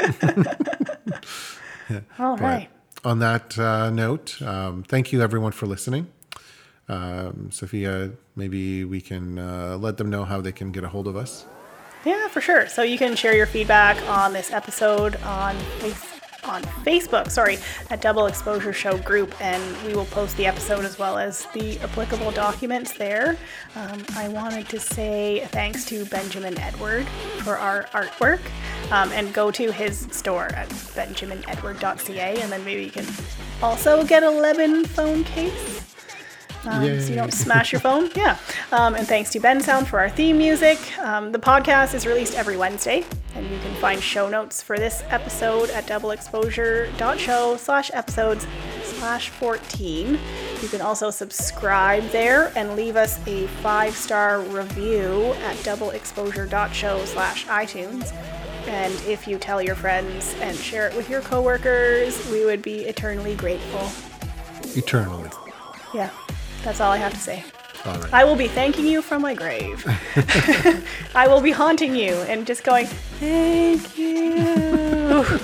[2.19, 2.69] All right.
[3.03, 6.07] on that uh, note, um, thank you everyone for listening.
[6.87, 11.07] Um, Sophia, maybe we can uh, let them know how they can get a hold
[11.07, 11.45] of us.
[12.05, 12.67] Yeah, for sure.
[12.67, 16.05] So you can share your feedback on this episode on face-
[16.45, 17.59] on Facebook, sorry,
[17.89, 21.77] at Double Exposure Show group, and we will post the episode as well as the
[21.81, 23.35] applicable documents there.
[23.75, 27.05] Um, I wanted to say thanks to Benjamin Edward
[27.43, 28.39] for our artwork,
[28.89, 33.05] um, and go to his store at benjaminedward.ca, and then maybe you can
[33.61, 35.81] also get a Lemon phone case
[36.65, 38.09] um, so you don't smash your phone.
[38.19, 38.37] Yeah.
[38.71, 40.77] Um, and thanks to Bensound for our theme music.
[40.99, 43.05] Um, the podcast is released every Wednesday,
[43.35, 48.45] and you can find show notes for this episode at doubleexposure.show slash episodes
[48.83, 50.19] slash 14.
[50.61, 57.45] You can also subscribe there and leave us a five star review at doubleexposure.show slash
[57.45, 58.13] iTunes.
[58.67, 62.81] And if you tell your friends and share it with your coworkers, we would be
[62.81, 63.89] eternally grateful.
[64.77, 65.29] Eternally.
[65.93, 66.09] Yeah.
[66.63, 67.43] That's all I have to say.
[67.85, 68.13] All right.
[68.13, 69.85] I will be thanking you from my grave.
[71.15, 72.85] I will be haunting you and just going,
[73.19, 74.35] thank you.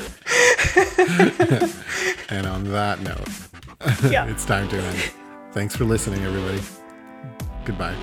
[2.29, 4.25] and on that note, Yeah.
[4.27, 5.11] it's time to end.
[5.53, 6.61] Thanks for listening, everybody.
[7.63, 7.95] Goodbye.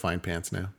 [0.00, 0.70] Find pants now.